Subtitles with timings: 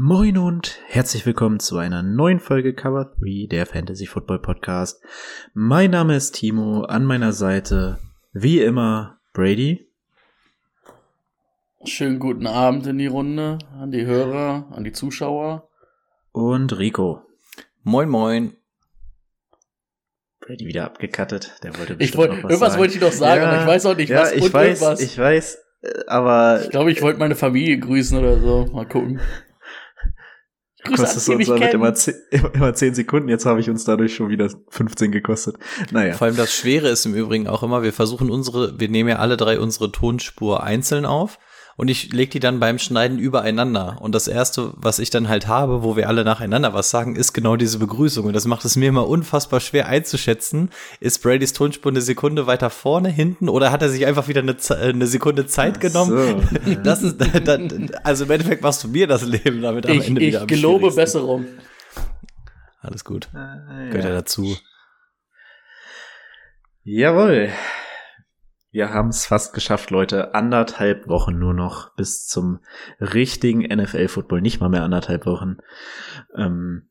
[0.00, 5.02] Moin und herzlich willkommen zu einer neuen Folge Cover 3 der Fantasy Football Podcast.
[5.54, 7.98] Mein Name ist Timo, an meiner Seite
[8.32, 9.88] wie immer Brady.
[11.84, 15.68] Schönen guten Abend in die Runde, an die Hörer, an die Zuschauer.
[16.30, 17.22] Und Rico.
[17.82, 18.52] Moin moin.
[20.38, 22.78] Brady wieder abgekattet, der wollte ich wollt, Irgendwas sagen.
[22.78, 24.30] wollte ich doch sagen, ja, aber ich weiß auch nicht ja, was.
[24.30, 25.00] Ich weiß, irgendwas.
[25.00, 25.58] ich weiß,
[26.06, 26.62] aber...
[26.62, 29.18] Ich glaube, ich wollte meine Familie grüßen oder so, mal gucken.
[30.84, 31.92] Kostet uns damit immer,
[32.54, 35.56] immer 10 Sekunden, jetzt habe ich uns dadurch schon wieder 15 gekostet.
[35.90, 36.14] Naja.
[36.14, 39.16] Vor allem das Schwere ist im Übrigen auch immer, wir versuchen unsere, wir nehmen ja
[39.16, 41.38] alle drei unsere Tonspur einzeln auf
[41.78, 43.98] und ich leg die dann beim Schneiden übereinander.
[44.00, 47.34] Und das erste, was ich dann halt habe, wo wir alle nacheinander was sagen, ist
[47.34, 48.26] genau diese Begrüßung.
[48.26, 50.70] Und das macht es mir immer unfassbar schwer einzuschätzen.
[50.98, 54.56] Ist Bradys Tonspur eine Sekunde weiter vorne, hinten oder hat er sich einfach wieder eine,
[54.70, 56.42] eine Sekunde Zeit genommen?
[56.64, 56.82] So.
[56.82, 57.16] Das ist,
[58.02, 60.90] also im Endeffekt machst du mir das Leben damit am ich, Ende wieder Ich gelobe
[60.90, 61.46] Besserung.
[62.80, 63.28] Alles gut.
[63.32, 63.86] Ah, ja.
[63.90, 64.56] Gehört ja dazu.
[66.82, 67.50] Jawohl.
[68.78, 70.36] Wir haben es fast geschafft, Leute.
[70.36, 72.60] Anderthalb Wochen nur noch bis zum
[73.00, 74.40] richtigen NFL-Football.
[74.40, 75.56] Nicht mal mehr anderthalb Wochen.
[76.36, 76.88] Ähm,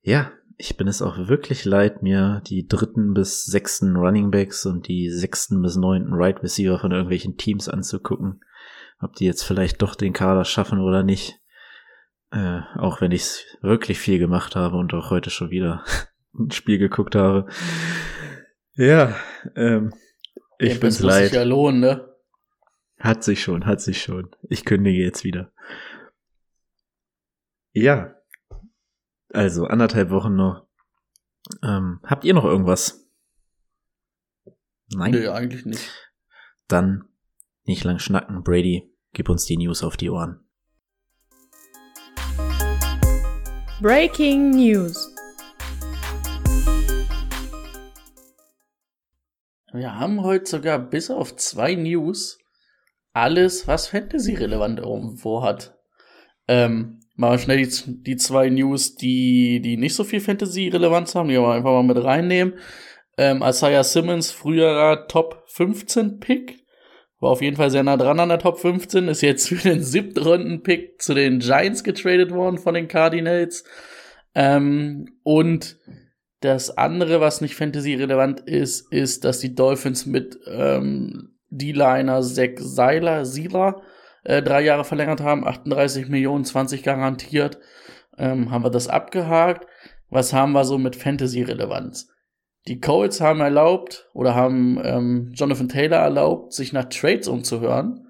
[0.00, 4.88] ja, ich bin es auch wirklich leid, mir die dritten bis sechsten Running Backs und
[4.88, 8.40] die sechsten bis neunten Right Receiver von irgendwelchen Teams anzugucken.
[8.98, 11.38] Ob die jetzt vielleicht doch den Kader schaffen oder nicht.
[12.30, 15.84] Äh, auch wenn ich wirklich viel gemacht habe und auch heute schon wieder
[16.34, 17.46] ein Spiel geguckt habe.
[18.74, 19.14] Ja,
[19.54, 19.92] ähm,
[20.62, 21.24] ich ja, bin's das leid.
[21.24, 22.08] Sich ja lohnen, ne?
[22.98, 24.30] Hat sich schon, hat sich schon.
[24.48, 25.52] Ich kündige jetzt wieder.
[27.72, 28.14] Ja.
[29.32, 30.66] Also, anderthalb Wochen noch.
[31.62, 33.08] Ähm, habt ihr noch irgendwas?
[34.94, 35.10] Nein?
[35.10, 35.90] Nee, eigentlich nicht.
[36.68, 37.08] Dann
[37.64, 38.44] nicht lang schnacken.
[38.44, 40.40] Brady, gib uns die News auf die Ohren.
[43.80, 45.11] Breaking News.
[49.74, 52.38] Wir haben heute sogar bis auf zwei News
[53.14, 55.78] alles, was Fantasy-relevant irgendwo hat.
[56.46, 61.38] Ähm, mal schnell die, die zwei News, die, die nicht so viel Fantasy-Relevanz haben, die
[61.38, 62.54] wir einfach mal mit reinnehmen.
[63.16, 66.66] Ähm, Isaiah Simmons, früherer Top 15 Pick,
[67.20, 69.82] war auf jeden Fall sehr nah dran an der Top 15, ist jetzt für den
[69.82, 73.64] siebten Runden-Pick zu den Giants getradet worden von den Cardinals.
[74.34, 75.78] Ähm, und
[76.42, 83.24] das andere, was nicht Fantasy-relevant ist, ist, dass die Dolphins mit ähm, D-Liner Zack Seiler,
[83.24, 83.82] Sieler,
[84.24, 87.58] äh, drei Jahre verlängert haben, 38 Millionen, 20 garantiert.
[88.18, 89.66] Ähm, haben wir das abgehakt.
[90.10, 92.08] Was haben wir so mit Fantasy-Relevanz?
[92.68, 98.06] Die Colts haben erlaubt oder haben ähm, Jonathan Taylor erlaubt, sich nach Trades umzuhören.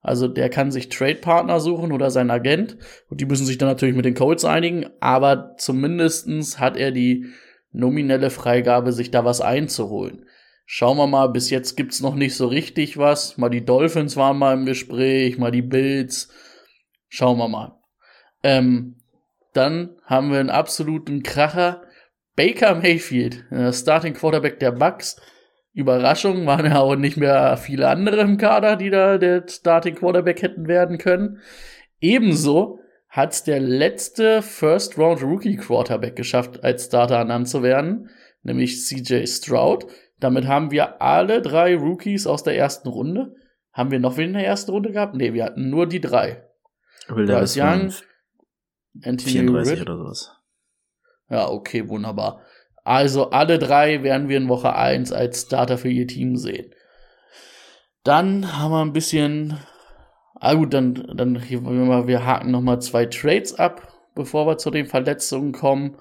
[0.00, 2.76] Also der kann sich Trade-Partner suchen oder sein Agent.
[3.08, 4.86] Und die müssen sich dann natürlich mit den Colts einigen.
[5.00, 7.26] Aber zumindestens hat er die
[7.76, 10.26] nominelle Freigabe, sich da was einzuholen.
[10.64, 13.38] Schauen wir mal, bis jetzt gibt's noch nicht so richtig was.
[13.38, 16.28] Mal die Dolphins waren mal im Gespräch, mal die Bills.
[17.08, 17.78] Schauen wir mal.
[18.42, 18.96] Ähm,
[19.52, 21.82] dann haben wir einen absoluten Kracher.
[22.34, 25.16] Baker Mayfield, der Starting Quarterback der Bucks.
[25.72, 30.42] Überraschung, waren ja auch nicht mehr viele andere im Kader, die da der Starting Quarterback
[30.42, 31.40] hätten werden können.
[32.00, 32.80] Ebenso
[33.16, 38.10] hat der letzte First Round Rookie Quarterback geschafft, als Starter ernannt zu werden,
[38.42, 39.86] nämlich CJ Stroud.
[40.20, 43.34] Damit haben wir alle drei Rookies aus der ersten Runde.
[43.72, 45.14] Haben wir noch wen in der ersten Runde gehabt?
[45.14, 46.44] Nee, wir hatten nur die drei.
[47.08, 47.94] Bryce Young,
[49.02, 49.80] Anthony 34 Ritt.
[49.82, 50.32] oder sowas.
[51.30, 52.42] Ja, okay, wunderbar.
[52.84, 56.70] Also alle drei werden wir in Woche 1 als Starter für ihr Team sehen.
[58.04, 59.58] Dann haben wir ein bisschen
[60.40, 64.86] Ah gut, dann, dann wir, wir haken nochmal zwei Trades ab, bevor wir zu den
[64.86, 65.96] Verletzungen kommen.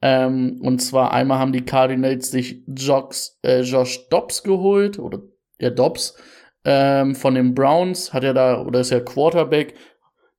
[0.00, 5.20] Ähm, und zwar einmal haben die Cardinals sich Jocks, äh, Josh Dobbs geholt, oder
[5.60, 6.16] der Dobbs,
[6.64, 9.74] ähm, von den Browns, hat er da, oder ist ja Quarterback,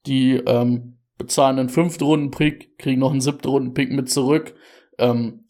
[0.05, 4.55] die ähm, bezahlen einen fünften Runden-Pick, kriegen noch einen siebten Runden-Pick mit zurück.
[4.97, 5.45] Ähm,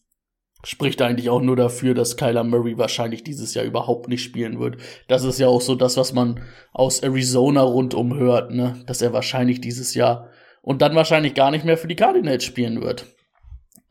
[0.63, 4.77] spricht eigentlich auch nur dafür, dass Kyler Murray wahrscheinlich dieses Jahr überhaupt nicht spielen wird.
[5.07, 6.41] Das ist ja auch so das, was man
[6.73, 8.83] aus Arizona rundum hört, ne?
[8.85, 10.29] Dass er wahrscheinlich dieses Jahr
[10.61, 13.05] und dann wahrscheinlich gar nicht mehr für die Cardinals spielen wird.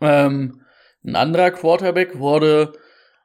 [0.01, 0.63] Ähm,
[1.05, 2.73] ein anderer Quarterback wurde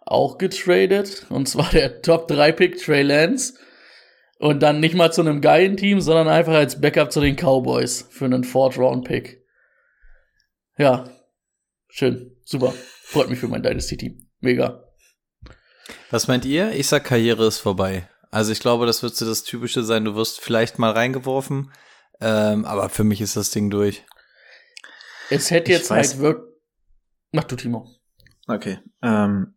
[0.06, 3.56] auch getradet, und zwar der Top-3-Pick Trey Lance.
[4.40, 8.07] Und dann nicht mal zu einem geilen Team, sondern einfach als Backup zu den Cowboys
[8.10, 9.42] für einen Fourth-Round-Pick.
[10.78, 11.06] Ja,
[11.88, 12.74] schön, super.
[13.04, 14.30] Freut mich für mein Dynasty-Team.
[14.40, 14.84] Mega.
[16.12, 16.72] Was meint ihr?
[16.74, 18.07] Ich sag, Karriere ist vorbei.
[18.31, 20.06] Also ich glaube, das wird so das Typische sein.
[20.06, 21.72] Du wirst vielleicht mal reingeworfen,
[22.19, 24.04] ähm, aber für mich ist das Ding durch.
[25.30, 26.51] Es hätte jetzt halt wirklich.
[27.31, 27.90] Mach du, Timo.
[28.48, 28.80] Okay.
[29.01, 29.56] Ähm,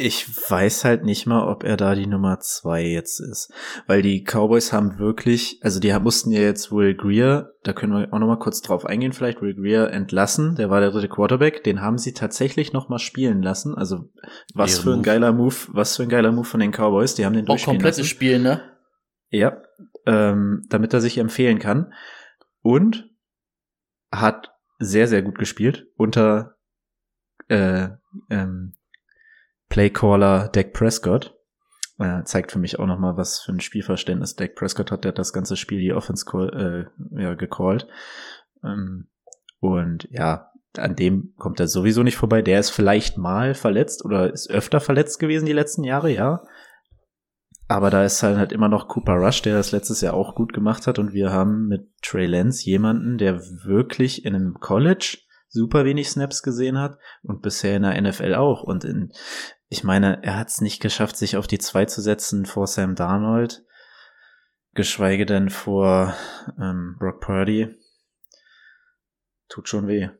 [0.00, 3.52] ich weiß halt nicht mal, ob er da die Nummer zwei jetzt ist.
[3.88, 8.12] Weil die Cowboys haben wirklich, also die mussten ja jetzt Will Greer, da können wir
[8.12, 11.64] auch noch mal kurz drauf eingehen, vielleicht Will Greer entlassen, der war der dritte Quarterback,
[11.64, 13.74] den haben sie tatsächlich noch mal spielen lassen.
[13.74, 14.08] Also
[14.54, 17.34] was für ein geiler Move, was für ein geiler Move von den Cowboys, die haben
[17.34, 18.08] den Auch durchspielen komplettes lassen.
[18.08, 18.62] Spiel, ne?
[19.30, 19.60] Ja,
[20.06, 21.92] ähm, damit er sich empfehlen kann.
[22.62, 23.10] Und
[24.12, 26.54] hat sehr, sehr gut gespielt unter
[27.48, 27.88] äh,
[28.30, 28.77] ähm,
[29.68, 31.34] Playcaller Dak Prescott.
[31.98, 35.04] Äh, zeigt für mich auch noch mal, was für ein Spielverständnis Dak Prescott hat.
[35.04, 37.88] Der hat das ganze Spiel die Offense call, äh, ja, gecallt.
[38.64, 39.08] Ähm,
[39.60, 42.42] und ja, an dem kommt er sowieso nicht vorbei.
[42.42, 46.42] Der ist vielleicht mal verletzt oder ist öfter verletzt gewesen die letzten Jahre, ja.
[47.66, 50.54] Aber da ist halt, halt immer noch Cooper Rush, der das letztes Jahr auch gut
[50.54, 50.98] gemacht hat.
[50.98, 55.18] Und wir haben mit Trey Lance jemanden, der wirklich in einem College
[55.48, 58.62] super wenig Snaps gesehen hat und bisher in der NFL auch.
[58.62, 59.12] Und in,
[59.68, 62.94] ich meine, er hat es nicht geschafft, sich auf die zwei zu setzen vor Sam
[62.94, 63.64] Darnold,
[64.74, 66.14] geschweige denn vor
[66.60, 67.74] ähm, Brock Purdy.
[69.48, 70.10] Tut schon weh.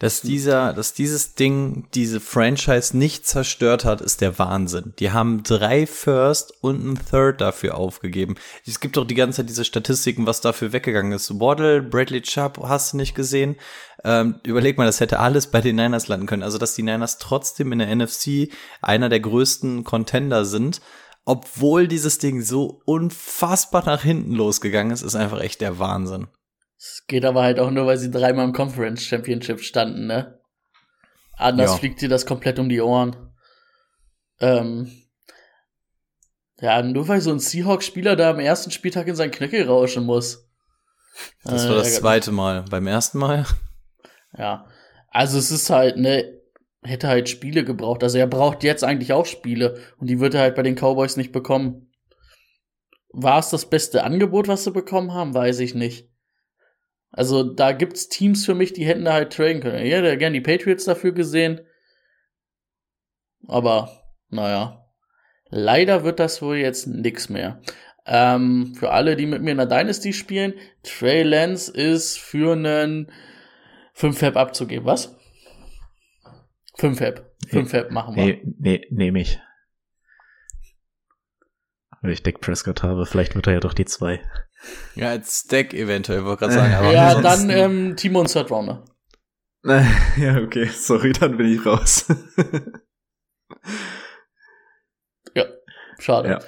[0.00, 4.94] Dass dieser, dass dieses Ding diese Franchise nicht zerstört hat, ist der Wahnsinn.
[5.00, 8.36] Die haben drei First und ein Third dafür aufgegeben.
[8.64, 11.40] Es gibt doch die ganze Zeit diese Statistiken, was dafür weggegangen ist.
[11.40, 13.56] Waddle, Bradley Chubb, hast du nicht gesehen?
[14.04, 16.44] Ähm, überleg mal, das hätte alles bei den Niners landen können.
[16.44, 20.80] Also, dass die Niners trotzdem in der NFC einer der größten Contender sind,
[21.24, 26.28] obwohl dieses Ding so unfassbar nach hinten losgegangen ist, ist einfach echt der Wahnsinn.
[26.78, 30.38] Es geht aber halt auch nur, weil sie dreimal im Conference Championship standen, ne?
[31.36, 31.76] Anders Ja.
[31.78, 33.16] fliegt dir das komplett um die Ohren.
[34.40, 34.90] Ähm,
[36.60, 40.48] ja, nur weil so ein Seahawks-Spieler da am ersten Spieltag in seinen Knöchel rauschen muss.
[41.44, 42.64] Das Äh, war das ärgert zweite Mal.
[42.70, 43.44] Beim ersten Mal.
[44.36, 44.66] Ja.
[45.10, 46.40] Also es ist halt, ne,
[46.82, 48.02] hätte halt Spiele gebraucht.
[48.04, 51.16] Also er braucht jetzt eigentlich auch Spiele und die wird er halt bei den Cowboys
[51.16, 51.92] nicht bekommen.
[53.10, 55.34] War es das beste Angebot, was sie bekommen haben?
[55.34, 56.08] Weiß ich nicht.
[57.10, 59.84] Also da gibt's Teams für mich, die hätten da halt traden können.
[59.84, 61.60] Ich hätte gern die Patriots dafür gesehen.
[63.46, 63.90] Aber,
[64.28, 64.84] naja.
[65.50, 67.62] Leider wird das wohl jetzt nix mehr.
[68.04, 73.10] Ähm, für alle, die mit mir in der Dynasty spielen, Trey Lance ist für einen
[73.94, 74.84] 5 Fab abzugeben.
[74.86, 75.16] Was?
[76.76, 77.34] 5 Fab.
[77.48, 78.24] 5 Fab machen wir.
[78.24, 79.38] Nee, nee, nehme ich.
[82.00, 84.20] Weil ich Dak Prescott habe, vielleicht wird er ja doch die zwei.
[84.94, 86.74] Ja, als Stack eventuell, wollte gerade sagen.
[86.78, 88.84] Aber ja, ansonsten- dann ähm, Timo und Third Rounder.
[90.16, 92.06] ja, okay, sorry, dann bin ich raus.
[95.98, 96.28] Schade.
[96.28, 96.38] Ja.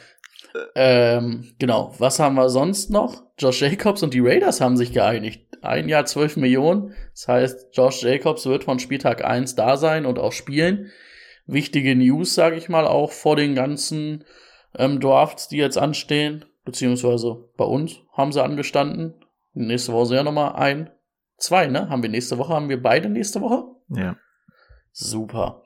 [0.75, 1.95] Ähm, genau.
[1.99, 3.23] Was haben wir sonst noch?
[3.39, 5.47] Josh Jacobs und die Raiders haben sich geeinigt.
[5.63, 6.95] Ein Jahr 12 Millionen.
[7.13, 10.91] Das heißt, Josh Jacobs wird von Spieltag 1 da sein und auch spielen.
[11.47, 14.25] Wichtige News, sage ich mal, auch vor den ganzen
[14.77, 16.45] ähm, Drafts, die jetzt anstehen.
[16.71, 19.15] Beziehungsweise bei uns haben sie angestanden.
[19.55, 20.89] Nächste Woche sind ja nochmal ein.
[21.37, 21.89] Zwei, ne?
[21.89, 22.55] Haben wir nächste Woche?
[22.55, 23.65] Haben wir beide nächste Woche?
[23.89, 24.17] ja.
[24.93, 25.63] Super.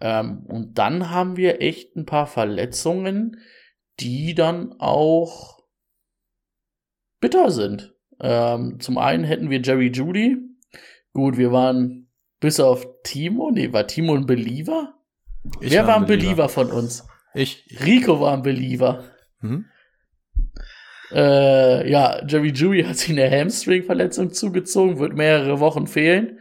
[0.00, 3.36] Ähm, und dann haben wir echt ein paar Verletzungen,
[4.00, 5.62] die dann auch
[7.20, 7.94] bitter sind.
[8.20, 10.36] Ähm, zum einen hätten wir Jerry Judy.
[11.12, 13.52] Gut, wir waren bis auf Timo.
[13.52, 14.94] Nee, war Timo ein Believer?
[15.60, 16.26] Ich Wer war ein Believer.
[16.26, 17.06] Believer von uns?
[17.34, 17.64] Ich.
[17.84, 19.04] Rico war ein Believer.
[19.40, 19.66] Mhm.
[21.12, 26.38] Äh, ja, Jerry Judy hat sich eine Hamstring-Verletzung zugezogen, wird mehrere Wochen fehlen.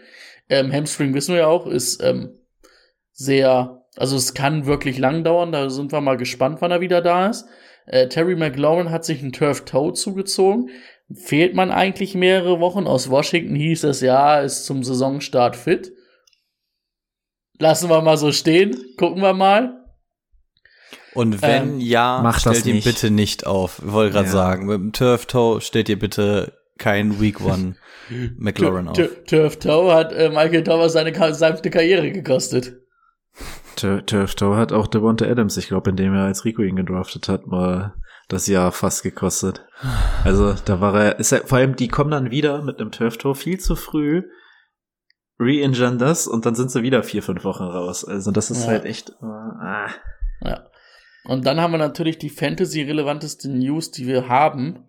[0.49, 2.37] Ähm, Hamstring wissen wir ja auch, ist ähm,
[3.11, 7.01] sehr, also es kann wirklich lang dauern, da sind wir mal gespannt, wann er wieder
[7.01, 7.45] da ist.
[7.85, 10.69] Äh, Terry McLaurin hat sich einen Turf Toe zugezogen.
[11.11, 12.85] Fehlt man eigentlich mehrere Wochen?
[12.85, 15.91] Aus Washington hieß es, ja, ist zum Saisonstart fit.
[17.57, 19.78] Lassen wir mal so stehen, gucken wir mal.
[21.13, 22.85] Und wenn Ähm, ja, mach das stellt ihn nicht.
[22.85, 23.81] bitte nicht auf.
[23.85, 24.31] Ich wollte gerade Ja.
[24.31, 27.75] sagen, mit dem Turf Toe stellt ihr bitte kein Week One
[28.37, 28.95] McLaurin auf.
[28.97, 32.77] Tur- Turf Toe hat äh, Michael Thomas seine sanfte Karriere gekostet.
[33.75, 36.75] Tur- Turf Toe hat auch Devonta Adams, ich glaube, in dem er als Rico ihn
[36.75, 37.93] gedraftet hat, mal
[38.27, 39.65] das Jahr fast gekostet.
[40.23, 43.33] Also da war er, ist er, vor allem die kommen dann wieder mit einem Turf-Tor
[43.35, 44.23] viel zu früh,
[45.39, 48.05] re-injuren das und dann sind sie wieder vier, fünf Wochen raus.
[48.05, 48.71] Also das ist Ja.
[48.71, 49.87] halt echt, äh, ah.
[50.41, 50.68] Ja.
[51.29, 54.87] Und dann haben wir natürlich die Fantasy-relevanteste News, die wir haben.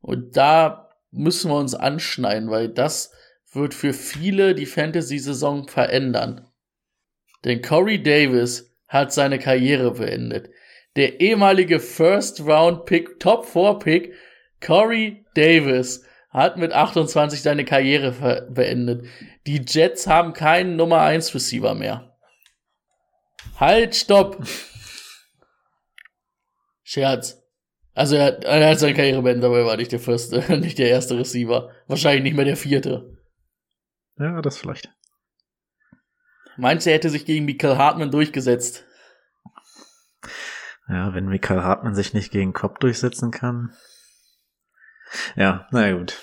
[0.00, 3.12] Und da müssen wir uns anschneiden, weil das
[3.52, 6.48] wird für viele die Fantasy-Saison verändern.
[7.44, 10.48] Denn Corey Davis hat seine Karriere beendet.
[10.96, 14.14] Der ehemalige First-Round-Pick, Top-4-Pick,
[14.64, 19.04] Corey Davis, hat mit 28 seine Karriere beendet.
[19.46, 22.16] Die Jets haben keinen Nummer 1 Receiver mehr.
[23.60, 24.42] Halt, stopp!
[26.84, 27.42] Scherz.
[27.94, 30.78] Also er, hat- er hat seine Karriere beendet, aber er war nicht der erste, nicht
[30.78, 31.70] der erste Receiver.
[31.88, 33.18] Wahrscheinlich nicht mehr der vierte.
[34.18, 34.90] ja, das vielleicht.
[36.56, 38.84] Meinst du, er hätte sich gegen Michael Hartmann durchgesetzt?
[40.88, 43.74] Ja, wenn Michael Hartmann sich nicht gegen Cobb durchsetzen kann.
[45.36, 46.20] Ja, naja gut.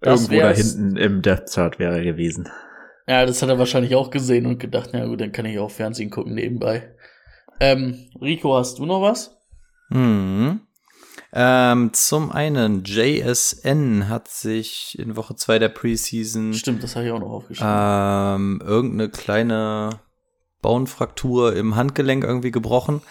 [0.00, 2.48] Das Irgendwo da hinten im Death Chart wäre er gewesen.
[3.06, 5.70] Ja, das hat er wahrscheinlich auch gesehen und gedacht, na gut, dann kann ich auch
[5.70, 6.94] Fernsehen gucken nebenbei.
[7.60, 9.36] Ähm, Rico, hast du noch was?
[9.90, 10.60] Hm.
[11.32, 17.12] Ähm, zum einen, JSN hat sich in Woche 2 der Preseason Stimmt, das habe ich
[17.12, 17.72] auch noch aufgeschrieben.
[17.76, 20.00] ähm, irgendeine kleine
[20.62, 23.02] Bauenfraktur im Handgelenk irgendwie gebrochen.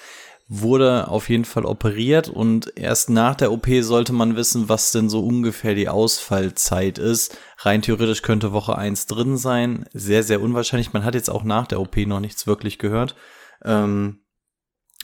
[0.47, 5.09] Wurde auf jeden Fall operiert und erst nach der OP sollte man wissen, was denn
[5.09, 7.35] so ungefähr die Ausfallzeit ist.
[7.57, 9.85] Rein theoretisch könnte Woche 1 drin sein.
[9.93, 10.93] Sehr, sehr unwahrscheinlich.
[10.93, 13.15] Man hat jetzt auch nach der OP noch nichts wirklich gehört.
[13.63, 14.19] Ähm,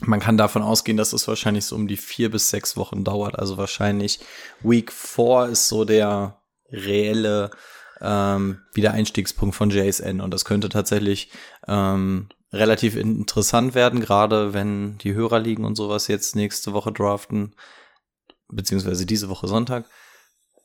[0.01, 3.37] man kann davon ausgehen, dass es wahrscheinlich so um die vier bis sechs Wochen dauert.
[3.37, 4.19] Also wahrscheinlich
[4.61, 6.41] Week 4 ist so der
[6.71, 7.51] reelle
[8.01, 10.21] ähm, Wiedereinstiegspunkt von JSN.
[10.21, 11.31] Und das könnte tatsächlich
[11.67, 17.55] ähm, relativ interessant werden, gerade wenn die Hörerligen und sowas jetzt nächste Woche draften,
[18.49, 19.85] beziehungsweise diese Woche Sonntag.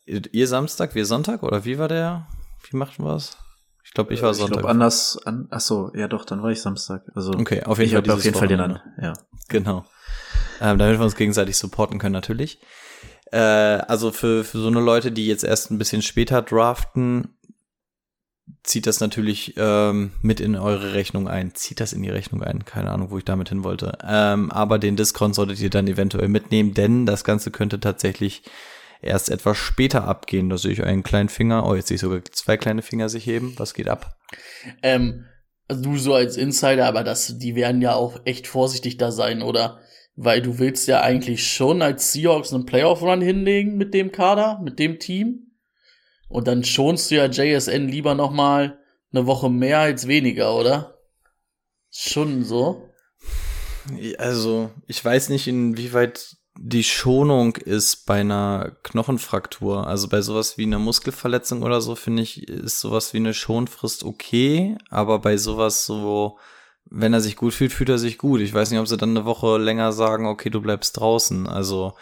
[0.06, 2.28] Ihr Samstag, wir Sonntag oder wie war der?
[2.70, 3.36] Wie machten wir es?
[3.86, 4.58] Ich glaube, ich war ich Sonntag.
[4.58, 7.04] glaube anders, an, ach so, ja doch, dann war ich Samstag.
[7.14, 8.80] Also Okay, auf jeden ich Fall habe auf jeden Fall den an.
[9.00, 9.12] Ja.
[9.48, 9.84] Genau.
[10.60, 12.60] Ähm, damit wir uns gegenseitig supporten können, natürlich.
[13.30, 17.36] Äh, also für, für so eine Leute, die jetzt erst ein bisschen später draften,
[18.64, 21.54] zieht das natürlich ähm, mit in eure Rechnung ein.
[21.54, 22.64] Zieht das in die Rechnung ein.
[22.64, 23.98] Keine Ahnung, wo ich damit hin wollte.
[24.04, 28.42] Ähm, aber den Discount solltet ihr dann eventuell mitnehmen, denn das Ganze könnte tatsächlich
[29.06, 30.48] erst etwas später abgehen.
[30.48, 31.66] Da sehe ich einen kleinen Finger.
[31.66, 33.54] Oh, jetzt sehe ich sogar zwei kleine Finger sich heben.
[33.56, 34.16] Was geht ab?
[34.82, 35.24] Ähm,
[35.68, 39.42] also du so als Insider, aber das, die werden ja auch echt vorsichtig da sein,
[39.42, 39.80] oder?
[40.14, 44.78] Weil du willst ja eigentlich schon als Seahawks einen Playoff-Run hinlegen mit dem Kader, mit
[44.78, 45.52] dem Team.
[46.28, 48.78] Und dann schonst du ja JSN lieber noch mal
[49.12, 50.98] eine Woche mehr als weniger, oder?
[51.90, 52.88] Schon so.
[54.18, 59.86] Also, ich weiß nicht, inwieweit die Schonung ist bei einer Knochenfraktur.
[59.86, 64.04] Also bei sowas wie einer Muskelverletzung oder so, finde ich, ist sowas wie eine Schonfrist
[64.04, 64.76] okay.
[64.90, 66.38] Aber bei sowas so,
[66.88, 68.40] wenn er sich gut fühlt, fühlt er sich gut.
[68.40, 71.46] Ich weiß nicht, ob sie dann eine Woche länger sagen, okay, du bleibst draußen.
[71.46, 71.94] Also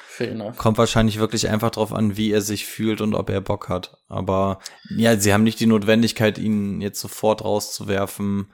[0.56, 3.98] kommt wahrscheinlich wirklich einfach drauf an, wie er sich fühlt und ob er Bock hat.
[4.08, 4.60] Aber
[4.96, 8.52] ja, sie haben nicht die Notwendigkeit, ihn jetzt sofort rauszuwerfen.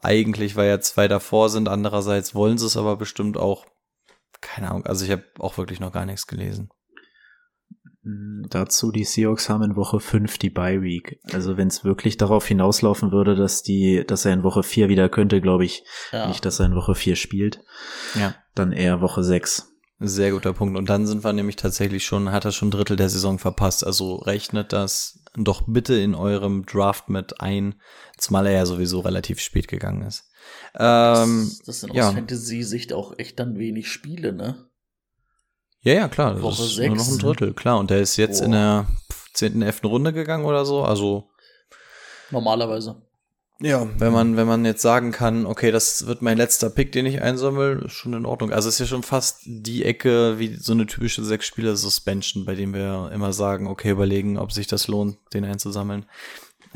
[0.00, 1.68] Eigentlich, weil ja zwei davor sind.
[1.68, 3.66] Andererseits wollen sie es aber bestimmt auch.
[4.40, 4.86] Keine Ahnung.
[4.86, 6.68] Also ich habe auch wirklich noch gar nichts gelesen.
[8.02, 11.20] Mm, Dazu, die Seahawks haben in Woche 5 die Bye Week.
[11.32, 15.08] Also wenn es wirklich darauf hinauslaufen würde, dass die, dass er in Woche 4 wieder
[15.08, 16.28] könnte, glaube ich Ja.
[16.28, 17.60] nicht, dass er in Woche 4 spielt.
[18.14, 18.34] Ja.
[18.54, 19.74] Dann eher Woche 6.
[20.00, 20.78] Sehr guter Punkt.
[20.78, 23.84] Und dann sind wir nämlich tatsächlich schon, hat er schon ein Drittel der Saison verpasst.
[23.84, 27.80] Also rechnet das doch bitte in eurem Draft mit ein,
[28.16, 30.27] zumal er ja sowieso relativ spät gegangen ist.
[30.78, 32.08] Ähm, das, das sind ja.
[32.08, 34.68] aus Fantasy-Sicht auch echt dann wenig Spiele, ne?
[35.80, 36.34] Ja, ja, klar.
[36.34, 37.78] Das Woche ist nur noch ein Drittel, klar.
[37.78, 38.56] Und der ist jetzt in Boah.
[38.56, 38.86] der
[39.32, 40.82] zehnten, elften Runde gegangen oder so.
[40.82, 41.30] Also,
[42.30, 43.00] Normalerweise.
[43.60, 47.06] ja, wenn man, wenn man jetzt sagen kann, okay, das wird mein letzter Pick, den
[47.06, 48.52] ich einsammle, ist schon in Ordnung.
[48.52, 52.74] Also, es ist ja schon fast die Ecke wie so eine typische Sechs-Spieler-Suspension, bei dem
[52.74, 56.06] wir immer sagen, okay, überlegen, ob sich das lohnt, den einzusammeln.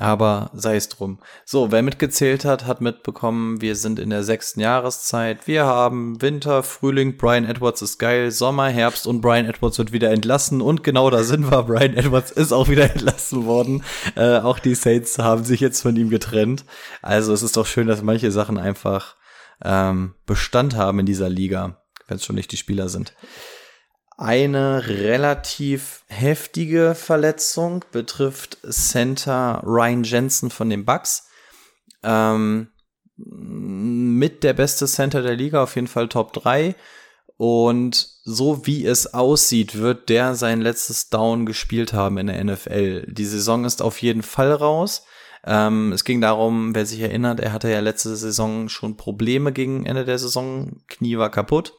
[0.03, 1.21] Aber sei es drum.
[1.45, 5.47] So, wer mitgezählt hat, hat mitbekommen, wir sind in der sechsten Jahreszeit.
[5.47, 10.11] Wir haben Winter, Frühling, Brian Edwards ist geil, Sommer, Herbst und Brian Edwards wird wieder
[10.11, 10.61] entlassen.
[10.61, 11.63] Und genau da sind wir.
[11.69, 13.85] Brian Edwards ist auch wieder entlassen worden.
[14.17, 16.65] Äh, auch die Saints haben sich jetzt von ihm getrennt.
[17.01, 19.15] Also es ist doch schön, dass manche Sachen einfach
[19.65, 23.15] ähm, Bestand haben in dieser Liga, wenn es schon nicht die Spieler sind.
[24.19, 31.29] Eine relativ heftige Verletzung betrifft Center Ryan Jensen von den Bucks.
[32.03, 32.69] Ähm,
[33.17, 36.75] mit der beste Center der Liga, auf jeden Fall Top 3.
[37.37, 43.07] Und so wie es aussieht, wird der sein letztes Down gespielt haben in der NFL.
[43.09, 45.05] Die Saison ist auf jeden Fall raus.
[45.45, 49.87] Ähm, es ging darum, wer sich erinnert, er hatte ja letzte Saison schon Probleme gegen
[49.87, 50.83] Ende der Saison.
[50.87, 51.75] Knie war kaputt.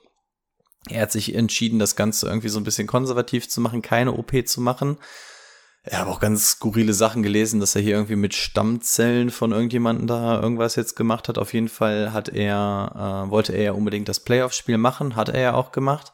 [0.89, 4.47] Er hat sich entschieden, das Ganze irgendwie so ein bisschen konservativ zu machen, keine OP
[4.47, 4.97] zu machen.
[5.85, 10.07] Er hat auch ganz skurrile Sachen gelesen, dass er hier irgendwie mit Stammzellen von irgendjemanden
[10.07, 11.37] da irgendwas jetzt gemacht hat.
[11.37, 15.41] Auf jeden Fall hat er, äh, wollte er ja unbedingt das Playoff-Spiel machen, hat er
[15.41, 16.13] ja auch gemacht.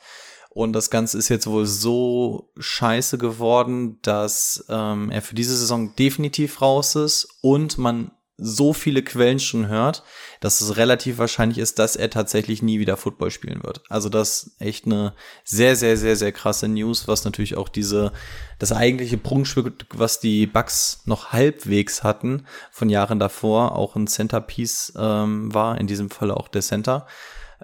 [0.49, 5.95] Und das Ganze ist jetzt wohl so scheiße geworden, dass ähm, er für diese Saison
[5.95, 10.03] definitiv raus ist und man so viele Quellen schon hört,
[10.39, 13.81] dass es relativ wahrscheinlich ist, dass er tatsächlich nie wieder Football spielen wird.
[13.89, 18.11] Also das ist echt eine sehr, sehr, sehr, sehr krasse News, was natürlich auch diese,
[18.57, 24.93] das eigentliche Prunkstück, was die Bucks noch halbwegs hatten von Jahren davor, auch ein Centerpiece
[24.97, 27.07] ähm, war, in diesem Fall auch der Center.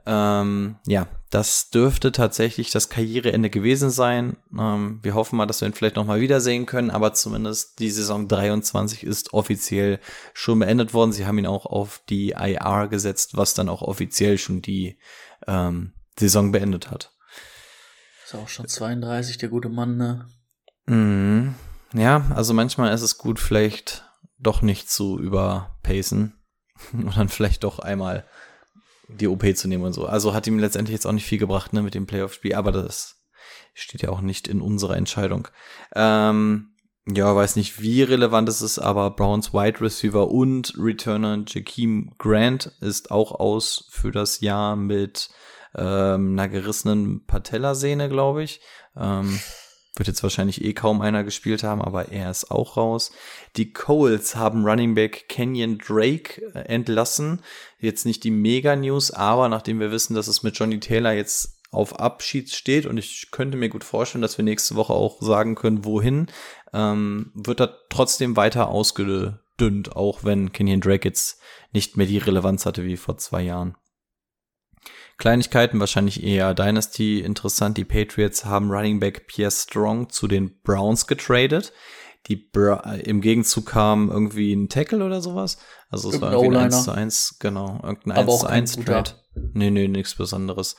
[0.05, 4.37] Ähm, ja, das dürfte tatsächlich das Karriereende gewesen sein.
[4.57, 8.27] Ähm, wir hoffen mal, dass wir ihn vielleicht nochmal wiedersehen können, aber zumindest die Saison
[8.27, 9.99] 23 ist offiziell
[10.33, 11.11] schon beendet worden.
[11.11, 14.97] Sie haben ihn auch auf die IR gesetzt, was dann auch offiziell schon die
[15.47, 17.11] ähm, Saison beendet hat.
[18.25, 20.27] Ist auch schon 32, der gute Mann, ne?
[20.87, 21.55] Mhm.
[21.93, 24.05] Ja, also manchmal ist es gut, vielleicht
[24.37, 26.33] doch nicht zu überpacen
[26.93, 28.25] und dann vielleicht doch einmal
[29.07, 30.05] die OP zu nehmen und so.
[30.05, 33.21] Also hat ihm letztendlich jetzt auch nicht viel gebracht, ne, mit dem Playoff-Spiel, aber das
[33.73, 35.47] steht ja auch nicht in unserer Entscheidung.
[35.95, 36.75] Ähm,
[37.07, 42.71] ja, weiß nicht, wie relevant es ist, aber Browns Wide Receiver und Returner Jakeem Grant
[42.81, 45.29] ist auch aus für das Jahr mit
[45.75, 48.61] ähm, einer gerissenen Patellasehne, glaube ich.
[48.97, 49.39] Ähm,
[49.95, 53.11] wird jetzt wahrscheinlich eh kaum einer gespielt haben, aber er ist auch raus.
[53.55, 57.41] Die Coles haben Running Back Kenyon Drake äh, entlassen.
[57.79, 61.99] Jetzt nicht die Mega-News, aber nachdem wir wissen, dass es mit Johnny Taylor jetzt auf
[61.99, 65.83] Abschied steht und ich könnte mir gut vorstellen, dass wir nächste Woche auch sagen können,
[65.83, 66.27] wohin,
[66.73, 71.41] ähm, wird er trotzdem weiter ausgedünnt, auch wenn Kenyon Drake jetzt
[71.73, 73.75] nicht mehr die Relevanz hatte wie vor zwei Jahren.
[75.17, 77.77] Kleinigkeiten, wahrscheinlich eher Dynasty interessant.
[77.77, 81.71] Die Patriots haben Running Back Pierre Strong zu den Browns getradet.
[82.27, 85.57] Die Bra Im Gegenzug kam irgendwie ein Tackle oder sowas.
[85.89, 89.11] Also es war irgendwie ein 1 zu 1, genau, irgendein 1 zu 1 Trade.
[89.53, 90.75] Nee, nee, nichts Besonderes.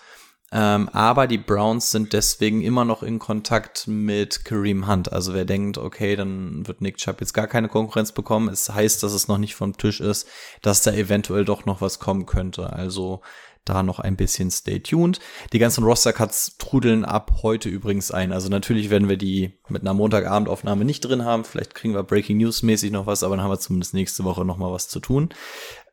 [0.53, 5.13] Ähm, aber die Browns sind deswegen immer noch in Kontakt mit Kareem Hunt.
[5.13, 8.49] Also wer denkt, okay, dann wird Nick Chubb jetzt gar keine Konkurrenz bekommen.
[8.49, 10.29] Es heißt, dass es noch nicht vom Tisch ist,
[10.63, 12.73] dass da eventuell doch noch was kommen könnte.
[12.73, 13.23] Also
[13.69, 15.21] da noch ein bisschen stay tuned.
[15.53, 18.33] Die ganzen Roster-Cuts trudeln ab heute übrigens ein.
[18.33, 21.45] Also natürlich werden wir die mit einer Montagabendaufnahme nicht drin haben.
[21.45, 24.45] Vielleicht kriegen wir Breaking News mäßig noch was, aber dann haben wir zumindest nächste Woche
[24.45, 25.31] noch mal was zu tun.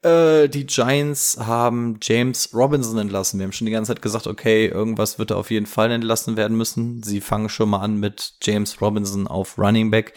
[0.03, 3.39] Äh, die Giants haben James Robinson entlassen.
[3.39, 6.35] Wir haben schon die ganze Zeit gesagt, okay, irgendwas wird da auf jeden Fall entlassen
[6.35, 7.01] werden müssen.
[7.03, 10.13] Sie fangen schon mal an mit James Robinson auf Running Back.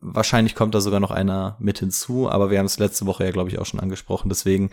[0.00, 3.30] Wahrscheinlich kommt da sogar noch einer mit hinzu, aber wir haben es letzte Woche ja,
[3.30, 4.28] glaube ich, auch schon angesprochen.
[4.28, 4.70] Deswegen,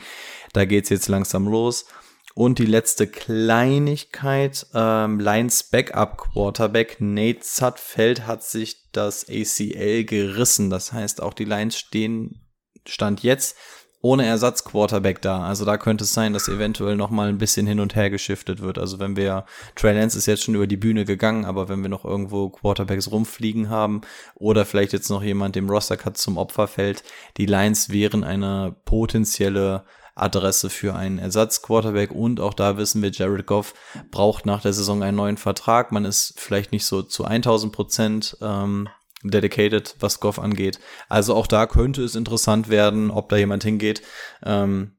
[0.54, 1.86] da geht's jetzt langsam los.
[2.34, 10.70] Und die letzte Kleinigkeit, ähm, Lions Backup Quarterback Nate Sudfeld hat sich das ACL gerissen.
[10.70, 12.40] Das heißt, auch die Lions stehen,
[12.88, 13.58] stand jetzt
[14.02, 15.44] ohne Ersatz-Quarterback da.
[15.44, 18.62] Also da könnte es sein, dass eventuell noch mal ein bisschen hin und her geschiftet
[18.62, 18.78] wird.
[18.78, 21.90] Also wenn wir, Trey Lance ist jetzt schon über die Bühne gegangen, aber wenn wir
[21.90, 24.02] noch irgendwo Quarterbacks rumfliegen haben
[24.36, 27.04] oder vielleicht jetzt noch jemand dem Roster-Cut zum Opfer fällt,
[27.38, 29.84] die Lions wären eine potenzielle
[30.16, 33.74] Adresse für einen Ersatz-Quarterback und auch da wissen wir, Jared Goff
[34.12, 35.92] braucht nach der Saison einen neuen Vertrag.
[35.92, 38.90] Man ist vielleicht nicht so zu 1000 Prozent ähm,
[39.24, 40.80] dedicated, was Goff angeht.
[41.10, 44.02] Also auch da könnte es interessant werden, ob da jemand hingeht.
[44.44, 44.94] Ähm,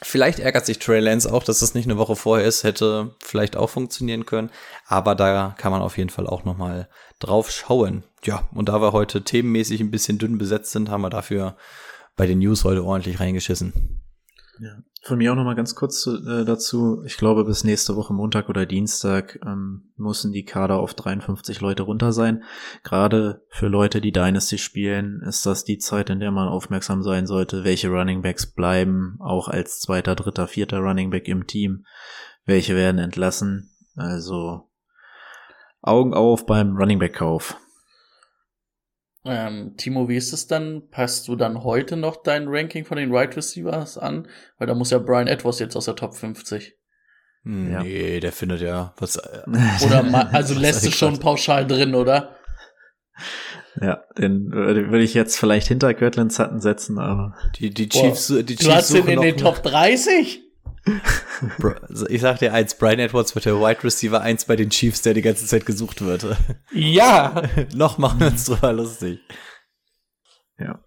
[0.00, 3.56] vielleicht ärgert sich Trey Lance auch, dass es nicht eine Woche vorher ist, hätte vielleicht
[3.56, 4.50] auch funktionieren können.
[4.86, 6.88] Aber da kann man auf jeden Fall auch noch mal
[7.18, 8.04] drauf schauen.
[8.24, 11.56] Ja, und da wir heute themenmäßig ein bisschen dünn besetzt sind, haben wir dafür
[12.16, 14.02] bei den News heute ordentlich reingeschissen.
[14.60, 14.76] Ja.
[15.04, 17.02] Von mir auch noch mal ganz kurz äh, dazu.
[17.04, 21.82] Ich glaube, bis nächste Woche Montag oder Dienstag ähm, müssen die Kader auf 53 Leute
[21.82, 22.44] runter sein.
[22.84, 27.26] Gerade für Leute, die Dynasty spielen, ist das die Zeit, in der man aufmerksam sein
[27.26, 31.84] sollte, welche Running Backs bleiben, auch als zweiter, dritter, vierter Running Back im Team.
[32.44, 33.72] Welche werden entlassen.
[33.96, 34.68] Also
[35.80, 37.56] Augen auf beim Running Back Kauf.
[39.24, 40.88] Ähm, Timo, wie ist es dann?
[40.90, 44.26] Passt du dann heute noch dein Ranking von den Wide right Receivers an?
[44.58, 46.74] Weil da muss ja Brian Edwards jetzt aus der Top 50.
[47.44, 49.16] Hm, nee, der findet ja was.
[49.16, 49.42] Äh,
[49.84, 52.36] oder mal, also lässt es schon pauschal drin, oder?
[53.80, 57.34] Ja, den würde ich jetzt vielleicht hinter Kirtland Sutton setzen, aber.
[57.58, 58.68] Die, die Chiefs, Boah, die Chiefs.
[58.68, 60.41] Du hast den in den Top 30?
[62.08, 65.14] Ich sag dir eins, Brian Edwards wird der Wide Receiver 1 bei den Chiefs, der
[65.14, 66.36] die ganze Zeit gesucht wird.
[66.72, 67.42] Ja!
[67.74, 69.20] Noch machen wir uns drüber lustig.
[70.58, 70.84] Ja.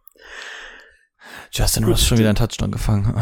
[1.51, 3.15] Justin, du hast schon wieder einen Touchdown gefangen.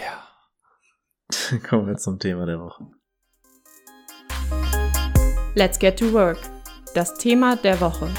[0.00, 1.58] Ja.
[1.68, 2.84] Kommen wir zum Thema der Woche.
[5.54, 6.38] Let's get to work.
[6.94, 8.10] Das Thema der Woche.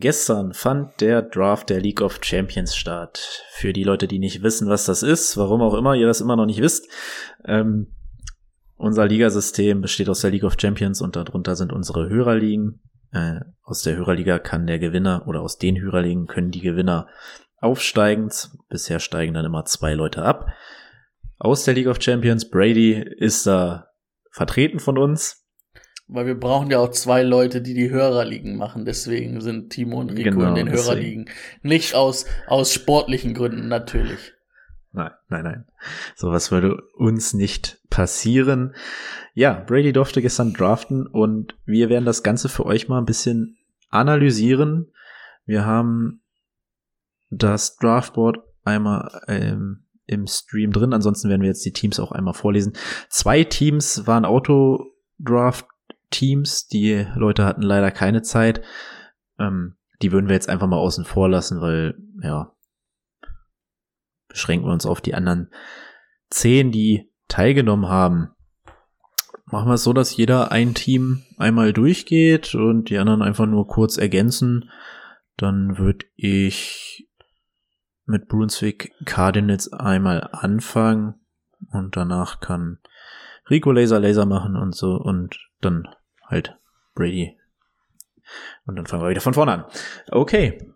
[0.00, 3.44] Gestern fand der Draft der League of Champions statt.
[3.50, 6.36] Für die Leute, die nicht wissen, was das ist, warum auch immer ihr das immer
[6.36, 6.88] noch nicht wisst,
[7.44, 7.88] ähm,
[8.76, 12.80] unser Ligasystem besteht aus der League of Champions und darunter sind unsere Hörerligen.
[13.10, 17.08] Äh, aus der Hörerliga kann der Gewinner oder aus den Hörerligen können die Gewinner
[17.56, 18.30] aufsteigen.
[18.68, 20.46] Bisher steigen dann immer zwei Leute ab.
[21.38, 23.88] Aus der League of Champions, Brady ist da
[24.30, 25.47] vertreten von uns.
[26.08, 28.86] Weil wir brauchen ja auch zwei Leute, die die Hörerligen machen.
[28.86, 30.70] Deswegen sind Timo und Rico Genau, in den.
[30.70, 31.28] Hörerligen.
[31.62, 34.32] Nicht aus, aus sportlichen Gründen, natürlich.
[34.92, 35.64] Nein, nein, nein.
[36.16, 38.74] Sowas würde uns nicht passieren.
[39.34, 43.58] Ja, Brady durfte gestern draften und wir werden das Ganze für euch mal ein bisschen
[43.90, 44.90] analysieren.
[45.44, 46.22] Wir haben
[47.30, 50.94] das Draftboard einmal ähm, im Stream drin.
[50.94, 52.72] Ansonsten werden wir jetzt die Teams auch einmal vorlesen.
[53.10, 54.24] Zwei Teams waren
[56.08, 56.68] Autodraft-Teams.
[56.68, 58.62] Die Leute hatten leider keine Zeit.
[59.38, 62.52] Ähm, die würden wir jetzt einfach mal außen vor lassen, weil, ja,
[64.28, 65.50] beschränken wir uns auf die anderen
[66.30, 68.30] zehn, die teilgenommen haben.
[69.46, 73.66] Machen wir es so, dass jeder ein Team einmal durchgeht und die anderen einfach nur
[73.66, 74.70] kurz ergänzen.
[75.36, 77.08] Dann würde ich
[78.04, 81.14] mit Brunswick Cardinals einmal anfangen
[81.72, 82.78] und danach kann
[83.48, 85.88] Rico Laser Laser machen und so und dann
[86.28, 86.58] halt
[86.94, 87.36] Brady.
[88.66, 89.64] Und dann fangen wir wieder von vorne an.
[90.10, 90.74] Okay,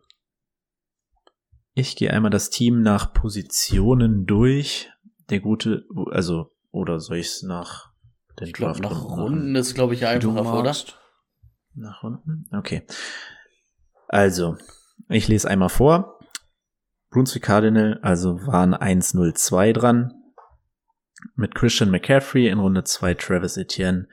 [1.74, 4.90] ich gehe einmal das Team nach Positionen durch.
[5.30, 7.92] Der gute, also, oder soll ich es nach
[8.38, 9.04] den Ich glaube, nach?
[9.04, 10.74] Runden ist, glaube ich, einfacher, oder?
[11.74, 12.44] Nach unten?
[12.52, 12.86] Okay.
[14.08, 14.58] Also,
[15.08, 16.18] ich lese einmal vor.
[17.10, 20.12] Brunswick Cardinal, also waren 1-0-2 dran.
[21.36, 24.08] Mit Christian McCaffrey in Runde 2 Travis Etienne.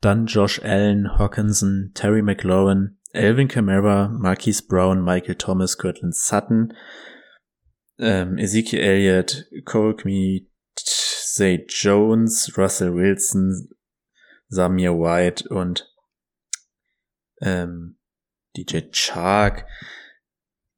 [0.00, 6.72] Dann Josh Allen, Hawkinson, Terry McLaurin, Alvin Kamara, Marquise Brown, Michael Thomas, Cortland Sutton,
[7.98, 13.68] ähm, Ezekiel Elliott, Cole Kmet, Zay Jones, Russell Wilson,
[14.48, 15.92] Samir White und
[17.40, 17.96] ähm,
[18.56, 19.66] DJ Chark.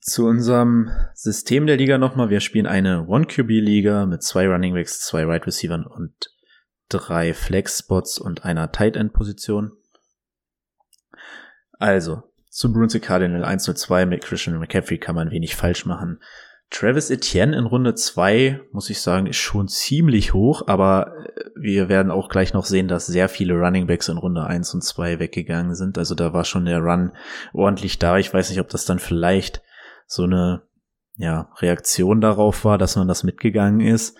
[0.00, 2.28] Zu unserem System der Liga nochmal.
[2.28, 6.12] Wir spielen eine One-QB-Liga mit zwei Running Backs, zwei Wide Receivern und
[6.92, 9.72] drei Flex-Spots und einer Tight End-Position.
[11.78, 16.20] Also, zu Brunswick Cardinal 1-0-2 mit Christian McCaffrey kann man wenig falsch machen.
[16.72, 21.90] Travis Etienne in Runde 2, muss ich sagen, ist schon ziemlich hoch, aber äh, wir
[21.90, 25.18] werden auch gleich noch sehen, dass sehr viele Running Backs in Runde 1 und 2
[25.18, 25.98] weggegangen sind.
[25.98, 27.12] Also da war schon der Run
[27.52, 28.16] ordentlich da.
[28.16, 29.62] Ich weiß nicht, ob das dann vielleicht
[30.06, 30.62] so eine
[31.16, 34.16] ja, Reaktion darauf war, dass man das mitgegangen ist.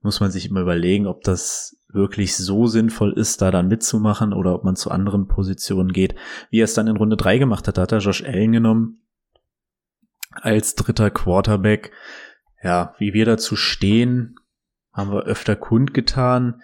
[0.00, 4.54] Muss man sich immer überlegen, ob das wirklich so sinnvoll ist, da dann mitzumachen oder
[4.54, 6.14] ob man zu anderen Positionen geht.
[6.50, 9.02] Wie er es dann in Runde 3 gemacht hat, hat er Josh Allen genommen
[10.30, 11.92] als dritter Quarterback.
[12.62, 14.36] Ja, wie wir dazu stehen,
[14.92, 16.62] haben wir öfter kundgetan.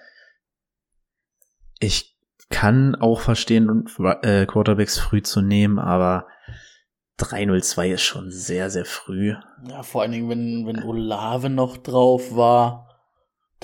[1.79, 2.19] Ich
[2.51, 3.87] kann auch verstehen,
[4.23, 6.27] äh, Quarterbacks früh zu nehmen, aber
[7.17, 9.35] 302 ist schon sehr, sehr früh.
[9.69, 12.93] Ja, vor allen Dingen, wenn, wenn Olave noch drauf war.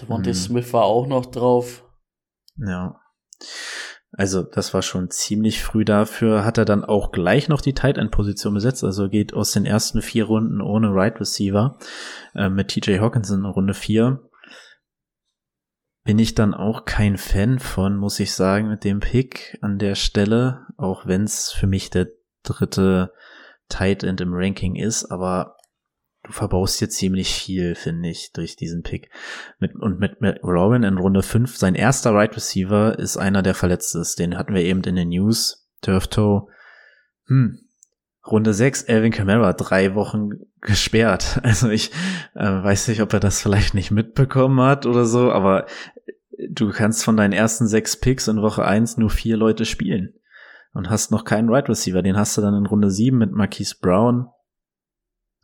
[0.01, 0.35] Devontae Hm.
[0.35, 1.85] Smith war auch noch drauf.
[2.57, 3.01] Ja.
[4.13, 6.45] Also, das war schon ziemlich früh dafür.
[6.45, 8.83] Hat er dann auch gleich noch die Tight End Position besetzt.
[8.83, 11.79] Also geht aus den ersten vier Runden ohne Right Receiver
[12.35, 14.29] äh, mit TJ Hawkinson in Runde vier.
[16.03, 19.95] Bin ich dann auch kein Fan von, muss ich sagen, mit dem Pick an der
[19.95, 20.67] Stelle.
[20.77, 22.09] Auch wenn es für mich der
[22.43, 23.13] dritte
[23.69, 25.05] Tight End im Ranking ist.
[25.05, 25.57] Aber
[26.25, 29.11] du verbaust hier ziemlich viel, finde ich, durch diesen Pick.
[29.59, 33.95] Mit, und mit, Robin in Runde 5, sein erster Right Receiver ist einer, der verletzt
[33.95, 34.19] ist.
[34.19, 35.69] Den hatten wir eben in den News.
[35.83, 36.49] Turf Toe.
[37.27, 37.61] Hm.
[38.27, 40.31] Runde 6, Alvin Kamara, drei Wochen
[40.61, 41.41] gesperrt.
[41.43, 41.91] Also ich
[42.35, 45.67] äh, weiß nicht, ob er das vielleicht nicht mitbekommen hat oder so, aber
[46.51, 50.15] du kannst von deinen ersten sechs Picks in Woche 1 nur vier Leute spielen.
[50.73, 52.03] Und hast noch keinen Right Receiver.
[52.03, 54.29] Den hast du dann in Runde 7 mit Marquise Brown,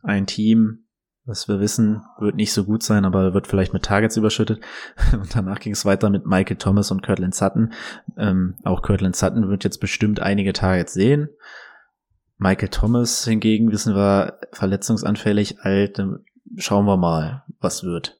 [0.07, 0.85] ein Team,
[1.25, 4.61] was wir wissen, wird nicht so gut sein, aber wird vielleicht mit Targets überschüttet.
[5.13, 7.73] Und danach ging es weiter mit Michael Thomas und Kirtland Sutton.
[8.17, 11.29] Ähm, auch Kirtland Sutton wird jetzt bestimmt einige Targets sehen.
[12.37, 16.01] Michael Thomas hingegen, wissen wir, verletzungsanfällig, alt,
[16.57, 18.16] schauen wir mal, was wird.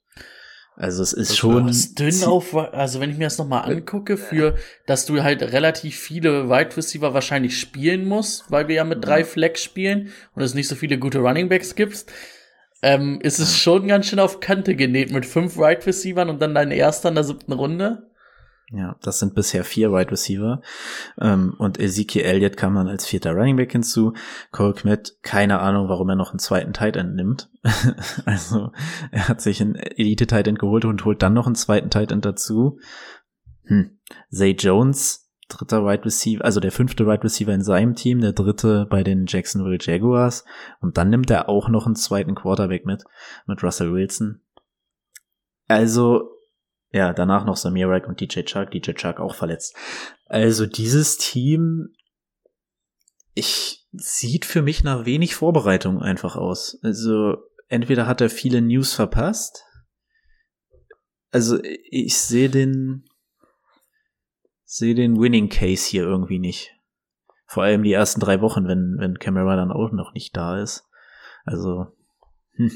[0.80, 4.56] Also es ist Das schon dünn auf, also wenn ich mir das nochmal angucke, für,
[4.86, 9.24] dass du halt relativ viele Wide Receiver wahrscheinlich spielen musst, weil wir ja mit drei
[9.24, 12.06] Flex spielen und es nicht so viele gute Running Backs gibt,
[12.84, 16.54] ähm, ist es schon ganz schön auf Kante genäht mit fünf Wide Receivern und dann
[16.54, 18.07] dein erster in der siebten Runde.
[18.69, 20.62] Ja, das sind bisher vier Wide Receiver.
[21.21, 24.13] Ähm, und Ezekiel Elliott kam dann als vierter Running Back hinzu.
[24.51, 27.49] Cole Kmet, keine Ahnung, warum er noch einen zweiten Tight End nimmt.
[28.25, 28.73] also,
[29.12, 32.12] er hat sich einen Elite Tight End geholt und holt dann noch einen zweiten Tight
[32.12, 32.77] End dazu.
[33.63, 33.99] Hm.
[34.32, 38.86] Zay Jones, dritter Wide Receiver, also der fünfte Wide Receiver in seinem Team, der dritte
[38.89, 40.43] bei den Jacksonville Jaguars.
[40.82, 43.06] Und dann nimmt er auch noch einen zweiten Quarterback mit,
[43.45, 44.41] mit Russell Wilson.
[45.69, 46.37] Also,
[46.98, 49.76] ja, danach noch Samirak und DJ Chuck, DJ Chuck auch verletzt.
[50.26, 51.94] Also dieses Team,
[53.36, 56.80] ich sieht für mich nach wenig Vorbereitung einfach aus.
[56.82, 59.64] Also entweder hat er viele News verpasst.
[61.30, 63.06] Also ich sehe den
[64.66, 66.74] sehe den Winning Case hier irgendwie nicht.
[67.46, 70.90] Vor allem die ersten drei Wochen, wenn wenn Camera dann auch noch nicht da ist.
[71.46, 71.96] Also
[72.54, 72.72] hm.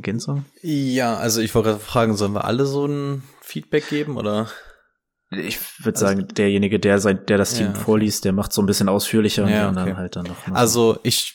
[0.00, 0.44] Ergänzung?
[0.62, 4.48] Ja, also ich wollte fragen, sollen wir alle so ein Feedback geben oder?
[5.30, 7.80] Ich würde sagen, derjenige, der sein, der das Team Ja, okay.
[7.84, 9.94] vorliest, der macht so ein bisschen ausführlicher und die Ja, okay.
[9.94, 10.36] halt dann noch.
[10.46, 10.52] so.
[10.54, 11.34] Also ich,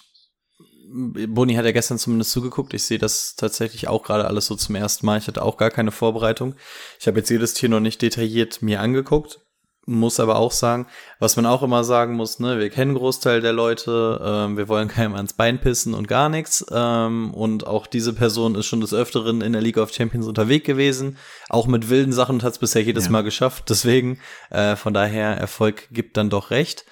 [0.91, 2.73] Boni hat ja gestern zumindest zugeguckt.
[2.73, 5.17] Ich sehe das tatsächlich auch gerade alles so zum ersten Mal.
[5.19, 6.55] Ich hatte auch gar keine Vorbereitung.
[6.99, 9.39] Ich habe jetzt jedes Tier noch nicht detailliert mir angeguckt.
[9.87, 10.87] Muss aber auch sagen,
[11.19, 14.87] was man auch immer sagen muss, ne, wir kennen Großteil der Leute, ähm, wir wollen
[14.87, 16.65] keinem ans Bein pissen und gar nichts.
[16.71, 20.65] Ähm, und auch diese Person ist schon des Öfteren in der League of Champions unterwegs
[20.65, 21.17] gewesen,
[21.49, 23.11] auch mit wilden Sachen und hat es bisher jedes Ja.
[23.11, 23.69] Mal geschafft.
[23.69, 24.19] Deswegen,
[24.49, 26.85] äh, von daher, Erfolg gibt dann doch recht.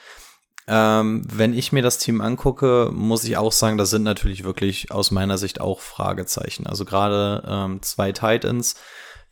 [0.68, 4.92] Ähm, wenn ich mir das Team angucke, muss ich auch sagen, das sind natürlich wirklich
[4.92, 6.68] aus meiner Sicht auch Fragezeichen.
[6.68, 8.76] Also gerade ähm, zwei Titans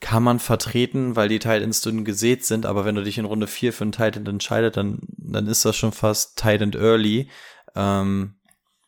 [0.01, 3.47] kann man vertreten, weil die Titans dünn gesät sind, aber wenn du dich in Runde
[3.47, 7.29] 4 für einen Titan entscheidest, dann, dann ist das schon fast Titan Early.
[7.75, 8.35] Ähm,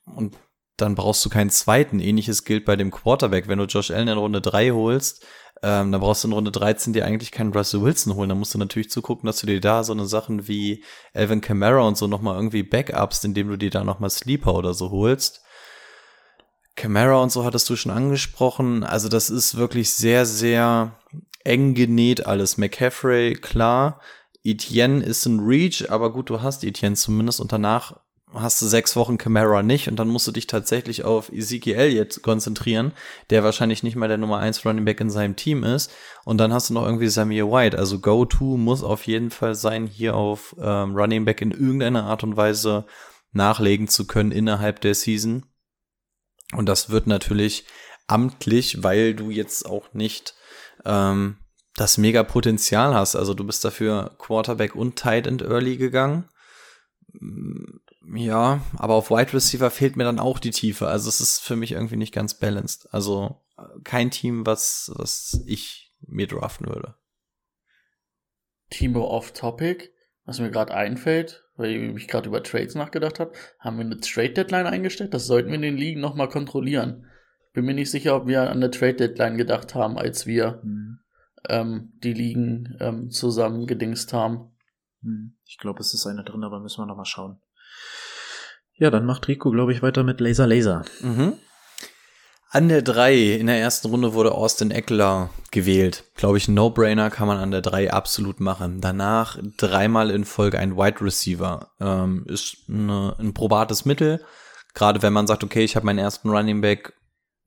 [0.06, 0.36] und
[0.76, 2.00] dann brauchst du keinen zweiten.
[2.00, 3.48] Ähnliches gilt bei dem Quarterback.
[3.48, 5.24] Wenn du Josh Allen in Runde 3 holst,
[5.62, 8.30] ähm, dann brauchst du in Runde 13 dir eigentlich keinen Russell Wilson holen.
[8.30, 11.82] Dann musst du natürlich zugucken, dass du dir da so eine Sachen wie Alvin Kamara
[11.82, 15.42] und so nochmal irgendwie Backups, indem du dir da nochmal Sleeper oder so holst.
[16.76, 18.84] Camara und so hattest du schon angesprochen.
[18.84, 20.98] Also das ist wirklich sehr, sehr
[21.44, 22.58] eng genäht alles.
[22.58, 24.00] McCaffrey, klar.
[24.44, 28.02] Etienne ist ein Reach, aber gut, du hast Etienne zumindest und danach
[28.34, 32.22] hast du sechs Wochen Camara nicht und dann musst du dich tatsächlich auf Ezekiel Elliott
[32.24, 32.94] konzentrieren,
[33.30, 35.92] der wahrscheinlich nicht mal der Nummer 1 Running Back in seinem Team ist.
[36.26, 37.78] Und dann hast du noch irgendwie Samir White.
[37.78, 42.24] Also Go-To muss auf jeden Fall sein, hier auf ähm, Running Back in irgendeiner Art
[42.24, 42.86] und Weise
[43.32, 45.46] nachlegen zu können innerhalb der Season.
[46.56, 47.66] Und das wird natürlich
[48.08, 50.36] amtlich, weil du jetzt auch nicht
[50.86, 51.38] ähm,
[51.76, 53.16] das mega Potenzial hast.
[53.16, 56.30] Also du bist dafür Quarterback und Tight End Early gegangen.
[58.16, 60.88] Ja, aber auf Wide Receiver fehlt mir dann auch die Tiefe.
[60.88, 62.88] Also es ist für mich irgendwie nicht ganz balanced.
[62.94, 66.96] Also äh, kein Team, was, was ich mir draften würde.
[68.70, 69.90] Timo off Topic,
[70.26, 74.32] was mir gerade einfällt, weil ich gerade über Trades nachgedacht habe, haben wir eine Trade
[74.32, 75.14] Deadline eingestellt.
[75.14, 77.08] Das sollten wir in den Ligen nochmal kontrollieren.
[77.54, 81.00] Bin mir nicht sicher, ob wir an eine Trade Deadline gedacht haben, als wir Hm,
[81.50, 84.52] ähm, die Ligen ähm, zusammen gedingst haben.
[85.02, 85.36] hm.
[85.46, 87.38] Ich glaube, es ist eine drin, aber müssen wir noch mal schauen.
[88.76, 90.84] Ja, dann macht Rico, glaube ich, weiter mit Laser Laser.
[91.02, 91.34] Mhm.
[92.50, 96.04] An der 3 in der ersten Runde wurde Austin Eckler gewählt.
[96.16, 98.80] Glaube ich, ein No-Brainer kann man an der 3 absolut machen.
[98.82, 101.72] Danach dreimal in Folge ein Wide Receiver.
[101.80, 104.24] Ähm, ist eine, ein probates Mittel.
[104.76, 106.94] Gerade wenn man sagt, okay, ich habe meinen ersten Running Back,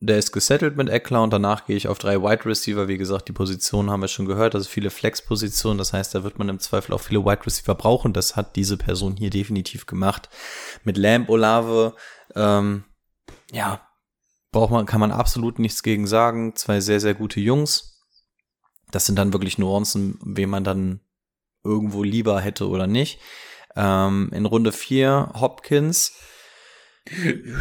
[0.01, 2.87] der ist gesettelt mit Eckler und danach gehe ich auf drei Wide Receiver.
[2.87, 5.79] Wie gesagt, die Positionen haben wir schon gehört, also viele Flex-Positionen.
[5.79, 8.13] Das heißt, da wird man im Zweifel auch viele Wide Receiver brauchen.
[8.13, 10.29] Das hat diese Person hier definitiv gemacht.
[10.85, 11.95] Mit Lamb, Olave,
[12.35, 12.85] ähm,
[13.51, 13.89] ja,
[14.53, 16.55] braucht man, kann man absolut nichts gegen sagen.
[16.57, 18.05] Zwei sehr, sehr gute Jungs.
[18.91, 21.01] Das sind dann wirklich Nuancen, wen man dann
[21.65, 23.19] irgendwo lieber hätte oder nicht.
[23.75, 26.13] Ähm, in Runde 4 Hopkins.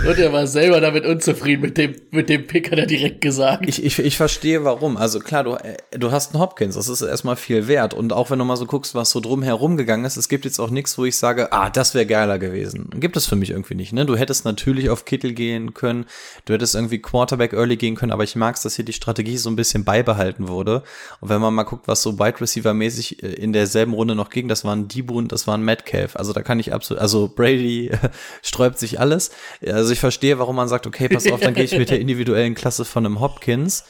[0.08, 3.68] Und er war selber damit unzufrieden mit dem, mit dem Pick, hat er direkt gesagt.
[3.68, 4.98] Ich, ich, ich verstehe warum.
[4.98, 7.94] Also klar, du, äh, du hast einen Hopkins, das ist erstmal viel wert.
[7.94, 10.46] Und auch wenn du mal so guckst, was so drum herum gegangen ist, es gibt
[10.46, 12.90] jetzt auch nichts, wo ich sage, ah, das wäre geiler gewesen.
[12.96, 13.94] Gibt es für mich irgendwie nicht.
[13.94, 14.08] Ne?
[14.08, 16.06] Du hättest natürlich auf Kittel gehen können,
[16.46, 19.38] du hättest irgendwie Quarterback early gehen können, aber ich mag es, dass hier die Strategie
[19.38, 20.82] so ein bisschen beibehalten wurde.
[21.22, 24.32] Und wenn man mal guckt, was so Wide Receiver mäßig äh, in derselben Runde noch
[24.32, 26.16] ging, das waren Debo und das waren Metcalf.
[26.16, 27.92] Also da kann ich absolut, also Brady
[28.42, 29.30] sträubt sich alles.
[29.66, 32.56] Also ich verstehe, warum man sagt, okay, pass auf, dann gehe ich mit der individuellen
[32.56, 33.86] Klasse von einem Hopkins.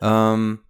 [0.00, 0.60] Ähm,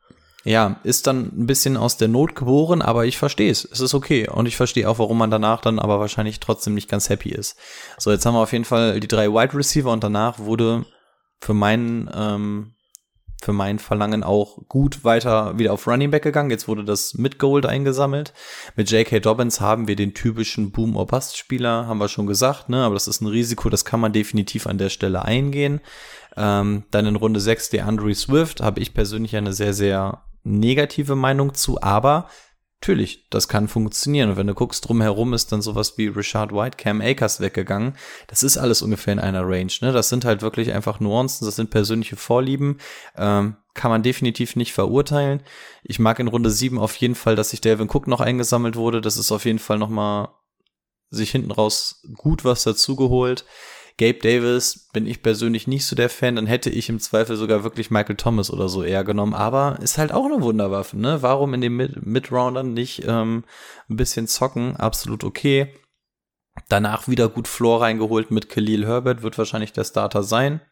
[0.44, 3.64] ja, ist dann ein bisschen aus der Not geboren, aber ich verstehe es.
[3.70, 4.28] Es ist okay.
[4.28, 7.56] Und ich verstehe auch, warum man danach dann aber wahrscheinlich trotzdem nicht ganz happy ist.
[7.98, 10.86] So, jetzt haben wir auf jeden Fall die drei Wide Receiver und danach wurde
[11.40, 12.74] für meinen, ähm,
[13.42, 16.50] für mein Verlangen auch gut weiter wieder auf Running Back gegangen.
[16.50, 18.33] Jetzt wurde das mit Gold eingesammelt.
[18.76, 19.20] Mit J.K.
[19.20, 22.85] Dobbins haben wir den typischen Boom-or-Bust-Spieler, haben wir schon gesagt, ne?
[22.85, 25.81] Aber das ist ein Risiko, das kann man definitiv an der Stelle eingehen.
[26.37, 31.16] Ähm, dann in Runde 6 der Andre Swift habe ich persönlich eine sehr, sehr negative
[31.16, 32.29] Meinung zu, aber
[32.82, 34.30] Natürlich, das kann funktionieren.
[34.30, 37.94] Und wenn du guckst, drumherum ist dann sowas wie Richard White, Cam Akers weggegangen.
[38.26, 39.72] Das ist alles ungefähr in einer Range.
[39.82, 39.92] Ne?
[39.92, 42.78] Das sind halt wirklich einfach Nuancen, das sind persönliche Vorlieben.
[43.16, 45.42] Ähm, kann man definitiv nicht verurteilen.
[45.82, 49.02] Ich mag in Runde 7 auf jeden Fall, dass sich Delvin Cook noch eingesammelt wurde.
[49.02, 50.28] Das ist auf jeden Fall nochmal
[51.10, 53.44] sich hinten raus gut was dazugeholt.
[54.00, 57.64] Gabe Davis bin ich persönlich nicht so der Fan, dann hätte ich im Zweifel sogar
[57.64, 61.20] wirklich Michael Thomas oder so eher genommen, aber ist halt auch eine Wunderwaffe, ne?
[61.20, 63.44] Warum in den Mid-Roundern nicht ähm,
[63.90, 64.74] ein bisschen zocken?
[64.76, 65.74] Absolut okay.
[66.70, 70.62] Danach wieder gut Floor reingeholt mit Khalil Herbert, wird wahrscheinlich der Starter sein.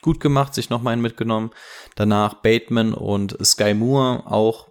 [0.00, 1.50] Gut gemacht, sich noch mal einen mitgenommen.
[1.96, 4.70] Danach Bateman und Sky Moore auch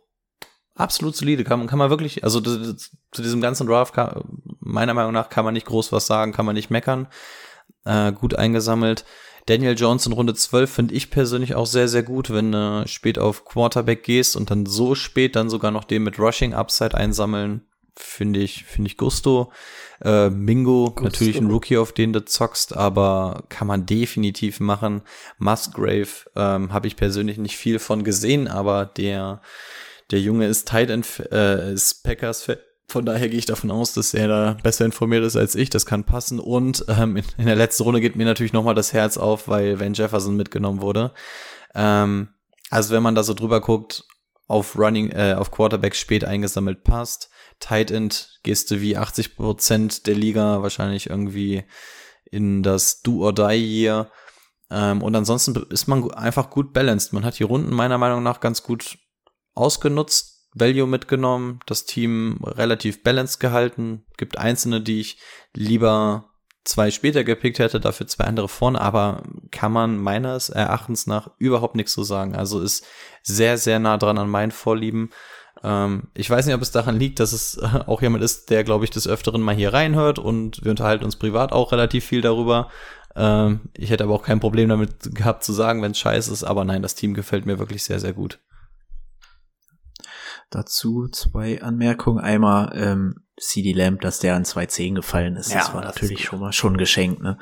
[0.74, 1.44] absolut solide.
[1.44, 4.24] Kann, kann man wirklich, also zu diesem ganzen Draft, kann,
[4.60, 7.08] meiner Meinung nach, kann man nicht groß was sagen, kann man nicht meckern
[7.90, 9.04] äh, gut eingesammelt.
[9.48, 13.18] Daniel Jones in Runde 12 finde ich persönlich auch sehr, sehr gut, wenn du spät
[13.18, 17.62] auf Quarterback gehst und dann so spät dann sogar noch den mit Rushing Upside einsammeln,
[17.96, 19.52] finde ich, finde ich Gusto.
[20.02, 21.04] Äh, Mingo, Gusto.
[21.04, 25.02] natürlich ein Rookie, auf den du zockst, aber kann man definitiv machen.
[25.40, 29.42] Musgrave ähm, habe ich persönlich nicht viel von gesehen, aber der,
[30.12, 32.44] der Junge ist Tight End, äh, ist Packers
[32.90, 35.70] von daher gehe ich davon aus, dass er da besser informiert ist als ich.
[35.70, 36.40] Das kann passen.
[36.40, 39.94] Und ähm, in, der letzten Runde geht mir natürlich nochmal das Herz auf, weil Van
[39.94, 41.14] Jefferson mitgenommen wurde.
[41.76, 42.30] Ähm,
[42.70, 44.06] also wenn man da so drüber guckt,
[44.48, 47.30] auf Running, äh, auf Quarterback spät eingesammelt passt.
[47.60, 51.64] Tight End gehst du wie 80 Prozent der Liga wahrscheinlich irgendwie
[52.26, 54.12] in das Do or Die Year.
[54.72, 57.14] Ähm, und ansonsten ist man einfach gut balanced.
[57.14, 58.98] Man hat die Runden meiner Meinung nach ganz gut
[59.54, 64.06] ausgenutzt Value mitgenommen, das Team relativ balanced gehalten.
[64.18, 65.20] Gibt einzelne, die ich
[65.54, 66.30] lieber
[66.64, 71.76] zwei später gepickt hätte, dafür zwei andere vorne, aber kann man meines Erachtens nach überhaupt
[71.76, 72.36] nichts so sagen.
[72.36, 72.86] Also ist
[73.24, 75.10] sehr, sehr nah dran an meinen Vorlieben.
[75.64, 78.86] Ähm, ich weiß nicht, ob es daran liegt, dass es auch jemand ist, der, glaube
[78.86, 82.70] ich, des Öfteren mal hier reinhört und wir unterhalten uns privat auch relativ viel darüber.
[83.16, 86.44] Ähm, ich hätte aber auch kein Problem damit gehabt zu sagen, wenn es scheiße ist,
[86.44, 88.40] aber nein, das Team gefällt mir wirklich sehr, sehr gut.
[90.50, 92.20] Dazu zwei Anmerkungen.
[92.20, 95.52] Einmal ähm, CD Lamb, dass der an 2.10 gefallen ist.
[95.52, 97.22] Ja, das war das natürlich schon mal schon geschenkt.
[97.22, 97.38] Ne?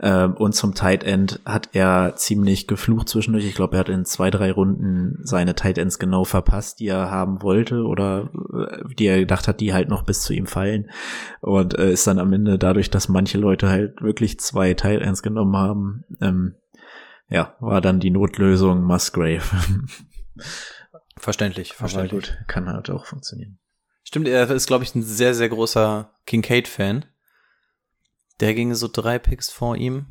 [0.00, 3.44] Ähm, und zum Tight End hat er ziemlich geflucht zwischendurch.
[3.44, 7.10] Ich glaube, er hat in zwei, drei Runden seine Tight Ends genau verpasst, die er
[7.10, 10.90] haben wollte oder äh, die er gedacht hat, die halt noch bis zu ihm fallen.
[11.40, 15.22] Und äh, ist dann am Ende dadurch, dass manche Leute halt wirklich zwei Tight Ends
[15.22, 16.54] genommen haben, ähm,
[17.28, 19.42] ja, war dann die Notlösung Musgrave.
[21.22, 22.30] Verständlich, verständlich.
[22.30, 23.60] gut, kann halt auch funktionieren.
[24.02, 27.04] Stimmt, er ist, glaube ich, ein sehr, sehr großer Kincaid-Fan.
[28.40, 30.06] Der ging so drei Picks vor ihm.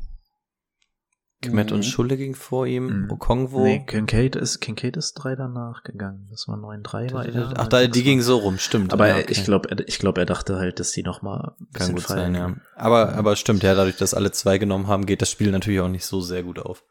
[1.42, 1.76] Kmet mhm.
[1.76, 3.02] und Schulle ging vor ihm.
[3.02, 3.10] Mhm.
[3.10, 3.62] Okongwo.
[3.62, 6.28] Nee, Kincaid ist, Kincaid ist drei danach gegangen.
[6.30, 7.12] Das war 9-3.
[7.12, 8.94] War er, Ach, da, die ging so rum, stimmt.
[8.94, 9.26] Aber ja, okay.
[9.28, 12.32] ich glaube, ich glaube, er dachte halt, dass sie noch mal ein Kann gut fallen.
[12.32, 12.56] sein, ja.
[12.74, 13.18] Aber, ja.
[13.18, 16.06] aber stimmt, ja, dadurch, dass alle zwei genommen haben, geht das Spiel natürlich auch nicht
[16.06, 16.84] so sehr gut auf.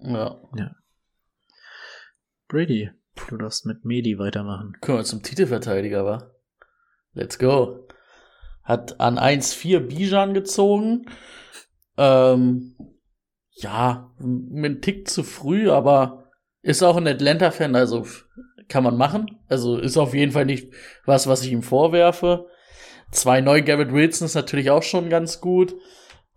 [0.00, 0.40] Ja.
[0.56, 0.74] ja.
[2.48, 2.90] Brady.
[3.28, 4.76] Du darfst mit Medi weitermachen.
[4.80, 6.30] Können wir zum Titelverteidiger, wa?
[7.12, 7.86] Let's go.
[8.62, 11.06] Hat an 1-4 Bijan gezogen.
[11.96, 12.76] Ähm,
[13.52, 16.30] ja, mit Tick zu früh, aber
[16.62, 18.06] ist auch ein Atlanta-Fan, also
[18.68, 19.38] kann man machen.
[19.48, 20.72] Also ist auf jeden Fall nicht
[21.04, 22.46] was, was ich ihm vorwerfe.
[23.10, 25.74] Zwei neue Garrett Wilson ist natürlich auch schon ganz gut.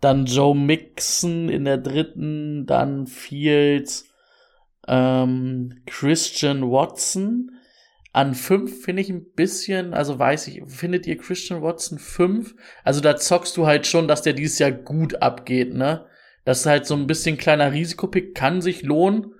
[0.00, 4.12] Dann Joe Mixon in der dritten, dann Fields,
[4.86, 7.50] ähm, Christian Watson
[8.12, 12.54] an fünf finde ich ein bisschen, also weiß ich, findet ihr Christian Watson fünf?
[12.84, 16.06] Also da zockst du halt schon, dass der dieses Jahr gut abgeht, ne?
[16.44, 19.34] Das ist halt so ein bisschen kleiner Risikopick, kann sich lohnen.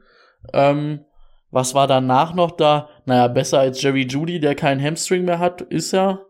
[0.53, 1.05] Ähm,
[1.51, 2.89] was war danach noch da?
[3.05, 6.27] Naja, besser als Jerry Judy, der keinen Hamstring mehr hat, ist er.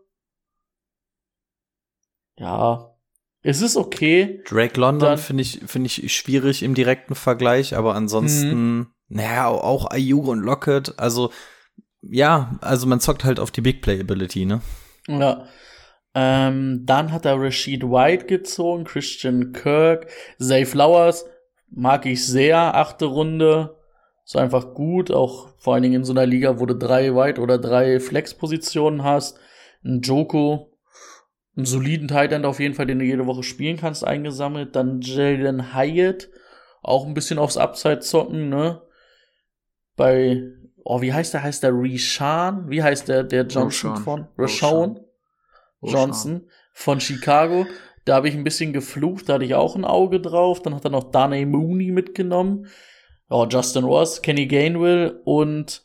[2.37, 2.95] Ja,
[3.41, 4.43] es ist okay.
[4.47, 8.94] Drake London finde ich, finde ich schwierig im direkten Vergleich, aber ansonsten mhm.
[9.07, 11.31] Naja, auch Ayuk und Lockett, also
[12.01, 14.61] ja, also man zockt halt auf die Big Play Ability, ne?
[15.07, 15.47] Ja.
[16.13, 20.07] Ähm, dann hat er Rashid White gezogen, Christian Kirk,
[20.39, 21.25] Zay Flowers,
[21.69, 23.77] mag ich sehr, achte Runde.
[24.23, 27.41] Ist einfach gut, auch vor allen Dingen in so einer Liga, wo du drei White
[27.41, 29.37] oder drei Flex-Positionen hast.
[29.83, 30.71] Ein Joko,
[31.55, 34.75] einen soliden Tight auf jeden Fall, den du jede Woche spielen kannst, eingesammelt.
[34.75, 36.29] Dann Jalen Hyatt,
[36.81, 38.81] auch ein bisschen aufs Upside zocken, ne?
[39.95, 40.41] Bei,
[40.83, 41.43] oh, wie heißt der?
[41.43, 42.69] Heißt der Rishan?
[42.69, 44.03] Wie heißt der, der Johnson Roshan.
[44.03, 44.27] von?
[44.37, 44.99] Rashawn
[45.81, 47.65] Johnson von Chicago.
[48.05, 50.61] Da habe ich ein bisschen geflucht, da hatte ich auch ein Auge drauf.
[50.61, 52.67] Dann hat er noch Dane Mooney mitgenommen.
[53.29, 55.83] Oh, Justin Ross, Kenny Gainwell und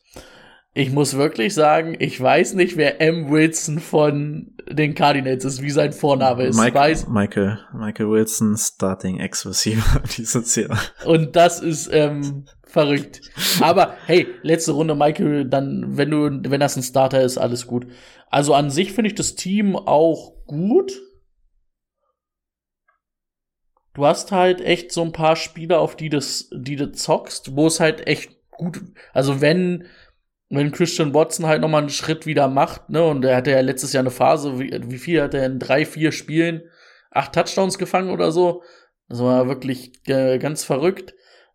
[0.73, 3.31] ich muss wirklich sagen, ich weiß nicht, wer M.
[3.31, 6.57] Wilson von den Cardinals ist, wie sein Vorname ist.
[6.57, 10.79] Mike, weiß, Michael, Michael Wilson, Starting Ex-Receiver dieses Jahr.
[11.07, 13.21] Und das ist ähm, verrückt.
[13.61, 17.87] Aber hey, letzte Runde, Michael, dann, wenn du, wenn das ein Starter ist, alles gut.
[18.31, 21.03] Also an sich finde ich das Team auch gut.
[23.95, 27.67] Du hast halt echt so ein paar Spieler, auf die das, die du zockst, wo
[27.67, 28.81] es halt echt gut,
[29.13, 29.87] also wenn,
[30.49, 33.93] wenn Christian Watson halt nochmal einen Schritt wieder macht, ne, und er hatte ja letztes
[33.93, 36.63] Jahr eine Phase, wie, wie viel hat er in drei, vier Spielen?
[37.11, 38.63] Acht Touchdowns gefangen oder so?
[39.09, 41.15] Das war wirklich äh, ganz verrückt.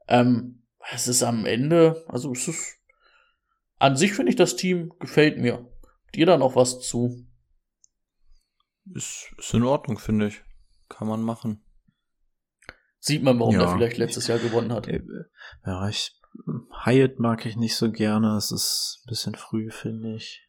[0.09, 2.77] Ähm, es ist am Ende, also es ist,
[3.79, 5.67] an sich finde ich das Team gefällt mir.
[6.13, 7.25] Dir da noch was zu?
[8.93, 10.43] Ist, ist in Ordnung, finde ich.
[10.89, 11.63] Kann man machen.
[12.99, 13.63] Sieht man, warum Ja.
[13.63, 14.87] er vielleicht letztes Jahr gewonnen hat.
[14.87, 15.01] Äh,
[15.65, 16.13] Ja, ich,
[16.85, 18.35] Hyatt mag ich nicht so gerne.
[18.37, 20.47] Es ist ein bisschen früh, finde ich.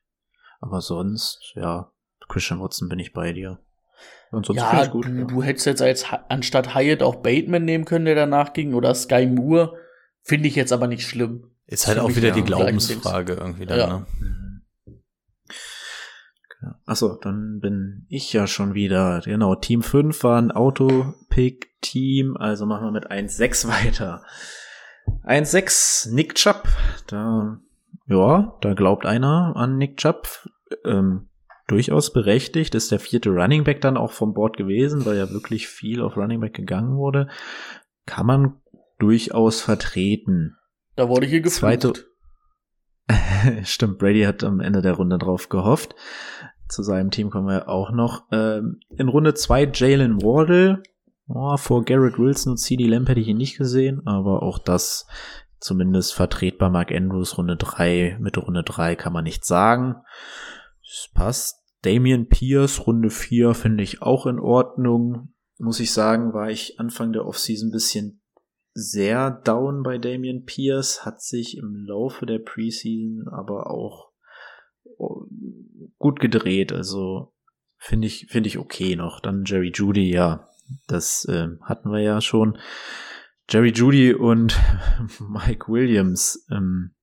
[0.61, 1.93] Aber sonst, ja,
[2.28, 3.59] Christian Watson bin ich bei dir.
[4.30, 5.07] Und sonst Ja, ich gut.
[5.07, 5.24] du, ja.
[5.24, 9.26] du hättest jetzt als anstatt Hyatt auch Bateman nehmen können, der danach ging, oder Sky
[9.26, 9.78] Moore.
[10.27, 11.53] Finde ich jetzt aber nicht schlimm.
[11.66, 13.87] Ist halt auch wieder die Glaubensfrage irgendwie dann, Ja.
[13.87, 14.07] ne?
[16.62, 16.81] Ja.
[16.85, 19.20] Achso, dann bin ich ja schon wieder.
[19.24, 24.24] Genau, Team 5 war ein Auto-Pick-Team, also machen wir mit 1-6 weiter.
[25.24, 26.66] 1-6, Nick Chubb.
[27.07, 27.61] Da,
[28.09, 30.27] ja, da glaubt einer an Nick Chubb.
[30.85, 31.29] Ähm,
[31.68, 35.68] durchaus berechtigt, ist der vierte Running Back dann auch vom Board gewesen, weil ja wirklich
[35.68, 37.29] viel auf Running Back gegangen wurde.
[38.07, 38.55] Kann man
[38.99, 40.57] durchaus vertreten.
[40.94, 41.80] Da wurde hier geflucht.
[41.82, 41.92] Zweite-
[43.64, 45.94] Stimmt, Brady hat am Ende der Runde drauf gehofft.
[46.68, 48.24] Zu seinem Team kommen wir auch noch.
[48.32, 50.82] Ähm, in Runde zwei Jalen Wardle.
[51.28, 55.07] Oh, vor Garrett Wilson und CD Lamb hätte ich ihn nicht gesehen, aber auch das
[55.61, 56.70] zumindest vertretbar.
[56.70, 59.97] Mark Andrews Runde drei Mitte Runde drei kann man nicht sagen.
[60.82, 61.62] Es passt.
[61.82, 65.32] Damian Pierce Runde vier finde ich auch in Ordnung.
[65.59, 68.22] Muss ich sagen, war ich Anfang der Offseason ein bisschen
[68.79, 74.12] sehr down bei Damian Pierce, hat sich im Laufe der Preseason aber auch
[74.99, 75.24] oh,
[75.99, 76.72] gut gedreht.
[76.72, 77.33] Also
[77.79, 79.20] finde ich, finde ich okay noch.
[79.20, 80.47] Dann Jerry Judy, ja,
[80.89, 82.59] das ähm, hatten wir ja schon.
[83.49, 84.61] Jerry Judy und
[85.20, 86.95] Mike Williams ähm,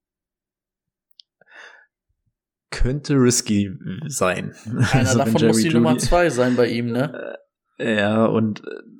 [2.69, 3.71] könnte risky
[4.05, 4.53] sein.
[4.65, 7.37] Einer Also, davon muss die Jerry Nummer zwei sein bei ihm, ne?
[7.79, 8.92] ja, und äh,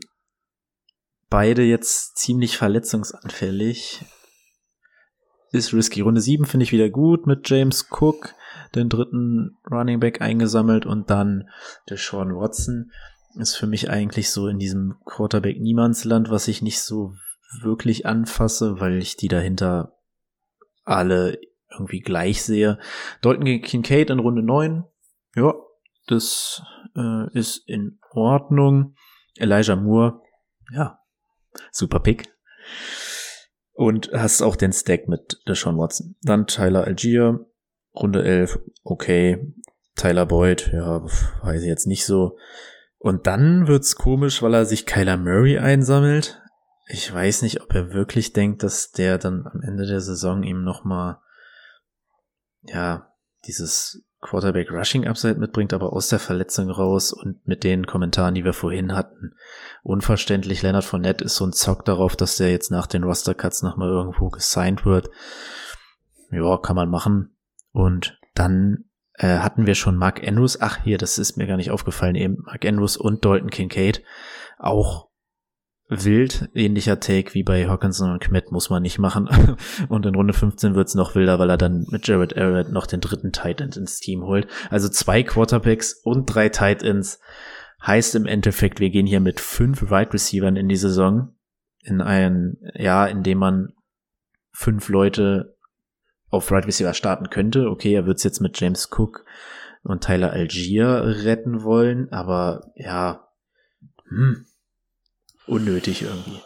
[1.33, 4.05] beide jetzt ziemlich verletzungsanfällig.
[5.51, 6.01] Ist risky.
[6.01, 8.35] Runde 7 finde ich wieder gut mit James Cook,
[8.75, 11.49] den dritten Running Back eingesammelt und dann
[11.89, 12.91] der Sean Watson
[13.39, 17.15] ist für mich eigentlich so in diesem Quarterback Niemandsland, was ich nicht so
[17.63, 19.97] wirklich anfasse, weil ich die dahinter
[20.83, 21.39] alle
[21.71, 22.77] irgendwie gleich sehe.
[23.23, 24.83] Dalton gegen Kincaid in Runde 9.
[25.35, 25.55] Ja,
[26.05, 26.61] das
[26.95, 28.93] äh, ist in Ordnung.
[29.39, 30.21] Elijah Moore,
[30.71, 30.99] ja,
[31.71, 32.33] super Pick.
[33.73, 36.15] Und hast auch den Stack mit Deshaun Watson.
[36.21, 37.45] Dann Tyler Algier,
[37.95, 39.53] Runde 11, okay.
[39.95, 41.03] Tyler Boyd, ja,
[41.43, 42.37] weiß ich jetzt nicht so.
[42.97, 46.41] Und dann wird's komisch, weil er sich Kyler Murray einsammelt.
[46.87, 50.63] Ich weiß nicht, ob er wirklich denkt, dass der dann am Ende der Saison ihm
[50.63, 51.17] nochmal,
[52.61, 53.13] ja,
[53.45, 58.43] dieses Quarterback Rushing Upside mitbringt, aber aus der Verletzung raus und mit den Kommentaren, die
[58.43, 59.35] wir vorhin hatten,
[59.83, 60.61] unverständlich.
[60.61, 63.89] Leonard Fournette ist so ein Zock darauf, dass der jetzt nach den Roster Cuts nochmal
[63.89, 65.09] irgendwo gesigned wird.
[66.31, 67.35] Ja, kann man machen.
[67.71, 70.59] Und dann äh, hatten wir schon Mark Andrews.
[70.59, 72.15] Ach, hier, das ist mir gar nicht aufgefallen.
[72.15, 74.03] Eben Mark Andrews und Dalton Kincaid.
[74.57, 75.09] Auch
[75.89, 79.29] wild, ähnlicher Take wie bei Hawkinson und Kmet muss man nicht machen.
[79.89, 83.01] Und in Runde 15 wird's noch wilder, weil er dann mit Jared Everett noch den
[83.01, 84.47] dritten Tight End ins Team holt.
[84.69, 87.19] Also zwei Quarterbacks und drei Tight Ends
[87.85, 91.35] heißt im Endeffekt, wir gehen hier mit fünf Wide right Receivern in die Saison.
[91.83, 93.73] In ein Jahr, in dem man
[94.51, 95.57] fünf Leute
[96.29, 97.69] auf Right Receiver starten könnte.
[97.69, 99.25] Okay, er wird's jetzt mit James Cook
[99.83, 103.27] und Tyler Algier retten wollen, aber ja,
[104.07, 104.45] hm,
[105.47, 106.41] unnötig irgendwie.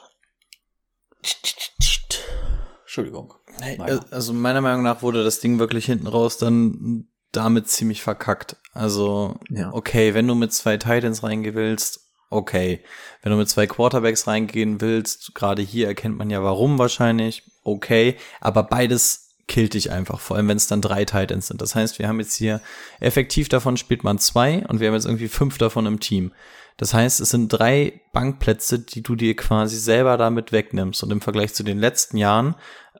[2.84, 3.34] Entschuldigung.
[3.60, 3.80] Hey,
[4.12, 8.56] Also meiner Meinung nach wurde das Ding wirklich hinten raus dann damit ziemlich verkackt.
[8.74, 9.72] Also, Ja.
[9.74, 12.84] okay, wenn du mit zwei Titans reingehen willst, okay.
[13.22, 18.16] Wenn du mit zwei Quarterbacks reingehen willst, gerade hier erkennt man ja warum wahrscheinlich, okay.
[18.42, 21.62] Aber beides killt dich einfach, vor allem wenn es dann drei Titans sind.
[21.62, 22.62] Das heißt, wir haben jetzt hier
[23.00, 26.34] effektiv davon spielt man zwei und wir haben jetzt irgendwie fünf davon im Team.
[26.78, 31.04] Das heißt, es sind drei Bankplätze, die du dir quasi selber damit wegnimmst.
[31.04, 32.56] Und im Vergleich zu den letzten Jahren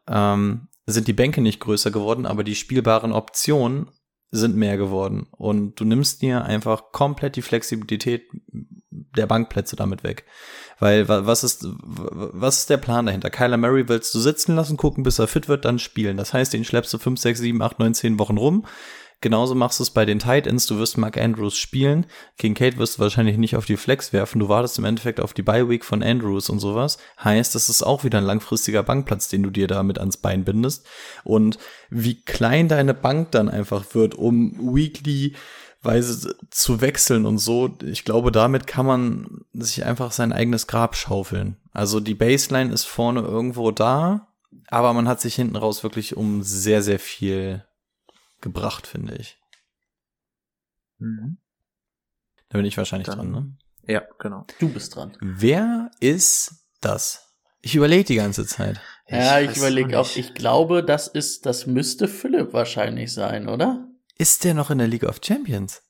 [0.08, 3.92] ähm, sind die Bänke nicht größer geworden, aber die spielbaren Optionen
[4.32, 5.28] sind mehr geworden.
[5.32, 8.24] Und du nimmst dir einfach komplett die Flexibilität
[8.90, 10.26] der Bankplätze damit weg.
[10.80, 13.30] Weil wa- was ist, wa- was ist der Plan dahinter?
[13.30, 16.18] Kyler Murray willst du sitzen lassen, gucken, bis er fit wird, dann spielen.
[16.18, 18.66] Das heißt, den schleppst du 5, 6, 7, 8, 9, 10 Wochen rum.
[19.20, 20.68] Genauso machst du es bei den Tight Ends.
[20.68, 22.06] Du wirst Mark Andrews spielen.
[22.38, 24.40] Kincaid wirst du wahrscheinlich nicht auf die Flex werfen.
[24.40, 27.00] Du wartest im Endeffekt auf die Bye Week von Andrews und sowas.
[27.24, 30.86] Heißt, das ist auch wieder ein langfristiger Bankplatz, den du dir damit ans Bein bindest.
[31.24, 31.58] Und
[31.90, 35.36] wie klein deine Bank dann einfach wird, um weekly
[35.82, 40.96] Weise zu wechseln und so, ich glaube, damit kann man sich einfach sein eigenes Grab
[40.96, 41.58] schaufeln.
[41.72, 44.28] Also die Baseline ist vorne irgendwo da,
[44.68, 47.64] aber man hat sich hinten raus wirklich um sehr, sehr viel
[48.42, 49.38] gebracht, finde ich.
[51.00, 51.38] Mhm.
[52.50, 53.58] Da bin ich wahrscheinlich Dann- dran, ne?
[53.94, 54.46] Ja, genau.
[54.60, 55.16] Du bist dran.
[55.22, 57.34] Wer ist das?
[57.62, 58.80] Ich überlege die ganze Zeit.
[59.08, 63.88] ja, ich weiß überlege auch, ich glaube, das ist, das müsste Philipp wahrscheinlich sein, oder?
[64.18, 65.82] Ist der noch in der League of Champions?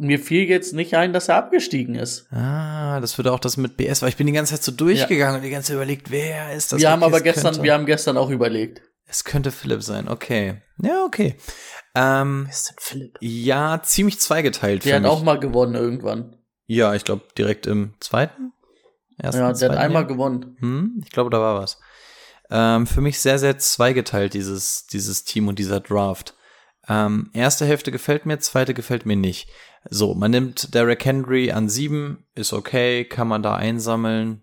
[0.00, 2.32] Mir fiel jetzt nicht ein, dass er abgestiegen ist.
[2.32, 5.36] Ah, das würde auch das mit BS, weil ich bin die ganze Zeit so durchgegangen
[5.36, 6.80] und die ganze Zeit überlegt, wer ist das?
[6.80, 8.82] wir haben aber es gestern, könnte- wir haben gestern auch überlegt.
[9.08, 10.60] Es könnte Philipp sein, okay.
[10.82, 11.36] Ja, okay.
[11.94, 13.18] Ähm, Wer ist denn Philipp?
[13.20, 15.10] ja, ziemlich zweigeteilt Der hat mich.
[15.10, 16.36] auch mal gewonnen irgendwann.
[16.66, 18.52] ja, ich glaube direkt im zweiten?
[19.16, 20.08] Ersten, ja, der hat einmal Jahr?
[20.08, 20.56] gewonnen.
[20.60, 21.80] Hm, ich glaube, da war was.
[22.50, 26.34] Ähm, für mich sehr, sehr zweigeteilt, dieses, dieses Team und dieser Draft.
[26.88, 29.50] Ähm, erste Hälfte gefällt mir, zweite gefällt mir nicht.
[29.90, 34.42] So, man nimmt Derek Henry an sieben, ist okay, kann man da einsammeln.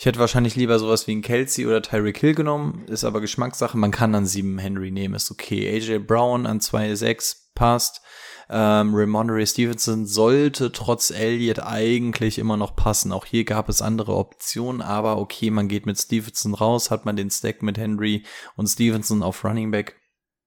[0.00, 3.76] Ich hätte wahrscheinlich lieber sowas wie ein Kelsey oder Tyreek Hill genommen, ist aber Geschmackssache.
[3.76, 5.68] Man kann an sieben Henry nehmen, ist okay.
[5.74, 8.00] AJ Brown an zwei sechs passt.
[8.48, 13.10] Ähm, Ramondre Stevenson sollte trotz Elliott eigentlich immer noch passen.
[13.10, 17.16] Auch hier gab es andere Optionen, aber okay, man geht mit Stevenson raus, hat man
[17.16, 18.24] den Stack mit Henry
[18.54, 19.96] und Stevenson auf Running Back.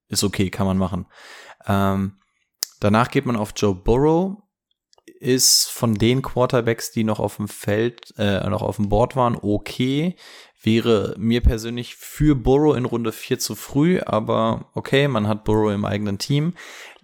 [0.07, 1.07] Ist okay, kann man machen.
[1.67, 2.21] Ähm,
[2.79, 4.37] danach geht man auf Joe Burrow.
[5.21, 9.37] Ist von den Quarterbacks, die noch auf dem Feld, äh, noch auf dem Board waren,
[9.39, 10.15] okay.
[10.63, 15.71] Wäre mir persönlich für Burrow in Runde 4 zu früh, aber okay, man hat Burrow
[15.71, 16.53] im eigenen Team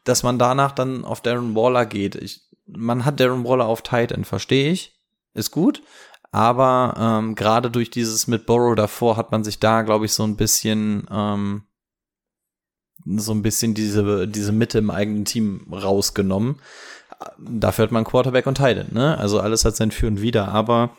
[0.07, 2.15] dass man danach dann auf Darren Waller geht.
[2.15, 4.95] Ich, man hat Darren Waller auf Tight End, verstehe ich,
[5.33, 5.83] ist gut.
[6.31, 10.23] Aber ähm, gerade durch dieses mit Borrow davor hat man sich da, glaube ich, so
[10.23, 11.63] ein bisschen ähm,
[13.05, 16.59] so ein bisschen diese diese Mitte im eigenen Team rausgenommen.
[17.39, 19.17] Dafür hat man Quarterback und Tight End, ne?
[19.17, 20.95] Also alles hat sein Für und Wider, aber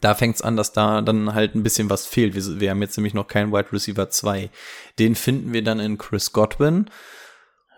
[0.00, 2.34] da fängt's an, dass da dann halt ein bisschen was fehlt.
[2.34, 4.50] Wir, wir haben jetzt nämlich noch keinen Wide Receiver 2.
[4.98, 6.90] Den finden wir dann in Chris Godwin.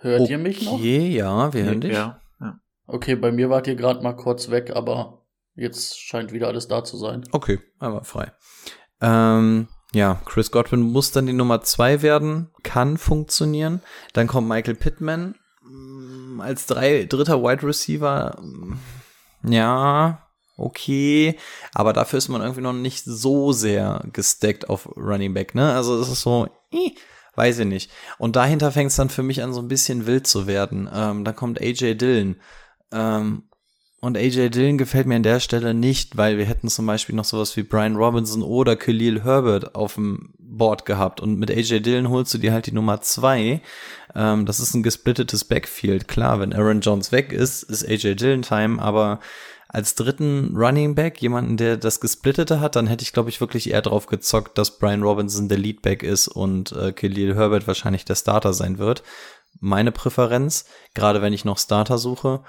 [0.01, 0.75] Hört ihr mich noch?
[0.75, 1.93] Okay, ja, wir hören dich.
[1.93, 2.61] Ja, ja.
[2.87, 6.85] Okay, bei mir wart ihr gerade mal kurz weg, aber jetzt scheint wieder alles da
[6.85, 7.25] zu sein.
[7.33, 8.33] Okay, aber frei.
[9.01, 13.83] Ähm, ja, Chris Godwin muss dann die Nummer zwei werden, kann funktionieren.
[14.13, 15.35] Dann kommt Michael Pittman
[16.41, 18.37] als drei, dritter Wide Receiver.
[18.41, 20.27] mm, Ja,
[20.57, 21.37] okay,
[21.75, 25.73] aber dafür ist man irgendwie noch nicht so sehr gestackt auf Running Back, ne?
[25.75, 26.91] Also es ist so, eh,
[27.37, 27.91] weiß ich nicht.
[28.19, 30.89] Und dahinter fängt es dann für mich an, so ein bisschen wild zu werden.
[30.93, 32.37] Ähm, dann kommt AJ Dillon.
[32.93, 33.45] Ähm,
[34.01, 37.25] und AJ Dillon gefällt mir an der Stelle nicht, weil wir hätten zum Beispiel noch
[37.25, 41.21] sowas wie Brian Robinson oder Khalil Herbert auf dem Board gehabt.
[41.21, 43.61] Und mit AJ Dillon holst du dir halt die Nummer zwei.
[44.15, 46.09] Ähm, das ist ein gesplittetes Backfield.
[46.09, 49.21] Klar, wenn Aaron Jones weg ist, ist AJ Dillon Time, aber
[49.69, 53.71] als dritten Running Back, jemanden, der das Gesplittete hat, dann hätte ich, glaube ich, wirklich
[53.71, 58.15] eher drauf gezockt, dass Brian Robinson der Leadback ist und äh, Khalil Herbert wahrscheinlich der
[58.15, 59.03] Starter sein wird.
[59.61, 62.43] Meine Präferenz, gerade wenn ich noch Starter suche.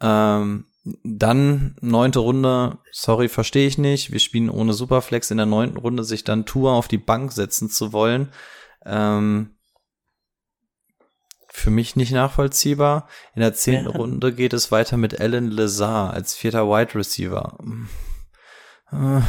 [0.00, 0.66] Ähm,
[1.04, 4.12] dann neunte Runde, sorry, verstehe ich nicht.
[4.12, 7.70] Wir spielen ohne Superflex in der neunten Runde, sich dann Tour auf die Bank setzen
[7.70, 8.28] zu wollen.
[8.84, 9.57] Ähm,
[11.58, 13.08] für mich nicht nachvollziehbar.
[13.34, 13.96] In der zehnten Ja.
[13.96, 17.58] Runde geht es weiter mit Alan Lazar als vierter Wide Receiver.
[18.92, 19.20] Äh,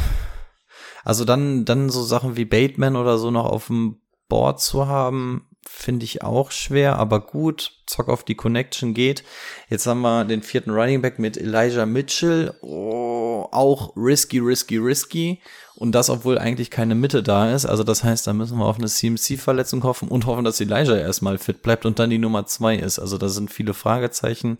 [1.02, 5.46] Also dann, dann so Sachen wie Bateman oder so noch auf dem Board zu haben,
[5.66, 7.72] finde ich auch schwer, aber gut.
[7.86, 9.24] Zock auf die Connection geht.
[9.68, 12.54] Jetzt haben wir den vierten Running Back mit Elijah Mitchell.
[12.60, 13.09] Oh,
[13.52, 15.40] auch risky, risky, risky.
[15.76, 17.66] Und das, obwohl eigentlich keine Mitte da ist.
[17.66, 21.38] Also das heißt, da müssen wir auf eine CMC-Verletzung hoffen und hoffen, dass Elijah erstmal
[21.38, 22.98] fit bleibt und dann die Nummer zwei ist.
[22.98, 24.58] Also da sind viele Fragezeichen.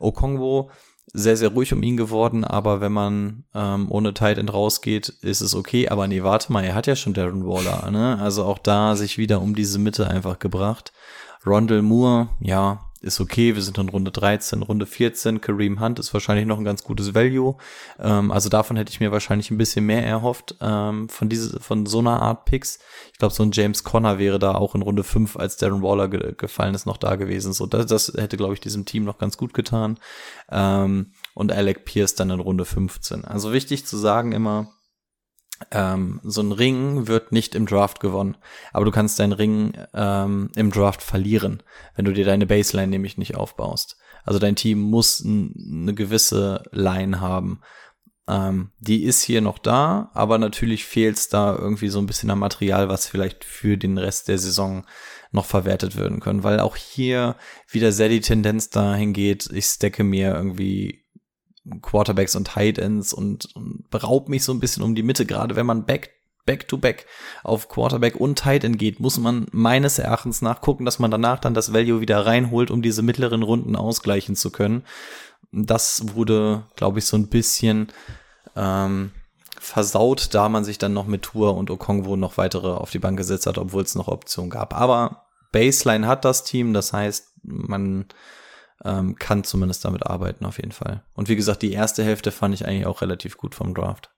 [0.00, 0.70] Okongwo
[1.12, 5.40] sehr, sehr ruhig um ihn geworden, aber wenn man ähm, ohne Tight End rausgeht, ist
[5.40, 5.88] es okay.
[5.88, 8.18] Aber nee, warte mal, er hat ja schon Darren Waller, ne?
[8.20, 10.92] Also auch da sich wieder um diese Mitte einfach gebracht.
[11.46, 13.54] Rondell Moore, ja, ist okay.
[13.54, 15.40] Wir sind in Runde 13, Runde 14.
[15.40, 17.56] Kareem Hunt ist wahrscheinlich noch ein ganz gutes Value.
[17.98, 21.86] Ähm, also davon hätte ich mir wahrscheinlich ein bisschen mehr erhofft ähm, von diese, von
[21.86, 22.78] so einer Art Picks.
[23.12, 26.08] Ich glaube, so ein James Conner wäre da auch in Runde 5, als Darren Waller
[26.08, 27.52] ge gefallen ist, noch da gewesen.
[27.52, 29.98] So, das, das hätte, glaube ich, diesem Team noch ganz gut getan.
[30.50, 33.24] Ähm, und Alec Pierce dann in Runde 15.
[33.24, 34.75] Also wichtig zu sagen immer,
[35.70, 38.36] ähm, so ein Ring wird nicht im Draft gewonnen,
[38.72, 41.62] aber du kannst deinen Ring ähm, im Draft verlieren,
[41.94, 43.96] wenn du dir deine Baseline nämlich nicht aufbaust.
[44.24, 47.60] Also dein Team muss eine gewisse Line haben.
[48.28, 52.30] Ähm, die ist hier noch da, aber natürlich fehlt es da irgendwie so ein bisschen
[52.30, 54.84] am Material, was vielleicht für den Rest der Saison
[55.30, 57.36] noch verwertet werden können, weil auch hier
[57.70, 61.05] wieder sehr die Tendenz dahin geht, ich stecke mir irgendwie
[61.82, 65.26] Quarterbacks und Tight Ends und, und beraubt mich so ein bisschen um die Mitte.
[65.26, 66.10] Gerade wenn man back
[66.46, 67.06] back to back
[67.42, 71.54] auf Quarterback und Tight End geht, muss man meines Erachtens nachgucken, dass man danach dann
[71.54, 74.84] das Value wieder reinholt, um diese mittleren Runden ausgleichen zu können.
[75.52, 77.88] Das wurde, glaube ich, so ein bisschen
[78.54, 79.10] ähm,
[79.58, 83.18] versaut, da man sich dann noch mit Tour und Okongwo noch weitere auf die Bank
[83.18, 84.74] gesetzt hat, obwohl es noch Optionen gab.
[84.74, 88.06] Aber Baseline hat das Team, das heißt, man
[88.84, 91.02] ähm, kann zumindest damit arbeiten auf jeden Fall.
[91.14, 94.10] Und wie gesagt, die erste Hälfte fand ich eigentlich auch relativ gut vom Draft.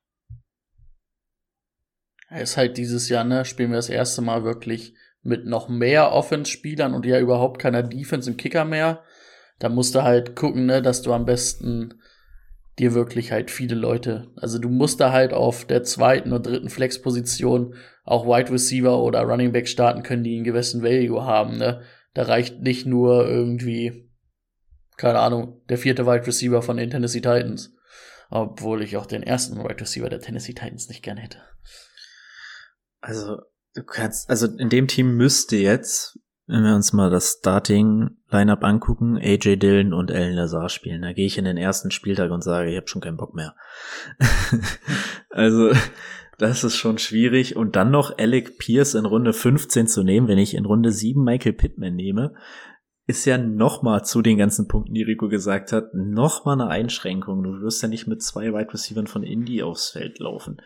[2.31, 6.13] Es ist halt dieses Jahr, ne, spielen wir das erste Mal wirklich mit noch mehr
[6.13, 9.03] Offense-Spielern und ja überhaupt keiner Defense im Kicker mehr.
[9.59, 11.95] Da musst du halt gucken, ne, dass du am besten
[12.79, 16.69] dir wirklich halt viele Leute, also du musst da halt auf der zweiten und dritten
[16.69, 21.83] Flex-Position auch Wide Receiver oder Running Back starten können, die einen gewissen Value haben, ne.
[22.15, 24.08] Da reicht nicht nur irgendwie
[24.99, 27.75] keine Ahnung, der vierte Wide Receiver von den Tennessee Titans.
[28.31, 31.39] Obwohl ich auch den ersten Wide Receiver der Tennessee Titans nicht gern hätte.
[33.01, 33.39] Also,
[33.75, 39.17] du kannst, also in dem Team müsste jetzt, wenn wir uns mal das Starting-Lineup angucken,
[39.17, 41.03] AJ Dillon und Alan Lazar spielen.
[41.03, 43.55] Da gehe ich in den ersten Spieltag und sage, ich habe schon keinen Bock mehr.
[45.31, 45.73] also,
[46.39, 47.57] das ist schon schwierig.
[47.57, 51.23] Und dann noch Alec Pierce in Runde 15 zu nehmen, wenn ich in Runde 7
[51.23, 52.35] Michael Pittman nehme,
[53.09, 57.43] ist ja nochmal zu den ganzen Punkten, die Rico gesagt hat, nochmal eine Einschränkung.
[57.43, 60.61] Du wirst ja nicht mit zwei Wide Receivers von Indy aufs Feld laufen.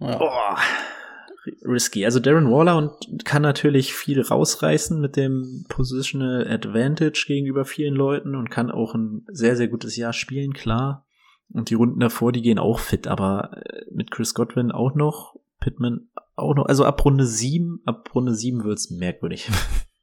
[0.00, 0.20] Ja.
[0.20, 0.58] Oh,
[1.64, 2.04] risky.
[2.04, 8.34] Also Darren Waller und kann natürlich viel rausreißen mit dem Positional Advantage gegenüber vielen Leuten
[8.34, 11.06] und kann auch ein sehr, sehr gutes Jahr spielen, klar.
[11.52, 15.36] Und die Runden davor, die gehen auch fit, aber äh, mit Chris Godwin auch noch,
[15.60, 19.48] Pittman auch noch, also ab Runde 7, ab Runde 7 wird's merkwürdig.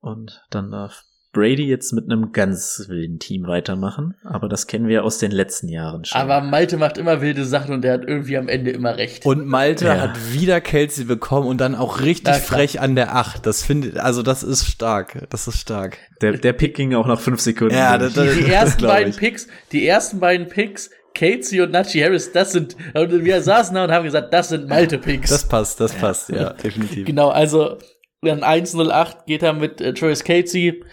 [0.00, 5.04] Und dann darf Brady jetzt mit einem ganz wilden Team weitermachen, aber das kennen wir
[5.04, 6.18] aus den letzten Jahren schon.
[6.18, 9.26] Aber Malte macht immer wilde Sachen und der hat irgendwie am Ende immer recht.
[9.26, 10.00] Und Malte ja.
[10.00, 13.44] hat wieder Kelsey bekommen und dann auch richtig frech an der 8.
[13.44, 15.26] Das finde also das ist stark.
[15.30, 15.98] Das ist stark.
[16.22, 17.74] Der, der Pick ging auch nach fünf Sekunden.
[17.74, 19.16] Ja, das, das, die, die ersten beiden ich.
[19.18, 23.84] Picks, die ersten beiden Picks Casey und Nachi Harris, das sind, und wir saßen da
[23.84, 25.30] und haben gesagt, das sind Malte-Picks.
[25.30, 27.06] Das passt, das passt, ja, definitiv.
[27.06, 27.78] Genau, also
[28.24, 30.84] dann 108 geht er mit äh, Travis Casey.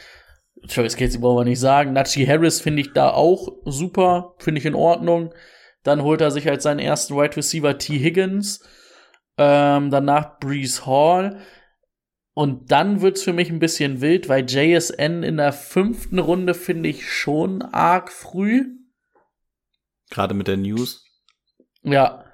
[0.68, 1.94] Travis Casey brauchen wir nicht sagen.
[1.94, 5.34] Najee Harris finde ich da auch super, finde ich in Ordnung.
[5.84, 7.98] Dann holt er sich als seinen ersten Wide Receiver T.
[7.98, 8.64] Higgins.
[9.38, 11.42] Ähm, danach Breeze Hall.
[12.34, 16.90] Und dann wird's für mich ein bisschen wild, weil JSN in der fünften Runde finde
[16.90, 18.66] ich schon arg früh.
[20.10, 21.06] Gerade mit der News.
[21.84, 22.26] Ja.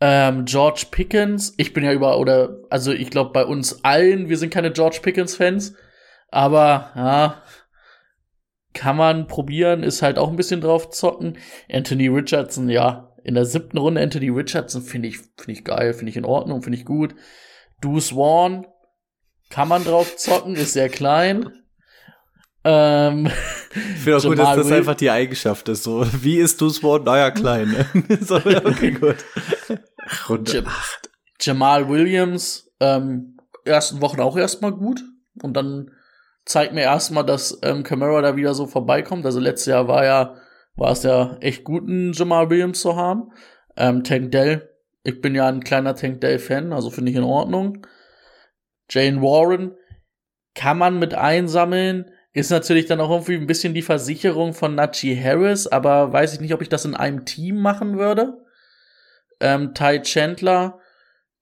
[0.00, 4.38] Ähm, George Pickens, ich bin ja über, oder, also ich glaube bei uns allen, wir
[4.38, 5.74] sind keine George Pickens-Fans,
[6.30, 7.42] aber ja,
[8.74, 11.36] kann man probieren, ist halt auch ein bisschen drauf zocken.
[11.70, 16.10] Anthony Richardson, ja, in der siebten Runde Anthony Richardson finde ich, finde ich geil, finde
[16.10, 17.16] ich in Ordnung, finde ich gut.
[17.80, 18.66] Deuce Swan,
[19.50, 21.50] kann man drauf zocken, ist sehr klein.
[22.70, 23.30] Ähm,
[23.70, 25.84] ich finde auch gut, dass das einfach die Eigenschaft ist.
[25.84, 27.04] So, wie ist Deuce Swan?
[27.04, 27.86] Naja, klein.
[28.20, 29.16] So, okay, gut.
[30.28, 31.08] Runde acht.
[31.40, 35.02] Jamal Williams, ähm, ersten Wochen auch erstmal gut.
[35.42, 35.92] Und dann
[36.44, 39.24] zeigt mir erstmal, dass ähm, Camara da wieder so vorbeikommt.
[39.24, 40.34] Also letztes Jahr war ja,
[40.76, 43.30] war es ja echt gut, einen Jamal Williams zu haben.
[43.78, 44.68] Ähm, Tank Dell,
[45.04, 47.86] ich bin ja ein kleiner Tank Dell-Fan, also finde ich in Ordnung.
[48.90, 49.74] Jane Warren
[50.54, 52.10] kann man mit einsammeln.
[52.38, 56.40] Ist natürlich dann auch irgendwie ein bisschen die Versicherung von Najee Harris, aber weiß ich
[56.40, 58.44] nicht, ob ich das in einem Team machen würde.
[59.40, 60.78] Ähm, Ty Chandler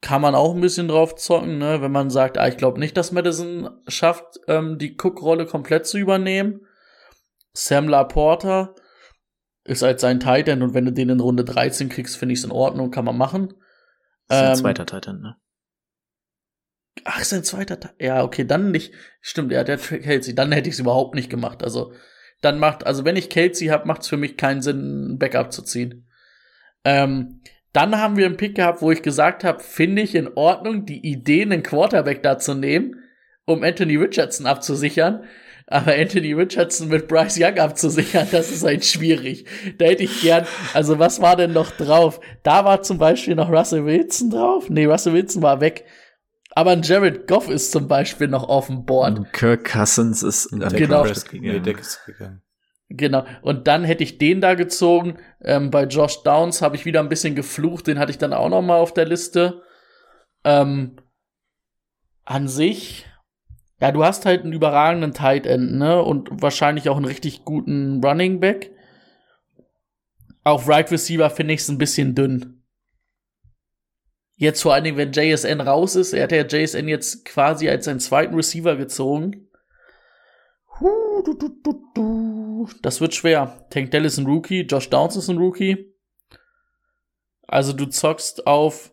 [0.00, 1.82] kann man auch ein bisschen drauf zocken, ne?
[1.82, 5.98] wenn man sagt, ah, ich glaube nicht, dass Madison schafft, ähm, die Cook-Rolle komplett zu
[5.98, 6.60] übernehmen.
[7.52, 8.74] Sam Laporta
[9.64, 12.44] ist halt sein Titan und wenn du den in Runde 13 kriegst, finde ich es
[12.46, 13.52] in Ordnung, kann man machen.
[14.28, 15.36] Das ist ein Ähm, zweiter Titan, ne?
[17.04, 17.92] Ach, ist ein zweiter Teil.
[18.00, 18.92] Ja, okay, dann nicht.
[19.20, 20.34] Stimmt, ja, der Kelsey.
[20.34, 21.62] Dann hätte ich es überhaupt nicht gemacht.
[21.62, 21.92] Also,
[22.40, 25.52] dann macht, also wenn ich Kelsey habe, macht es für mich keinen Sinn, ein Backup
[25.52, 26.08] zu ziehen.
[26.84, 27.40] Ähm,
[27.72, 31.06] dann haben wir einen Pick gehabt, wo ich gesagt habe, finde ich in Ordnung, die
[31.06, 33.02] Idee, einen Quarterback da zu nehmen,
[33.44, 35.24] um Anthony Richardson abzusichern.
[35.66, 39.46] Aber Anthony Richardson mit Bryce Young abzusichern, das ist halt schwierig.
[39.78, 42.20] Da hätte ich gern, also was war denn noch drauf?
[42.44, 44.70] Da war zum Beispiel noch Russell Wilson drauf.
[44.70, 45.84] Nee, Russell Wilson war weg.
[46.56, 49.18] Aber ein Jared Goff ist zum Beispiel noch auf dem Board.
[49.18, 51.04] Und Kirk Cousins ist an der Genau.
[51.04, 51.62] Nee, gegangen.
[51.62, 52.42] der ist gegangen.
[52.88, 53.26] Genau.
[53.42, 55.18] Und dann hätte ich den da gezogen.
[55.42, 57.86] Ähm, bei Josh Downs habe ich wieder ein bisschen geflucht.
[57.86, 59.60] Den hatte ich dann auch noch mal auf der Liste.
[60.44, 60.96] Ähm,
[62.24, 63.04] an sich,
[63.78, 66.02] ja, du hast halt einen überragenden Tight End, ne?
[66.02, 68.70] Und wahrscheinlich auch einen richtig guten Running Back.
[70.42, 72.55] Auf Right Receiver finde ich es ein bisschen dünn.
[74.36, 76.12] Jetzt vor allen Dingen, wenn JSN raus ist.
[76.12, 79.48] Er hat ja JSN jetzt quasi als seinen zweiten Receiver gezogen.
[80.78, 82.68] Huh, du, du, du, du.
[82.82, 83.66] Das wird schwer.
[83.70, 85.94] Tank Dell ist ein Rookie, Josh Downs ist ein Rookie.
[87.46, 88.92] Also du zockst auf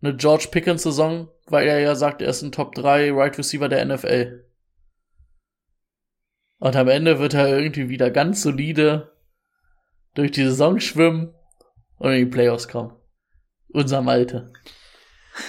[0.00, 3.68] eine George Pickens Saison, weil er ja sagt, er ist ein Top 3 Right Receiver
[3.68, 4.44] der NFL.
[6.58, 9.16] Und am Ende wird er irgendwie wieder ganz solide
[10.14, 11.34] durch die Saison schwimmen
[11.96, 12.97] und in die Playoffs kommen.
[13.72, 14.52] Unser Malte.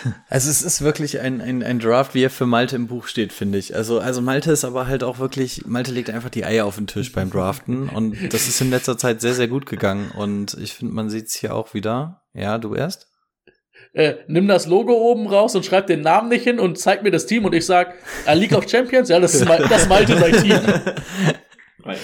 [0.29, 3.33] Also es ist wirklich ein, ein, ein Draft, wie er für Malte im Buch steht,
[3.33, 3.75] finde ich.
[3.75, 6.85] Also, also Malte ist aber halt auch wirklich, Malte legt einfach die Eier auf den
[6.85, 10.73] Tisch beim Draften und das ist in letzter Zeit sehr, sehr gut gegangen und ich
[10.73, 12.21] finde, man sieht es hier auch wieder.
[12.33, 13.07] Ja, du erst?
[13.93, 17.11] Äh, nimm das Logo oben raus und schreib den Namen nicht hin und zeig mir
[17.11, 17.95] das Team und ich sag,
[18.27, 20.59] äh, League of Champions, ja, das ist, Mal das Malte sein Team.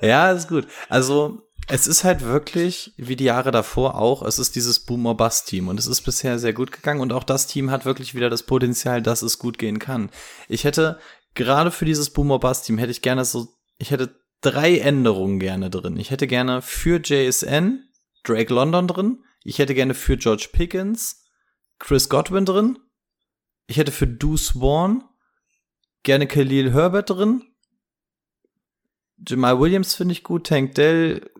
[0.00, 0.66] Ja, ist gut.
[0.88, 5.78] Also, es ist halt wirklich, wie die Jahre davor auch, es ist dieses Boomer-Bust-Team und
[5.78, 9.02] es ist bisher sehr gut gegangen und auch das Team hat wirklich wieder das Potenzial,
[9.02, 10.10] dass es gut gehen kann.
[10.48, 11.00] Ich hätte,
[11.34, 13.48] gerade für dieses Boomer-Bust-Team hätte ich gerne so,
[13.78, 15.96] ich hätte drei Änderungen gerne drin.
[15.96, 17.82] Ich hätte gerne für JSN
[18.22, 19.24] Drake London drin.
[19.42, 21.24] Ich hätte gerne für George Pickens
[21.78, 22.78] Chris Godwin drin.
[23.66, 25.04] Ich hätte für Deuce Vaughn
[26.02, 27.42] gerne Khalil Herbert drin.
[29.26, 30.46] Jamal Williams finde ich gut.
[30.46, 31.30] Tank Dell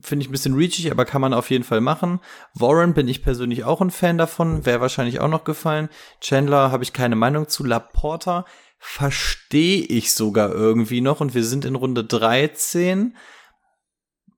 [0.00, 2.20] finde ich ein bisschen reachig, aber kann man auf jeden Fall machen.
[2.54, 4.66] Warren bin ich persönlich auch ein Fan davon.
[4.66, 5.88] Wäre wahrscheinlich auch noch gefallen.
[6.20, 7.64] Chandler habe ich keine Meinung zu.
[7.64, 8.44] Laporta
[8.78, 11.20] verstehe ich sogar irgendwie noch.
[11.20, 13.14] Und wir sind in Runde 13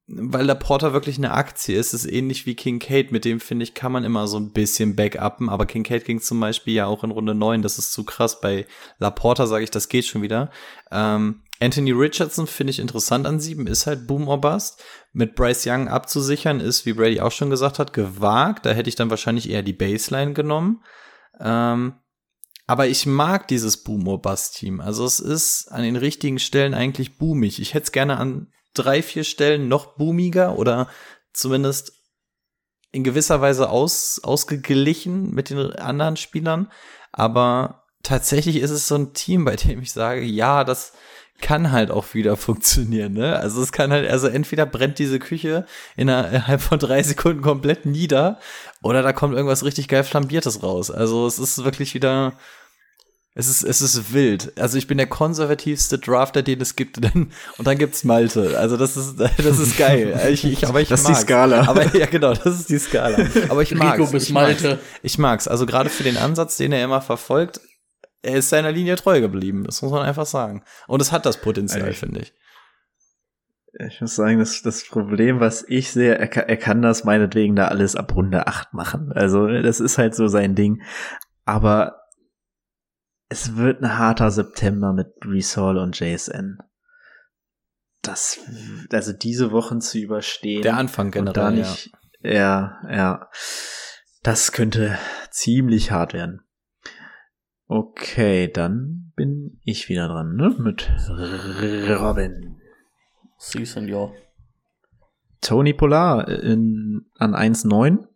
[0.08, 3.90] weil Porter wirklich eine Aktie ist, ist ähnlich wie Kincaid, mit dem finde ich, kann
[3.90, 7.34] man immer so ein bisschen backuppen, aber Kincaid ging zum Beispiel ja auch in Runde
[7.34, 8.40] 9, das ist zu krass.
[8.40, 8.66] Bei
[8.98, 10.50] Laporta sage ich, das geht schon wieder.
[10.92, 14.82] Ähm, Anthony Richardson finde ich interessant an sieben, ist halt Boom or Bust.
[15.12, 18.66] Mit Bryce Young abzusichern ist, wie Brady auch schon gesagt hat, gewagt.
[18.66, 20.82] Da hätte ich dann wahrscheinlich eher die Baseline genommen.
[21.40, 21.94] Ähm,
[22.66, 24.80] aber ich mag dieses Boom or Bust Team.
[24.80, 27.60] Also es ist an den richtigen Stellen eigentlich boomig.
[27.60, 30.88] Ich hätte es gerne an drei, vier Stellen noch boomiger oder
[31.32, 31.92] zumindest
[32.92, 36.70] in gewisser Weise aus, ausgeglichen mit den anderen Spielern.
[37.12, 40.92] Aber tatsächlich ist es so ein Team, bei dem ich sage, ja, das
[41.40, 43.38] kann halt auch wieder funktionieren, ne?
[43.38, 45.66] Also es kann halt, also entweder brennt diese Küche
[45.96, 48.38] innerhalb von drei Sekunden komplett nieder
[48.82, 50.90] oder da kommt irgendwas richtig geil flambiertes raus.
[50.90, 52.34] Also es ist wirklich wieder,
[53.38, 54.58] es ist, es ist wild.
[54.58, 56.96] Also ich bin der konservativste Drafter, den es gibt.
[57.04, 58.58] Denn, und dann gibt's Malte.
[58.58, 60.18] Also das ist, das ist geil.
[60.30, 61.22] Ich, ich, aber ich Das ist die mag's.
[61.22, 61.68] Skala.
[61.68, 63.26] Aber ja, genau, das ist die Skala.
[63.50, 63.98] Aber ich mag's.
[63.98, 64.62] Rico bis ich mag's.
[64.62, 64.78] Malte.
[65.02, 65.48] Ich mag's.
[65.48, 67.60] Also gerade für den Ansatz, den er immer verfolgt,
[68.26, 69.64] er ist seiner Linie treu geblieben.
[69.64, 70.64] Das muss man einfach sagen.
[70.86, 71.94] Und es hat das Potenzial, Alter.
[71.94, 72.34] finde ich.
[73.78, 77.56] Ich muss sagen, das, das Problem, was ich sehe, er, kann- er kann das meinetwegen
[77.56, 79.12] da alles ab Runde 8 machen.
[79.12, 80.82] Also, das ist halt so sein Ding.
[81.44, 82.00] Aber
[83.28, 85.08] es wird ein harter September mit
[85.56, 86.58] Hall und JSN.
[88.02, 88.38] Das,
[88.92, 90.62] also diese Wochen zu überstehen.
[90.62, 91.70] Der Anfang und da generell, ja.
[91.70, 91.90] nicht,
[92.22, 93.30] ja, ja.
[94.22, 94.98] Das könnte
[95.30, 96.45] ziemlich hart werden.
[97.68, 100.54] Okay, dann bin ich wieder dran, ne?
[100.58, 100.88] Mit
[102.00, 102.56] Robin.
[103.38, 104.10] Sie ja.
[105.40, 108.06] Tony Polar in, an 1,9.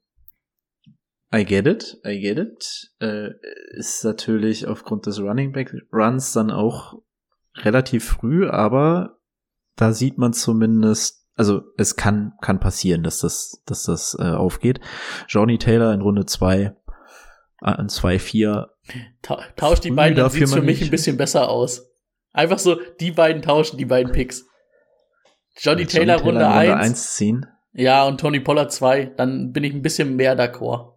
[1.32, 2.92] I get it, I get it.
[3.00, 3.30] Äh,
[3.76, 7.00] ist natürlich aufgrund des Running Back Runs dann auch
[7.56, 9.18] relativ früh, aber
[9.76, 14.80] da sieht man zumindest, also es kann, kann passieren, dass das, dass das äh, aufgeht.
[15.28, 16.76] Johnny Taylor in Runde zwei
[17.60, 18.66] an 2-4.
[19.22, 21.90] Ta tausch die beiden, dann sieht's für mich ein bisschen besser aus.
[22.32, 24.46] Einfach so, die beiden tauschen, die beiden Picks.
[25.56, 26.70] Johnny, Johnny Taylor, Taylor Runde 1.
[26.70, 27.46] Runde 1 ziehen.
[27.72, 29.06] Ja, und Tony Pollard 2.
[29.16, 30.96] Dann bin ich ein bisschen mehr d'accord.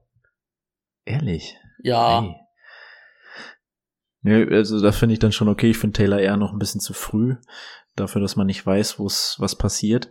[1.06, 1.58] Ehrlich?
[1.82, 2.22] Ja.
[2.22, 2.36] Hey.
[4.22, 5.72] Nee, also da finde ich dann schon okay.
[5.72, 7.36] Ich finde Taylor eher noch ein bisschen zu früh.
[7.96, 10.10] Dafür, dass man nicht weiß, wo's, was passiert.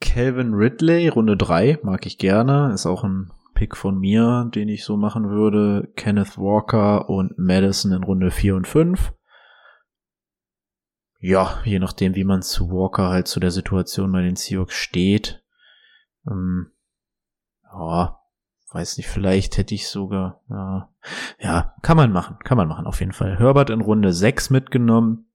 [0.00, 2.72] Calvin Ridley, Runde 3, mag ich gerne.
[2.72, 5.90] Ist auch ein Pick von mir, den ich so machen würde.
[5.96, 9.12] Kenneth Walker und Madison in Runde 4 und 5.
[11.18, 15.42] Ja, je nachdem, wie man zu Walker halt zu der Situation bei den Seahawks steht.
[16.30, 16.70] Ähm,
[17.64, 18.20] ja,
[18.72, 20.90] weiß nicht, vielleicht hätte ich sogar, ja,
[21.40, 23.38] ja, kann man machen, kann man machen, auf jeden Fall.
[23.38, 25.25] Herbert in Runde 6 mitgenommen.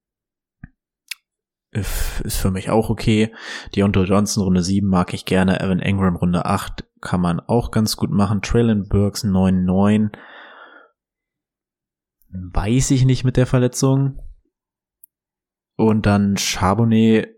[1.72, 3.34] Ist für mich auch okay.
[3.76, 5.62] Deontay Johnson Runde 7 mag ich gerne.
[5.62, 8.42] Evan Engram Runde 8 kann man auch ganz gut machen.
[8.42, 10.12] Traylon Burks 9-9.
[12.30, 14.20] Weiß ich nicht mit der Verletzung.
[15.78, 17.30] Und dann Charbonnet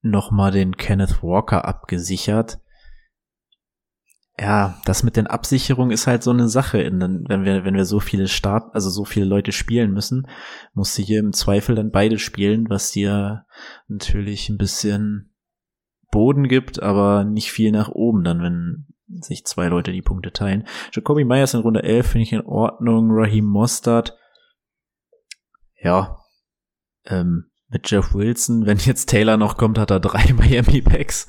[0.00, 2.58] nochmal den Kenneth Walker abgesichert
[4.38, 6.78] ja, das mit den Absicherungen ist halt so eine Sache.
[6.78, 10.26] Wenn wir, wenn wir so viele Start, also so viele Leute spielen müssen,
[10.72, 13.46] musst du hier im Zweifel dann beide spielen, was dir
[13.86, 15.34] natürlich ein bisschen
[16.10, 18.86] Boden gibt, aber nicht viel nach oben dann, wenn
[19.22, 20.66] sich zwei Leute die Punkte teilen.
[20.92, 23.08] Jacoby Myers in Runde 11 finde ich in Ordnung.
[23.10, 24.16] Raheem Mostard.
[25.80, 26.18] Ja.
[27.06, 31.28] Ähm, mit Jeff Wilson, wenn jetzt Taylor noch kommt, hat er drei Miami Backs.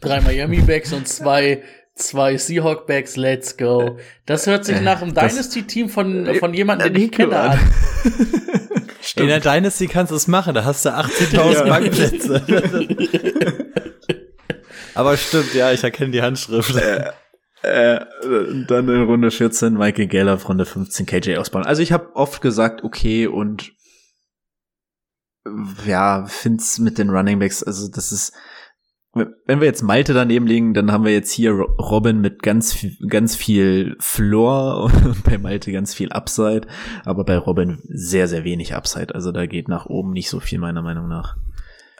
[0.00, 1.62] Drei Miami Backs und zwei
[1.94, 3.98] zwei Seahawk-Bags, let's go.
[4.26, 7.58] Das hört sich nach einem Dynasty-Team von, von jemandem, den ich kenne, an.
[9.16, 11.64] In der Dynasty kannst du es machen, da hast du 18.000 ja.
[11.64, 12.42] Bankplätze.
[14.94, 16.76] Aber stimmt, ja, ich erkenne die Handschrift.
[16.76, 17.10] Äh,
[17.62, 18.04] äh,
[18.66, 21.66] dann in Runde 14 Michael Gallup, Runde 15 KJ Osborne.
[21.66, 23.72] Also ich habe oft gesagt, okay, und
[25.86, 28.32] ja, find's mit den Running Backs, also das ist
[29.14, 32.96] wenn wir jetzt Malte daneben legen, dann haben wir jetzt hier Robin mit ganz viel,
[33.08, 36.66] ganz viel Floor und bei Malte ganz viel Upside,
[37.04, 39.14] aber bei Robin sehr, sehr wenig Upside.
[39.14, 41.36] Also da geht nach oben nicht so viel meiner Meinung nach.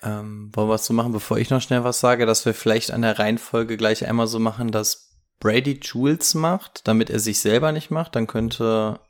[0.03, 2.91] Ähm, wollen wir es so machen, bevor ich noch schnell was sage, dass wir vielleicht
[2.91, 7.73] an der Reihenfolge gleich einmal so machen, dass Brady Jules macht, damit er sich selber
[7.73, 9.01] nicht macht, dann könnte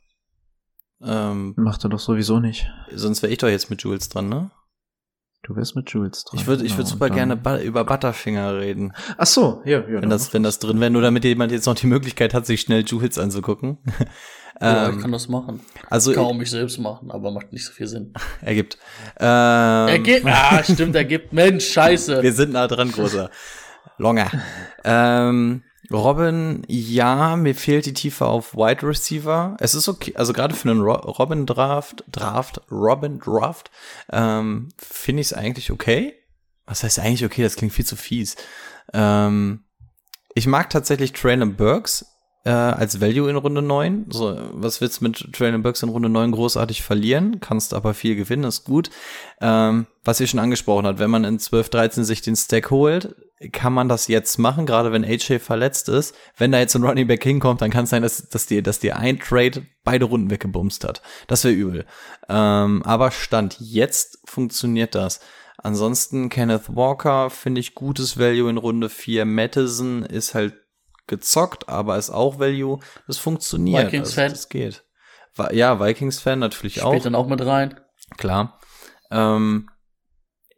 [1.04, 2.70] ähm, Macht er doch sowieso nicht.
[2.94, 4.50] Sonst wäre ich doch jetzt mit Jules dran, ne?
[5.42, 6.38] Du wärst mit Jules dran.
[6.38, 8.92] Ich würde, ich würde genau, super gerne über Butterfinger reden.
[9.18, 10.00] Ach so, ja, ja.
[10.00, 12.60] Wenn das, wenn das drin wäre, nur damit jemand jetzt noch die Möglichkeit hat, sich
[12.60, 13.78] schnell Jules anzugucken.
[14.60, 15.60] ja, ähm, ich kann das machen.
[15.90, 18.12] Also ich kann auch mich selbst machen, aber macht nicht so viel Sinn.
[18.40, 18.78] Ergibt.
[19.18, 20.26] Ähm, ergibt.
[20.26, 21.32] Ah, stimmt, ergibt.
[21.32, 22.22] Mensch, scheiße.
[22.22, 23.28] Wir sind nah dran, großer.
[23.98, 24.30] Longer.
[24.84, 29.56] ähm, Robin, ja, mir fehlt die Tiefe auf Wide Receiver.
[29.60, 33.70] Es ist okay, also gerade für einen Ro Robin Draft, Draft, Robin Draft,
[34.10, 36.14] ähm, finde ich es eigentlich okay.
[36.66, 37.42] Was heißt eigentlich okay?
[37.42, 38.36] Das klingt viel zu fies.
[38.92, 39.64] Ähm,
[40.34, 42.06] ich mag tatsächlich Traylon Burks
[42.44, 44.06] äh, als Value in Runde 9.
[44.10, 47.40] So, was willst du mit Traylon Burks in Runde 9 großartig verlieren?
[47.40, 48.90] Kannst aber viel gewinnen, ist gut.
[49.40, 53.14] Ähm, was ihr schon angesprochen hat, wenn man in 12, 13 sich den Stack holt,
[53.50, 56.14] kann man das jetzt machen, gerade wenn AJ verletzt ist.
[56.36, 58.78] Wenn da jetzt ein Running Back hinkommt, dann kann es sein, dass, dass, dir, dass
[58.78, 61.02] dir ein Trade beide Runden weggebumst hat.
[61.26, 61.86] Das wäre übel.
[62.28, 65.20] Ähm, aber Stand jetzt funktioniert das.
[65.58, 69.24] Ansonsten Kenneth Walker finde ich gutes Value in Runde 4.
[69.24, 70.54] Madison ist halt
[71.06, 72.80] gezockt, aber ist auch Value.
[73.06, 73.86] Das funktioniert.
[73.86, 74.24] Vikings-Fan.
[74.24, 74.84] Also, das geht.
[75.52, 76.92] Ja, Vikings-Fan natürlich Spielt auch.
[76.92, 77.80] Spielt dann auch mit rein.
[78.16, 78.58] Klar.
[79.10, 79.68] Ähm,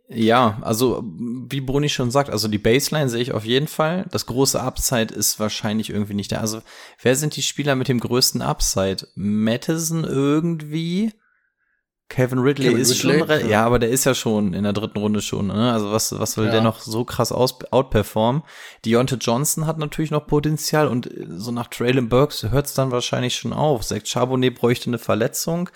[0.08, 4.06] ja, also wie Bruni schon sagt, also die Baseline sehe ich auf jeden Fall.
[4.10, 6.36] Das große Upside ist wahrscheinlich irgendwie nicht da.
[6.38, 6.60] Also
[7.02, 9.08] wer sind die Spieler mit dem größten Upside?
[9.14, 11.12] Madison irgendwie?
[12.10, 13.18] Kevin Ridley Kevin ist Ridley?
[13.18, 13.46] schon, ja.
[13.46, 13.64] ja.
[13.64, 15.72] aber der ist ja schon in der dritten Runde schon, ne?
[15.72, 16.52] Also was, was will ja.
[16.52, 18.42] der noch so krass aus, outperformen?
[18.84, 23.34] Deontay Johnson hat natürlich noch Potenzial und so nach Traylon Burks hört es dann wahrscheinlich
[23.34, 23.86] schon auf.
[23.86, 25.70] Zach Charbonnet bräuchte eine Verletzung.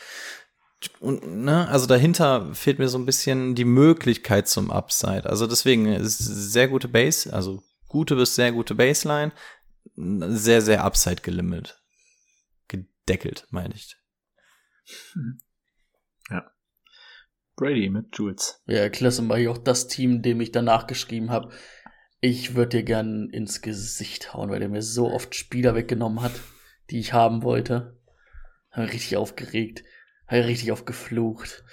[1.00, 5.28] Und, ne, also dahinter fehlt mir so ein bisschen die Möglichkeit zum Upside.
[5.28, 9.32] Also deswegen ist sehr gute Base, also gute bis sehr gute Baseline,
[9.96, 11.80] sehr, sehr Upside gelimit.
[12.68, 13.96] Gedeckelt, meine ich.
[16.30, 16.50] Ja.
[17.56, 18.62] Brady mit Jules.
[18.66, 21.52] Ja, klasse, war ich auch das Team, dem ich danach geschrieben habe.
[22.20, 26.32] Ich würde dir gern ins Gesicht hauen, weil der mir so oft Spieler weggenommen hat,
[26.90, 28.00] die ich haben wollte.
[28.70, 29.82] Hab mich richtig aufgeregt.
[30.28, 31.64] Hab mich richtig aufgeflucht.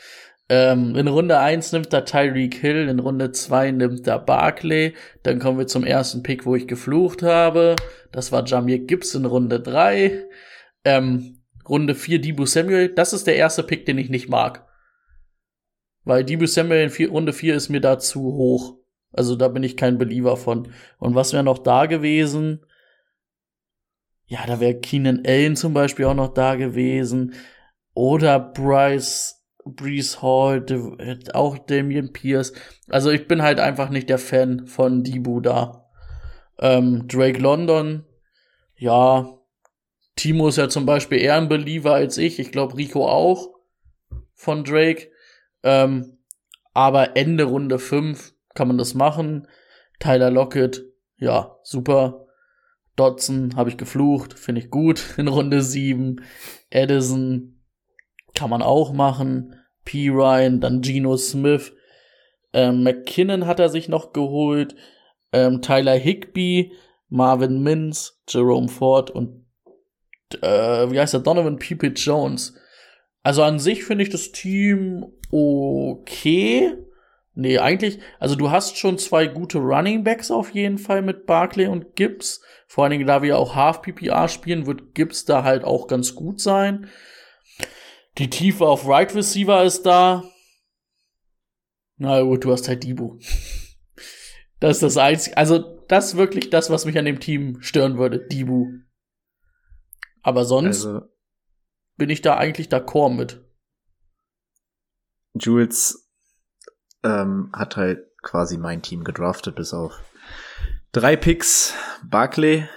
[0.47, 4.93] Ähm, in Runde 1 nimmt er Tyreek Hill, in Runde 2 nimmt er Barkley.
[5.23, 7.75] Dann kommen wir zum ersten Pick, wo ich geflucht habe.
[8.11, 10.25] Das war Jamir Gibbs in Runde 3.
[10.83, 12.89] Ähm, Runde 4 Debo Samuel.
[12.89, 14.67] Das ist der erste Pick, den ich nicht mag.
[16.03, 18.77] Weil Debo Samuel in vier, Runde 4 ist mir da zu hoch.
[19.11, 20.71] Also da bin ich kein Believer von.
[20.99, 22.65] Und was wäre noch da gewesen?
[24.27, 27.33] Ja, da wäre Keenan Allen zum Beispiel auch noch da gewesen.
[27.95, 30.63] Oder Bryce, Brees Hall,
[31.33, 32.53] auch Damian Pierce.
[32.89, 35.89] Also ich bin halt einfach nicht der Fan von Debo da.
[36.59, 38.05] Ähm, Drake London,
[38.77, 39.39] ja.
[40.15, 42.39] Timo ist ja zum Beispiel eher ein Believer als ich.
[42.39, 43.49] Ich glaube Rico auch
[44.33, 45.09] von Drake.
[45.63, 46.19] Ähm,
[46.73, 49.47] aber Ende Runde 5 kann man das machen.
[49.99, 50.83] Tyler Lockett,
[51.17, 52.27] ja, super.
[52.95, 56.21] Dodson habe ich geflucht, finde ich gut in Runde 7.
[56.69, 57.54] Edison
[58.35, 59.55] kann man auch machen.
[59.83, 60.09] P.
[60.09, 61.73] Ryan, dann Geno Smith.
[62.53, 64.75] Ähm, McKinnon hat er sich noch geholt.
[65.31, 66.71] Ähm, Tyler Higby,
[67.09, 69.45] Marvin Mintz, Jerome Ford und
[70.41, 71.21] äh, wie heißt der?
[71.21, 72.55] Donovan People Jones.
[73.23, 76.73] Also an sich finde ich das Team okay.
[77.37, 81.67] Nee, eigentlich, also du hast schon zwei gute Running Backs auf jeden Fall mit Barclay
[81.67, 82.41] und Gibbs.
[82.65, 86.15] Vor allen Dingen, da wir auch Half PPR spielen, wird Gibbs da halt auch ganz
[86.15, 86.87] gut sein.
[88.17, 90.23] Die Tiefe auf Right Receiver ist da.
[91.97, 93.19] Na gut, du hast halt Debo.
[94.59, 97.97] Das ist das einzige, also das ist wirklich das, was mich an dem Team stören
[97.97, 98.67] würde, Debo.
[100.21, 101.01] Aber sonst Also,
[101.97, 103.41] bin ich da eigentlich d'accord mit.
[105.33, 106.09] Jules
[107.03, 109.93] ähm, hat halt quasi mein Team gedraftet, bis auf
[110.91, 111.73] drei Picks.
[112.03, 112.67] Barkley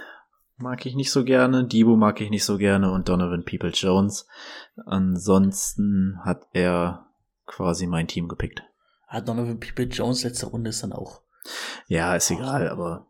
[0.56, 4.26] mag ich nicht so gerne, Debo mag ich nicht so gerne und Donovan People Jones.
[4.86, 7.06] Ansonsten hat er
[7.46, 8.62] quasi mein Team gepickt.
[9.06, 11.22] Ah, Donovan People Jones letzte Runde ist dann auch.
[11.86, 13.06] Ja, ist egal, aber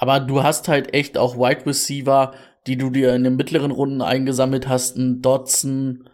[0.00, 2.32] Aber du hast halt echt auch Wide Receiver,
[2.66, 6.08] die du dir in den mittleren Runden eingesammelt hast, ein Dodson,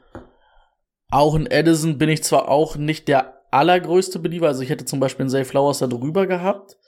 [1.08, 4.98] auch ein Edison bin ich zwar auch nicht der allergrößte Believer, also ich hätte zum
[4.98, 6.78] Beispiel einen Zay Flowers da drüber gehabt,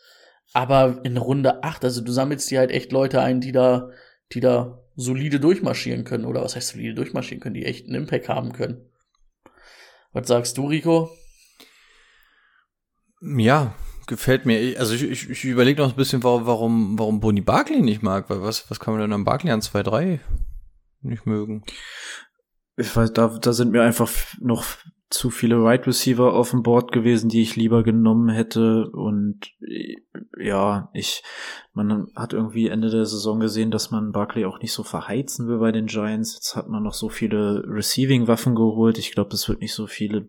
[0.52, 3.90] aber in Runde 8, also du sammelst dir halt echt Leute ein, die da,
[4.32, 8.28] die da solide durchmarschieren können, oder was heißt solide durchmarschieren können, die echt einen Impact
[8.28, 8.90] haben können.
[10.12, 11.10] Was sagst du, Rico?
[13.20, 13.74] Ja,
[14.06, 14.78] gefällt mir.
[14.78, 18.28] Also ich, ich, ich überlege noch ein bisschen, warum, warum, warum Boni Barkley nicht mag,
[18.28, 20.18] weil was, was kann man denn an Barkley an 2-3
[21.02, 21.64] nicht mögen?
[22.78, 24.08] ich weiß, da, da sind mir einfach
[24.40, 24.64] noch
[25.10, 28.90] zu viele Wide right Receiver auf dem Board gewesen, die ich lieber genommen hätte.
[28.90, 29.96] Und äh,
[30.38, 31.22] ja, ich,
[31.72, 35.58] man hat irgendwie Ende der Saison gesehen, dass man Barkley auch nicht so verheizen will
[35.58, 36.34] bei den Giants.
[36.34, 38.98] Jetzt hat man noch so viele Receiving-Waffen geholt.
[38.98, 40.28] Ich glaube, es wird nicht so viele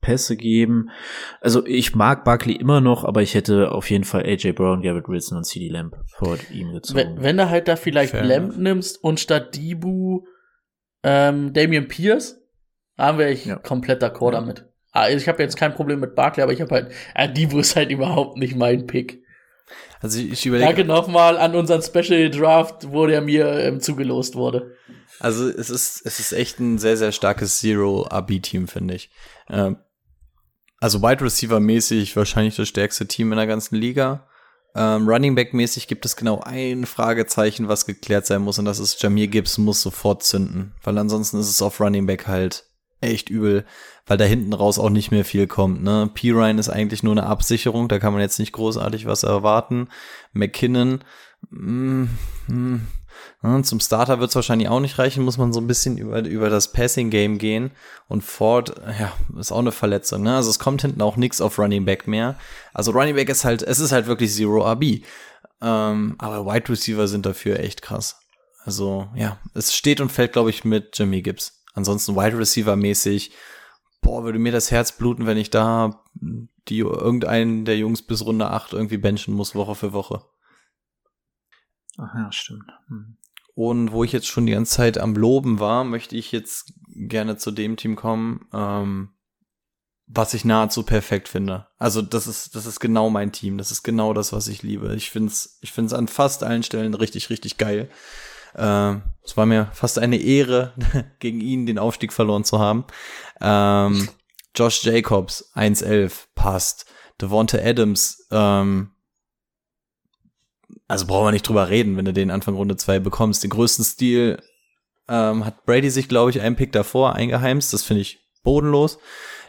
[0.00, 0.90] Pässe geben.
[1.40, 5.08] Also ich mag Barkley immer noch, aber ich hätte auf jeden Fall AJ Brown, Garrett
[5.08, 6.98] Wilson und CD Lamb vor ihm gezogen.
[6.98, 10.24] Wenn, wenn du halt da vielleicht Fair Lamb nimmst und statt Dibu
[11.02, 12.40] ähm, Damian Pierce,
[12.98, 13.56] haben wir ich Ja.
[13.56, 14.66] komplett d'accord damit.
[14.92, 17.76] Ah, Ich habe jetzt kein Problem mit Barkley, aber ich habe halt, äh, Dibu ist
[17.76, 19.22] halt überhaupt nicht mein Pick.
[20.00, 24.34] Also ich, ich überlege, Danke nochmal an unseren Special Draft, wo der mir ähm, zugelost
[24.34, 24.74] wurde.
[25.20, 29.10] Also es ist, es ist echt ein sehr, sehr starkes Zero-RB-Team, finde ich.
[29.50, 29.76] Ähm,
[30.80, 34.26] also Wide Receiver-mäßig wahrscheinlich das stärkste Team in der ganzen Liga.
[34.76, 39.02] Ähm, Running Back-mäßig gibt es genau ein Fragezeichen, was geklärt sein muss, und das ist
[39.02, 40.74] Jamir Gibbs muss sofort zünden.
[40.84, 42.64] Weil ansonsten ist es auf Running Back halt
[43.00, 43.64] echt übel,
[44.06, 45.82] weil da hinten raus auch nicht mehr viel kommt.
[45.82, 46.10] Ne?
[46.12, 46.30] P.
[46.30, 49.88] Ryan ist eigentlich nur eine Absicherung, da kann man jetzt nicht großartig was erwarten.
[50.32, 51.00] McKinnon,
[51.50, 52.04] mm,
[52.48, 52.80] mm,
[53.42, 56.24] ja, zum Starter wird es wahrscheinlich auch nicht reichen, muss man so ein bisschen über,
[56.24, 57.70] über das Passing-Game gehen.
[58.08, 60.22] Und Ford, ja, ist auch eine Verletzung.
[60.22, 60.34] Ne?
[60.34, 62.36] Also es kommt hinten auch nichts auf Running Back mehr.
[62.74, 65.02] Also Running Back ist halt, es ist halt wirklich Zero RB.
[65.60, 68.20] Ähm, aber Wide Receiver sind dafür echt krass.
[68.64, 71.57] Also ja, es steht und fällt, glaube ich, mit Jimmy Gibbs.
[71.78, 73.30] Ansonsten Wide Receiver mäßig,
[74.02, 76.02] boah, würde mir das Herz bluten, wenn ich da
[76.68, 80.24] die irgendeinen der Jungs bis Runde 8 irgendwie benchen muss, Woche für Woche.
[81.96, 82.70] Ach ja, stimmt.
[82.88, 83.16] Hm.
[83.54, 87.36] Und wo ich jetzt schon die ganze Zeit am Loben war, möchte ich jetzt gerne
[87.36, 89.10] zu dem Team kommen, ähm,
[90.06, 91.68] was ich nahezu perfekt finde.
[91.76, 93.56] Also das ist, das ist genau mein Team.
[93.56, 94.94] Das ist genau das, was ich liebe.
[94.96, 97.88] Ich find's, ich find's an fast allen Stellen richtig, richtig geil.
[98.56, 100.72] Ähm, es war mir fast eine Ehre,
[101.18, 102.84] gegen ihn den Aufstieg verloren zu haben.
[103.40, 104.08] Ähm,
[104.54, 106.86] Josh Jacobs, 1-11, passt.
[107.20, 108.92] Devonta Adams, ähm,
[110.86, 113.42] also brauchen wir nicht drüber reden, wenn du den Anfang Runde 2 bekommst.
[113.42, 114.42] Den größten Stil
[115.08, 117.72] ähm, hat Brady sich, glaube ich, einen Pick davor eingeheimst.
[117.72, 118.98] Das finde ich bodenlos.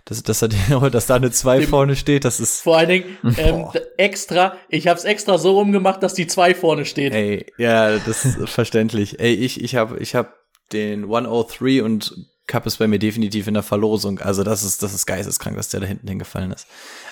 [0.06, 0.50] Dass, dass, er
[0.90, 2.62] dass da eine 2 vorne steht, das ist.
[2.62, 6.86] Vor allen Dingen ähm, extra, ich habe es extra so rumgemacht, dass die 2 vorne
[6.86, 7.14] steht.
[7.14, 9.20] Ey, ja, das ist verständlich.
[9.20, 10.34] Ey, ich, ich habe ich hab
[10.72, 12.14] den 103 und
[12.50, 14.20] Cup ist bei mir definitiv in der Verlosung.
[14.20, 16.66] Also das ist, das ist geisteskrank, dass der da hinten hingefallen ist.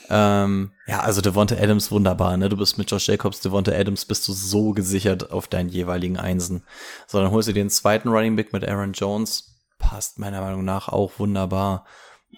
[0.10, 2.50] Ähm, ja, also Devonta Adams wunderbar, ne?
[2.50, 6.64] Du bist mit Josh Jacobs, Devonta Adams bist du so gesichert auf deinen jeweiligen Einsen.
[7.06, 9.56] So, dann holst du den zweiten Running Back mit Aaron Jones.
[9.78, 11.86] Passt meiner Meinung nach auch wunderbar.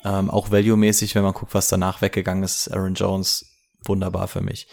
[0.05, 3.45] Ähm, auch value-mäßig, wenn man guckt, was danach weggegangen ist, Aaron Jones
[3.85, 4.67] wunderbar für mich.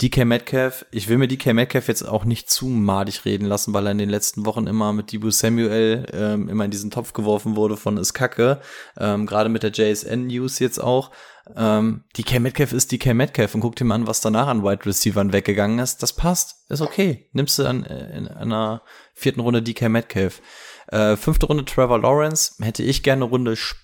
[0.00, 3.86] DK Metcalf, ich will mir DK Metcalf jetzt auch nicht zu madig reden lassen, weil
[3.86, 7.56] er in den letzten Wochen immer mit Debo Samuel ähm, immer in diesen Topf geworfen
[7.56, 8.60] wurde von ist Kacke.
[8.98, 11.10] Ähm, Gerade mit der JSN News jetzt auch.
[11.56, 14.86] Ähm, DK Metcalf ist DK Metcalf und guck dir mal an, was danach an Wide
[14.86, 16.02] Receivern weggegangen ist.
[16.02, 17.28] Das passt, ist okay.
[17.32, 18.82] Nimmst du dann äh, in einer
[19.14, 20.40] vierten Runde DK Metcalf.
[20.88, 22.54] Äh, fünfte Runde Trevor Lawrence.
[22.60, 23.81] Hätte ich gerne eine Runde später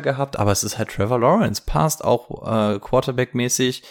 [0.00, 1.62] gehabt, aber es ist halt Trevor Lawrence.
[1.64, 3.82] Passt auch äh, Quarterback-mäßig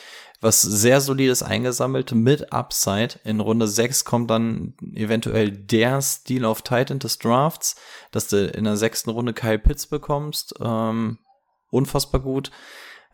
[0.42, 3.20] was sehr solides eingesammelt mit Upside.
[3.24, 7.76] In Runde 6 kommt dann eventuell der Stil of Titan des Drafts,
[8.12, 10.56] dass du in der sechsten Runde Kyle Pitts bekommst.
[10.60, 11.20] Ähm,
[11.70, 12.50] unfassbar gut.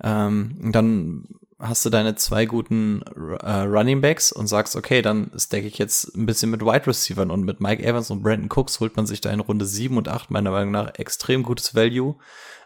[0.03, 1.23] Ähm, dann
[1.59, 6.15] hast du deine zwei guten äh, Running Backs und sagst, okay, dann stacke ich jetzt
[6.15, 9.21] ein bisschen mit Wide Receivers und mit Mike Evans und Brandon Cooks holt man sich
[9.21, 12.15] da in Runde 7 und 8 meiner Meinung nach extrem gutes Value.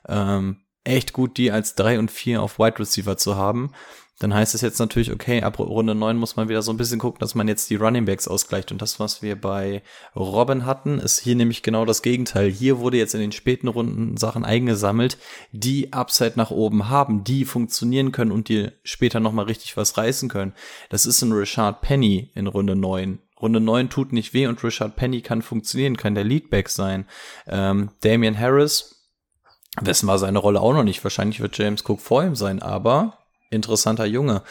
[0.08, 3.72] Ähm, echt gut, die als 3 und 4 auf Wide Receiver zu haben
[4.22, 7.00] dann heißt es jetzt natürlich, okay, ab Runde 9 muss man wieder so ein bisschen
[7.00, 8.72] gucken, dass man jetzt die Running Backs ausgleicht.
[8.72, 9.82] Und das, was wir bei
[10.16, 12.52] Robin hatten, ist hier nämlich genau das Gegenteil.
[12.52, 15.18] Hier wurde jetzt in den späten Runden Sachen eingesammelt,
[15.52, 20.30] die Upside nach oben haben, die funktionieren können und die später nochmal richtig was reißen
[20.30, 20.54] können.
[20.90, 23.18] Das ist ein Richard Penny in Runde 9.
[23.42, 27.08] Runde 9 tut nicht weh und Richard Penny kann funktionieren, kann der Leadback sein.
[27.48, 29.10] Ähm, Damian Harris,
[29.80, 31.04] wissen wir seine Rolle auch noch nicht.
[31.04, 33.18] Wahrscheinlich wird James Cook vor ihm sein, aber
[33.52, 34.42] interessanter Junge.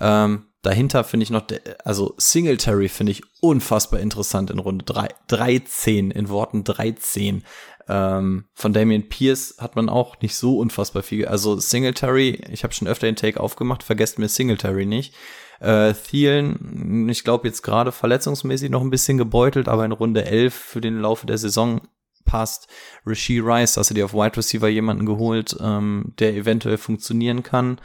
[0.00, 1.44] Ähm, dahinter finde ich noch,
[1.84, 7.42] also Singletary finde ich unfassbar interessant in Runde 3, 13, in Worten 13.
[7.88, 11.26] Ähm, von Damian Pierce hat man auch nicht so unfassbar viel.
[11.26, 15.14] Also Singletary, ich habe schon öfter den Take aufgemacht, vergesst mir Singletary nicht.
[15.60, 20.54] Äh, Thielen, ich glaube jetzt gerade verletzungsmäßig noch ein bisschen gebeutelt, aber in Runde 11
[20.54, 21.80] für den Laufe der Saison
[22.24, 22.68] passt.
[23.04, 27.80] Rasheed Rice, hast du dir auf Wide Receiver jemanden geholt, ähm, der eventuell funktionieren kann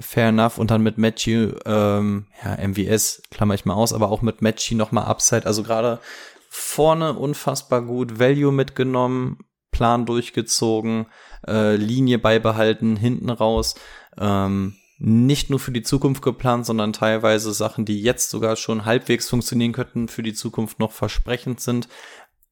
[0.00, 0.58] fair enough.
[0.58, 4.74] Und dann mit Matchy, ähm, ja, MVS klammer ich mal aus, aber auch mit Matchy
[4.74, 5.46] nochmal Upside.
[5.46, 6.00] Also gerade
[6.48, 9.38] vorne unfassbar gut, Value mitgenommen,
[9.70, 11.06] Plan durchgezogen,
[11.46, 13.74] äh, Linie beibehalten, hinten raus.
[14.18, 19.28] Ähm, nicht nur für die Zukunft geplant, sondern teilweise Sachen, die jetzt sogar schon halbwegs
[19.28, 21.88] funktionieren könnten, für die Zukunft noch versprechend sind.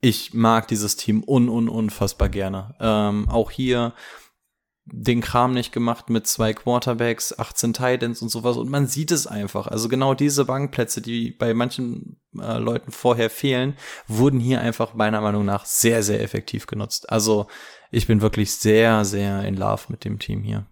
[0.02, 2.74] Ich mag dieses Team un, un unfassbar gerne.
[2.78, 3.94] Ähm, auch hier
[4.86, 9.26] den Kram nicht gemacht mit zwei Quarterbacks, 18 Titans und sowas und man sieht es
[9.26, 9.66] einfach.
[9.66, 13.76] Also genau diese Bankplätze, die bei manchen äh, Leuten vorher fehlen,
[14.08, 17.10] wurden hier einfach meiner Meinung nach sehr, sehr effektiv genutzt.
[17.10, 17.46] Also
[17.90, 20.66] ich bin wirklich sehr, sehr in Love mit dem Team hier.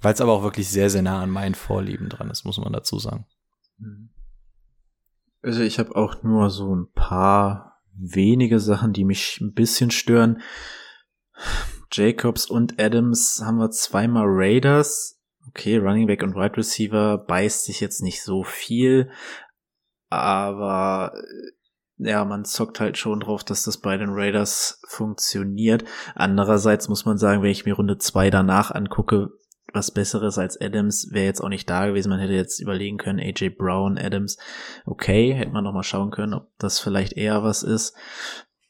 [0.00, 2.72] Weil es aber auch wirklich sehr, sehr nah an meinen Vorlieben dran ist, muss man
[2.72, 3.26] dazu sagen.
[5.42, 10.40] Also ich habe auch nur so ein paar wenige Sachen, die mich ein bisschen stören
[11.90, 15.20] Jacobs und Adams haben wir zweimal Raiders.
[15.48, 19.10] Okay, Running Back und Wide Receiver beißt sich jetzt nicht so viel,
[20.10, 25.84] aber äh, ja, man zockt halt schon drauf, dass das bei den Raiders funktioniert.
[26.14, 29.30] Andererseits muss man sagen, wenn ich mir Runde zwei danach angucke,
[29.72, 32.10] was Besseres als Adams wäre jetzt auch nicht da gewesen.
[32.10, 34.38] Man hätte jetzt überlegen können, AJ Brown, Adams,
[34.86, 37.94] okay, hätte man noch mal schauen können, ob das vielleicht eher was ist.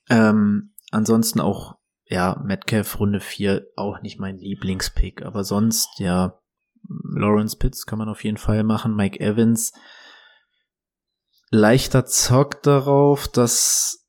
[0.08, 1.77] Ähm, ansonsten auch
[2.08, 6.40] ja, Metcalf Runde 4 auch nicht mein Lieblingspick, aber sonst, ja,
[6.88, 9.72] Lawrence Pitts kann man auf jeden Fall machen, Mike Evans.
[11.50, 14.06] Leichter Zock darauf, dass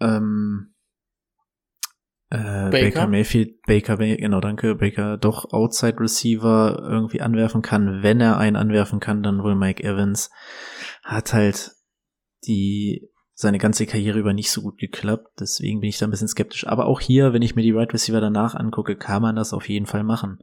[0.00, 0.74] ähm,
[2.30, 2.70] äh, Baker?
[2.70, 8.02] Baker Mayfield, Baker, genau, danke, Baker doch Outside Receiver irgendwie anwerfen kann.
[8.02, 10.30] Wenn er einen anwerfen kann, dann wohl Mike Evans.
[11.02, 11.72] Hat halt
[12.46, 13.10] die
[13.40, 15.28] seine ganze Karriere über nicht so gut geklappt.
[15.40, 16.66] Deswegen bin ich da ein bisschen skeptisch.
[16.66, 19.68] Aber auch hier, wenn ich mir die Right Receiver danach angucke, kann man das auf
[19.68, 20.40] jeden Fall machen.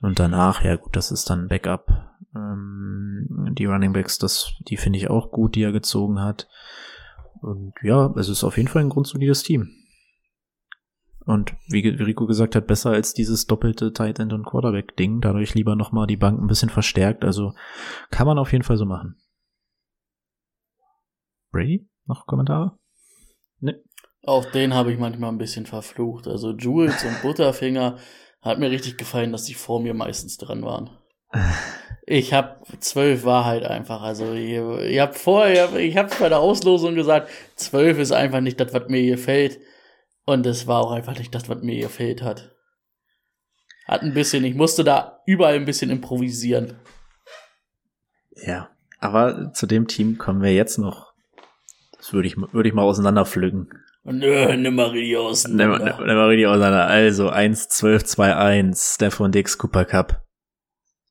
[0.00, 1.86] Und danach, ja gut, das ist dann Backup.
[2.34, 6.48] Ähm, die Running Backs, das, die finde ich auch gut, die er gezogen hat.
[7.42, 9.70] Und ja, es ist auf jeden Fall ein grundsolides Team.
[11.24, 15.20] Und wie, Rico gesagt hat, besser als dieses doppelte Tight End und Quarterback Ding.
[15.20, 17.24] Dadurch lieber nochmal die Bank ein bisschen verstärkt.
[17.24, 17.52] Also
[18.10, 19.16] kann man auf jeden Fall so machen.
[21.52, 21.91] Brady?
[22.06, 22.78] Noch Kommentare?
[23.60, 23.82] Ne.
[24.24, 26.28] Auch den habe ich manchmal ein bisschen verflucht.
[26.28, 27.98] Also Jules und Butterfinger
[28.42, 30.90] hat mir richtig gefallen, dass die vor mir meistens dran waren.
[32.04, 34.02] Ich habe zwölf war halt einfach.
[34.02, 38.58] Also ihr, ihr habt vorher, ich habe bei der Auslosung gesagt, zwölf ist einfach nicht
[38.58, 39.60] das, was mir gefällt.
[40.24, 42.54] Und es war auch einfach nicht das, was mir gefällt hat.
[43.86, 46.76] Hat ein bisschen, ich musste da überall ein bisschen improvisieren.
[48.34, 51.11] Ja, aber zu dem Team kommen wir jetzt noch.
[52.02, 53.68] Das würde ich, würde ich mal auseinanderpflücken.
[54.02, 55.78] Nö, nimm mal richtig auseinander.
[55.78, 56.88] Nimm, nimm, nimm mal richtig auseinander.
[56.88, 60.26] Also 1, 12, 2, 1, Stefan Dix, Cooper Cup.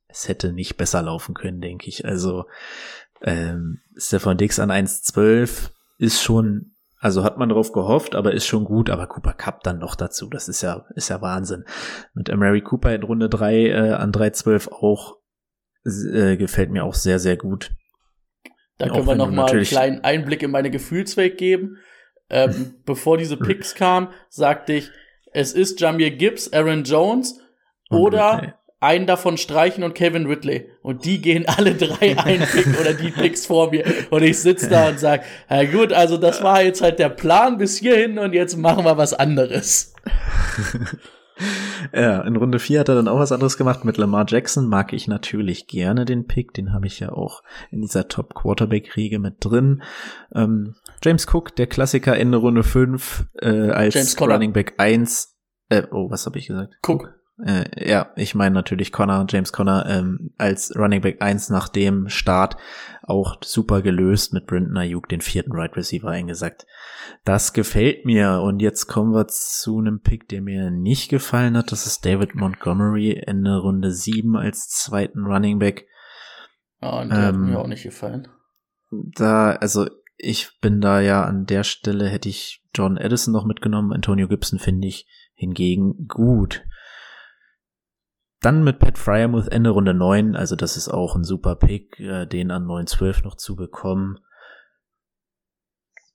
[0.09, 2.03] Es hätte nicht besser laufen können, denke ich.
[2.03, 2.43] Also
[3.21, 8.45] ähm, Stefan Dix an 1, 12 ist schon, also hat man darauf gehofft, aber ist
[8.45, 8.89] schon gut.
[8.89, 11.63] Aber Cooper Cup dann noch dazu, das ist ja, ist ja Wahnsinn.
[12.13, 15.19] Mit Mary Cooper in Runde 3 äh, an 3, 12 auch
[15.85, 17.71] äh, gefällt mir auch sehr, sehr gut.
[18.81, 21.77] Da können wir noch mal einen kleinen Einblick in meine Gefühlswelt geben.
[22.29, 24.89] Ähm, bevor diese Picks kamen, sagte ich,
[25.33, 27.39] es ist Jamir Gibbs, Aaron Jones
[27.89, 30.69] oder einen davon streichen und Kevin Ridley.
[30.81, 33.85] Und die gehen alle drei ein Pick oder die Picks vor mir.
[34.09, 37.57] Und ich sitze da und sage, na gut, also das war jetzt halt der Plan
[37.57, 39.93] bis hierhin und jetzt machen wir was anderes.
[41.93, 43.83] Ja, in Runde 4 hat er dann auch was anderes gemacht.
[43.83, 46.53] Mit Lamar Jackson mag ich natürlich gerne den Pick.
[46.53, 49.83] Den habe ich ja auch in dieser Top-Quarterback-Riege mit drin.
[50.33, 55.35] Ähm, James Cook, der Klassiker Ende Runde 5 äh, als Running Back 1.
[55.69, 56.75] Äh, oh, was habe ich gesagt?
[56.85, 57.13] Cook.
[57.43, 62.07] Äh, ja, ich meine natürlich Connor, James Connor ähm, als Running Back 1 nach dem
[62.09, 62.57] Start
[63.11, 66.65] auch super gelöst mit Brendan Ayuk, den vierten Right Receiver eingesackt.
[67.23, 71.71] Das gefällt mir und jetzt kommen wir zu einem Pick, der mir nicht gefallen hat.
[71.71, 75.85] Das ist David Montgomery Ende Runde 7 als zweiten Running Back.
[76.79, 78.27] Ah, und der ähm, hat mir auch nicht gefallen.
[78.89, 83.93] Da, also ich bin da ja an der Stelle hätte ich John Edison noch mitgenommen.
[83.93, 86.63] Antonio Gibson finde ich hingegen gut.
[88.41, 92.25] Dann mit Pat Fryermuth Ende Runde 9, also das ist auch ein super Pick, äh,
[92.25, 94.19] den an 9-12 noch zu bekommen.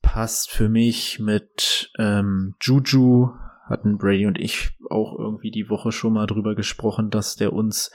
[0.02, 3.30] Passt für mich mit ähm, Juju,
[3.68, 7.92] hatten Brady und ich auch irgendwie die Woche schon mal drüber gesprochen, dass der uns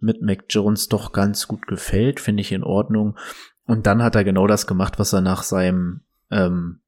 [0.00, 3.18] mit Mac Jones doch ganz gut gefällt, finde ich in Ordnung.
[3.66, 6.00] Und dann hat er genau das gemacht, was er nach seinem
[6.30, 6.80] ähm,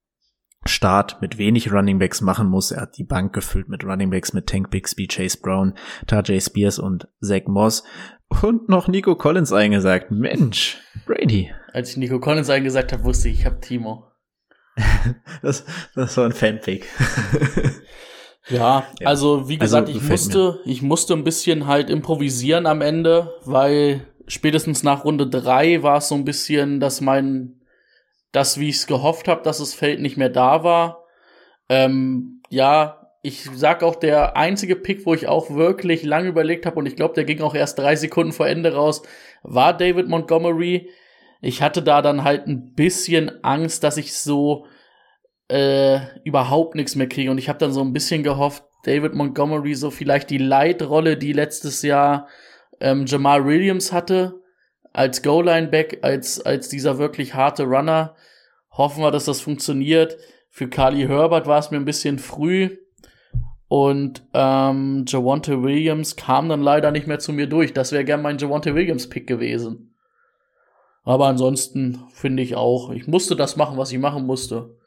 [0.66, 2.70] Start mit wenig Runningbacks machen muss.
[2.70, 5.74] Er hat die Bank gefüllt mit Runningbacks mit Tank Bixby, Chase Brown,
[6.06, 7.84] Tajay Spears und Zach Moss
[8.42, 10.10] und noch Nico Collins eingesagt.
[10.10, 11.50] Mensch, Brady.
[11.72, 14.10] Als ich Nico Collins eingesagt habe, wusste ich, ich habe Timo.
[15.42, 15.64] das,
[15.94, 16.86] das war ein Fanpick.
[18.48, 20.60] ja, also wie gesagt, also, ich musste, mir.
[20.64, 26.08] ich musste ein bisschen halt improvisieren am Ende, weil spätestens nach Runde drei war es
[26.08, 27.55] so ein bisschen, dass mein
[28.36, 31.04] das, wie ich es gehofft habe, dass das Feld nicht mehr da war.
[31.68, 36.78] Ähm, ja, ich sag auch, der einzige Pick, wo ich auch wirklich lange überlegt habe,
[36.78, 39.02] und ich glaube, der ging auch erst drei Sekunden vor Ende raus,
[39.42, 40.90] war David Montgomery.
[41.40, 44.66] Ich hatte da dann halt ein bisschen Angst, dass ich so
[45.48, 47.30] äh, überhaupt nichts mehr kriege.
[47.30, 51.32] Und ich habe dann so ein bisschen gehofft, David Montgomery so vielleicht die Leitrolle, die
[51.32, 52.28] letztes Jahr
[52.80, 54.42] ähm, Jamal Williams hatte,
[54.96, 58.16] als Goal-Line-Back, als, als dieser wirklich harte Runner.
[58.70, 60.16] Hoffen wir, dass das funktioniert.
[60.48, 62.78] Für Carly Herbert war es mir ein bisschen früh.
[63.68, 67.74] Und ähm, Javonte Williams kam dann leider nicht mehr zu mir durch.
[67.74, 69.94] Das wäre gern mein Javonte Williams-Pick gewesen.
[71.02, 74.78] Aber ansonsten finde ich auch, ich musste das machen, was ich machen musste.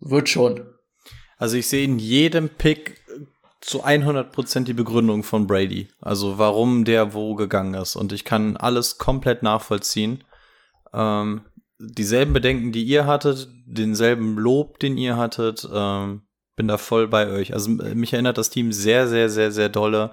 [0.00, 0.66] Wird schon.
[1.36, 3.01] Also ich sehe in jedem Pick
[3.62, 5.88] zu 100% die Begründung von Brady.
[6.00, 7.96] Also warum der wo gegangen ist.
[7.96, 10.24] Und ich kann alles komplett nachvollziehen.
[10.92, 11.42] Ähm,
[11.78, 16.22] dieselben Bedenken, die ihr hattet, denselben Lob, den ihr hattet, ähm,
[16.56, 17.54] bin da voll bei euch.
[17.54, 20.12] Also mich erinnert das Team sehr, sehr, sehr, sehr dolle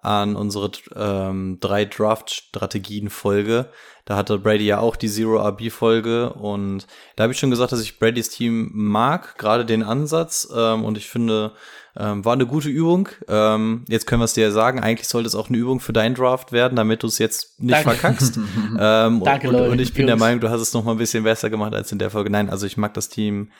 [0.00, 3.70] an unsere ähm, drei Draft-Strategien-Folge.
[4.04, 7.98] Da hatte Brady ja auch die Zero-RB-Folge und da habe ich schon gesagt, dass ich
[7.98, 11.54] Bradys Team mag, gerade den Ansatz ähm, und ich finde,
[11.96, 13.08] ähm, war eine gute Übung.
[13.28, 15.92] Ähm, jetzt können wir es dir ja sagen, eigentlich sollte es auch eine Übung für
[15.92, 17.90] deinen Draft werden, damit du es jetzt nicht Danke.
[17.90, 18.36] verkackst.
[18.78, 20.98] ähm, Danke, und, Leute, und ich bin der Meinung, du hast es noch mal ein
[20.98, 22.30] bisschen besser gemacht als in der Folge.
[22.30, 23.52] Nein, also ich mag das Team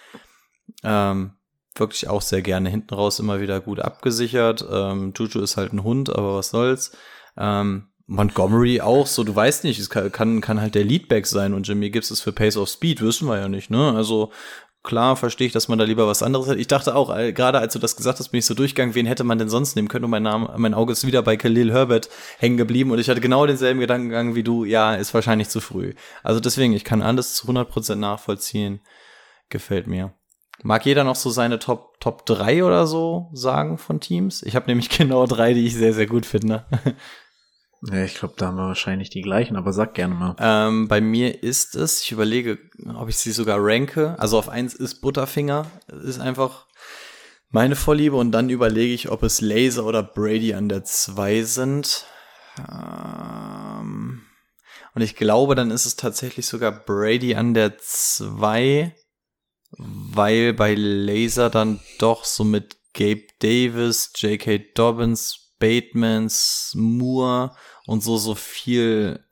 [0.82, 1.32] ähm,
[1.76, 2.68] wirklich auch sehr gerne.
[2.70, 4.64] Hinten raus immer wieder gut abgesichert.
[4.70, 6.96] Ähm, Juju ist halt ein Hund, aber was soll's.
[7.36, 11.54] Ähm, Montgomery auch so, du weißt nicht, es kann, kann, kann halt der Leadback sein
[11.54, 13.94] und Jimmy Gibbs ist für Pace of Speed, wissen wir ja nicht, ne?
[13.96, 14.30] Also
[14.84, 16.58] klar verstehe ich, dass man da lieber was anderes hat.
[16.58, 19.06] Ich dachte auch, äh, gerade als du das gesagt hast, bin ich so durchgegangen, wen
[19.06, 20.04] hätte man denn sonst nehmen können?
[20.04, 22.08] Und mein Name, mein Auge ist wieder bei Khalil Herbert
[22.38, 24.64] hängen geblieben und ich hatte genau denselben Gedankengang wie du.
[24.64, 25.94] Ja, ist wahrscheinlich zu früh.
[26.22, 28.80] Also deswegen, ich kann alles zu 100% nachvollziehen.
[29.48, 30.14] Gefällt mir.
[30.62, 34.42] Mag jeder noch so seine Top, Top 3 oder so sagen von Teams?
[34.42, 36.64] Ich habe nämlich genau drei, die ich sehr, sehr gut finde.
[37.90, 40.36] Ja, ich glaube, da haben wir wahrscheinlich die gleichen, aber sag gerne mal.
[40.38, 42.58] Ähm, bei mir ist es, ich überlege,
[42.94, 44.18] ob ich sie sogar ranke.
[44.18, 45.66] Also auf eins ist Butterfinger,
[46.02, 46.66] ist einfach
[47.50, 52.06] meine Vorliebe und dann überlege ich, ob es Laser oder Brady an der zwei sind.
[52.58, 54.22] Ähm,
[54.94, 58.94] und ich glaube, dann ist es tatsächlich sogar Brady an der zwei,
[59.76, 64.72] weil bei Laser dann doch so mit Gabe Davis, J.K.
[64.74, 67.54] Dobbins, Batemans, Moore
[67.86, 69.24] und so, so viel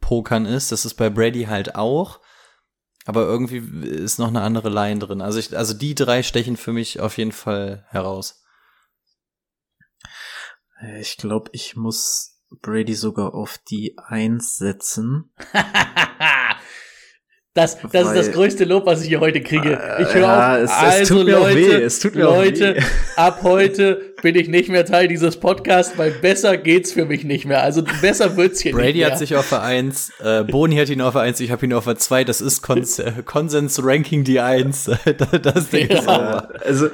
[0.00, 0.72] Pokern ist.
[0.72, 2.20] Das ist bei Brady halt auch.
[3.04, 5.20] Aber irgendwie ist noch eine andere Line drin.
[5.20, 8.44] Also, ich, also die drei stechen für mich auf jeden Fall heraus.
[10.98, 15.32] Ich glaube, ich muss Brady sogar auf die Eins setzen.
[17.54, 19.78] Das, das Weil, ist das größte Lob, was ich hier heute kriege.
[20.00, 20.62] Ich höre ja, auf.
[20.62, 21.82] Es, also tut mir Leute, weh.
[21.82, 22.82] Es tut mir Leute, weh.
[23.16, 27.44] ab heute bin ich nicht mehr Teil dieses Podcasts, weil besser geht's für mich nicht
[27.44, 27.62] mehr.
[27.62, 29.10] Also besser wird's hier Brady nicht mehr.
[29.10, 31.74] hat sich auf der 1, äh, Boni hat ihn auf der 1, ich habe ihn
[31.74, 32.24] auf der 2.
[32.24, 34.84] Das ist Kons äh, Konsens-Ranking die 1.
[35.42, 35.98] das Ding ja.
[35.98, 36.48] ist sauber.
[36.64, 36.88] Also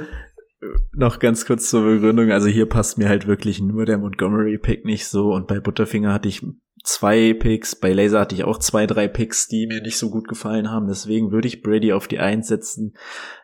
[0.92, 2.32] noch ganz kurz zur Begründung.
[2.32, 6.28] Also hier passt mir halt wirklich nur der Montgomery-Pick nicht so und bei Butterfinger hatte
[6.28, 6.42] ich
[6.84, 7.76] zwei Picks.
[7.76, 10.88] Bei Laser hatte ich auch zwei, drei Picks, die mir nicht so gut gefallen haben.
[10.88, 12.96] Deswegen würde ich Brady auf die Eins setzen.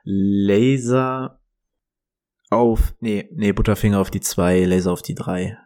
[0.05, 1.41] Laser
[2.51, 5.59] auf, nee, nee, Butterfinger auf die zwei, Laser auf die drei.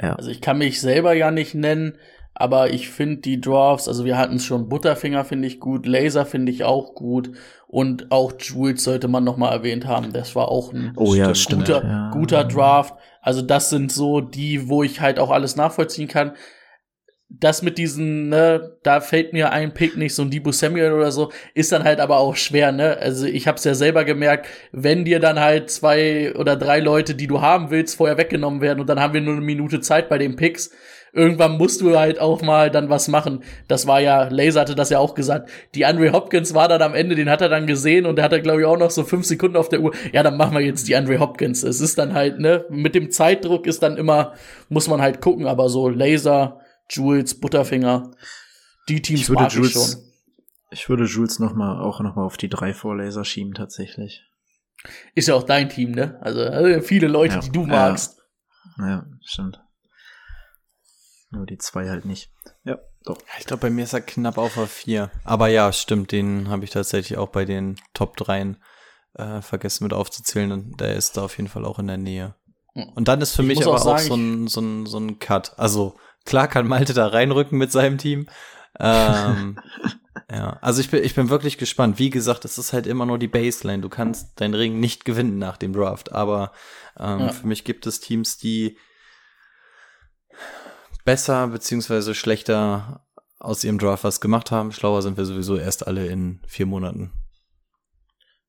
[0.00, 0.14] Ja.
[0.14, 1.98] Also ich kann mich selber ja nicht nennen,
[2.34, 6.24] aber ich finde die Drafts, also wir hatten es schon, Butterfinger finde ich gut, Laser
[6.24, 7.32] finde ich auch gut
[7.70, 10.12] und auch Jules sollte man noch mal erwähnt haben.
[10.12, 12.10] Das war auch ein oh, ja, guter, ja.
[12.10, 12.94] guter Draft.
[13.22, 16.32] Also das sind so die, wo ich halt auch alles nachvollziehen kann.
[17.28, 21.12] Das mit diesen, ne, da fällt mir ein Pick nicht, so ein Debo Samuel oder
[21.12, 22.96] so, ist dann halt aber auch schwer, ne?
[22.96, 27.28] Also ich hab's ja selber gemerkt, wenn dir dann halt zwei oder drei Leute, die
[27.28, 30.18] du haben willst, vorher weggenommen werden und dann haben wir nur eine Minute Zeit bei
[30.18, 30.72] den Picks,
[31.12, 33.42] irgendwann musst du halt auch mal dann was machen.
[33.68, 35.50] Das war ja, Laser hatte das ja auch gesagt.
[35.74, 38.42] Die Andre Hopkins war dann am Ende, den hat er dann gesehen und der hatte,
[38.42, 39.92] glaube ich, auch noch so fünf Sekunden auf der Uhr.
[40.12, 41.62] Ja, dann machen wir jetzt die Andre Hopkins.
[41.62, 44.34] Es ist dann halt, ne, mit dem Zeitdruck ist dann immer,
[44.68, 48.10] muss man halt gucken, aber so Laser, Jules, Butterfinger,
[48.88, 50.02] die Teams ich mag Jules, ich schon.
[50.72, 54.24] Ich würde Jules noch mal, auch noch mal auf die drei Vorlaser schieben, tatsächlich.
[55.14, 56.18] Ist ja auch dein Team, ne?
[56.20, 58.22] Also, also viele Leute, ja, die du magst.
[58.78, 59.60] Ja, ja stimmt.
[61.30, 62.30] Nur die zwei halt nicht.
[62.64, 63.18] Ja, doch.
[63.38, 65.10] Ich glaube, bei mir ist er knapp auf der 4.
[65.24, 68.56] Aber ja, stimmt, den habe ich tatsächlich auch bei den Top 3
[69.14, 70.50] äh, vergessen mit aufzuzählen.
[70.50, 72.34] Und der ist da auf jeden Fall auch in der Nähe.
[72.74, 74.98] Und dann ist für ich mich aber auch, sagen, auch so, ein, so, ein, so
[74.98, 75.58] ein Cut.
[75.58, 78.28] Also klar kann Malte da reinrücken mit seinem Team.
[78.78, 79.58] Ähm,
[80.30, 81.98] ja, also ich bin, ich bin wirklich gespannt.
[81.98, 83.82] Wie gesagt, es ist halt immer nur die Baseline.
[83.82, 86.12] Du kannst deinen Ring nicht gewinnen nach dem Draft.
[86.12, 86.52] Aber
[86.98, 87.28] ähm, ja.
[87.28, 88.76] für mich gibt es Teams, die
[91.04, 93.06] besser beziehungsweise schlechter
[93.38, 94.72] aus ihrem Draft was gemacht haben.
[94.72, 97.10] Schlauer sind wir sowieso erst alle in vier Monaten.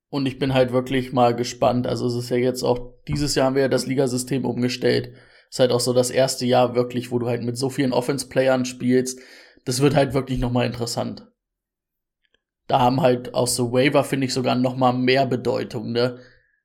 [0.10, 1.88] Und ich bin halt wirklich mal gespannt.
[1.88, 5.14] Also es ist ja jetzt auch, dieses Jahr haben wir ja das Ligasystem umgestellt.
[5.49, 8.65] Ist halt auch so das erste Jahr wirklich, wo du halt mit so vielen Offense-Playern
[8.65, 9.19] spielst.
[9.64, 11.32] Das wird halt wirklich nochmal interessant.
[12.68, 16.19] Da haben halt auch so Waiver, finde ich, sogar nochmal mehr Bedeutung, ne?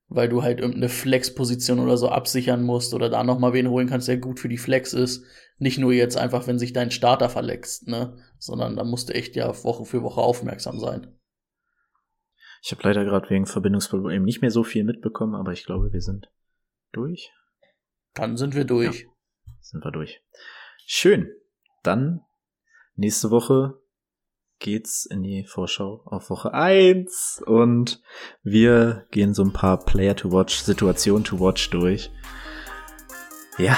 [0.09, 4.07] Weil du halt irgendeine Flex-Position oder so absichern musst oder da nochmal wen holen kannst,
[4.07, 5.25] der gut für die Flex ist.
[5.59, 8.17] Nicht nur jetzt einfach, wenn sich dein Starter verletzt, ne?
[8.39, 11.19] Sondern da musst du echt ja Woche für Woche aufmerksam sein.
[12.63, 16.01] Ich habe leider gerade wegen Verbindungsproblemen nicht mehr so viel mitbekommen, aber ich glaube, wir
[16.01, 16.31] sind
[16.93, 17.33] durch.
[18.15, 19.03] Dann sind wir durch.
[19.03, 20.23] Ja, sind wir durch.
[20.87, 21.31] Schön.
[21.83, 22.23] Dann
[22.95, 23.81] nächste Woche
[24.59, 28.01] geht's in die Vorschau auf Woche 1 und
[28.43, 32.11] wir gehen so ein paar Player to Watch, Situation to Watch durch.
[33.59, 33.77] Ja,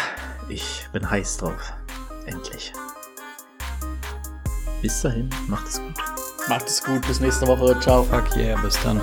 [0.48, 1.72] ich bin heiß drauf.
[2.26, 2.72] Endlich.
[4.82, 5.94] Bis dahin, macht es gut.
[6.48, 7.78] Macht es gut, bis nächste Woche.
[7.80, 8.04] Ciao.
[8.04, 9.00] Fuck yeah, bis dann.